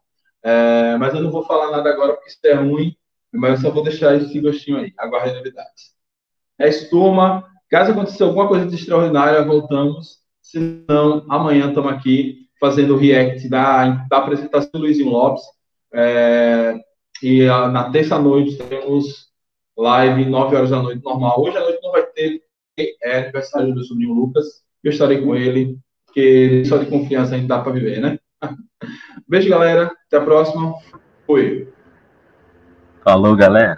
é, 0.42 0.96
mas 0.98 1.14
eu 1.14 1.22
não 1.22 1.30
vou 1.30 1.44
falar 1.44 1.70
nada 1.70 1.90
agora 1.90 2.14
porque 2.14 2.28
isso 2.28 2.38
é 2.44 2.54
ruim, 2.54 2.96
mas 3.38 3.52
eu 3.52 3.68
só 3.68 3.74
vou 3.74 3.82
deixar 3.82 4.14
esse 4.16 4.40
gostinho 4.40 4.78
aí. 4.78 4.92
Aguardem 4.98 5.34
novidades. 5.34 5.94
É 6.58 6.68
isso, 6.68 6.88
turma. 6.90 7.44
Caso 7.68 7.92
aconteça 7.92 8.24
alguma 8.24 8.46
coisa 8.46 8.66
de 8.66 8.74
extraordinária, 8.74 9.44
voltamos. 9.44 10.18
Se 10.40 10.84
não, 10.88 11.26
amanhã 11.28 11.68
estamos 11.68 11.92
aqui 11.92 12.48
fazendo 12.60 12.94
o 12.94 12.98
react 12.98 13.48
da, 13.48 14.06
da 14.08 14.18
apresentação 14.18 14.70
do 14.72 14.80
Luizinho 14.80 15.10
Lopes. 15.10 15.42
É, 15.92 16.74
e 17.22 17.46
a, 17.46 17.68
na 17.68 17.90
terça-noite 17.90 18.56
temos 18.56 19.28
live, 19.76 20.24
9 20.26 20.56
horas 20.56 20.70
da 20.70 20.82
noite, 20.82 21.02
normal. 21.02 21.42
Hoje 21.42 21.56
à 21.56 21.60
noite 21.60 21.80
não 21.82 21.92
vai 21.92 22.06
ter, 22.06 22.42
é 23.02 23.18
aniversário 23.18 23.68
do 23.68 23.74
meu 23.74 23.84
sobrinho 23.84 24.14
Lucas. 24.14 24.62
Eu 24.82 24.92
estarei 24.92 25.20
com 25.20 25.34
ele, 25.34 25.78
porque 26.06 26.64
só 26.66 26.76
de 26.76 26.86
confiança 26.86 27.34
a 27.34 27.38
gente 27.38 27.48
dá 27.48 27.60
para 27.60 27.72
viver, 27.72 28.00
né? 28.00 28.18
Beijo, 29.26 29.48
galera. 29.48 29.90
Até 30.06 30.18
a 30.18 30.24
próxima. 30.24 30.74
Fui. 31.26 31.73
Falou, 33.04 33.36
galera. 33.36 33.76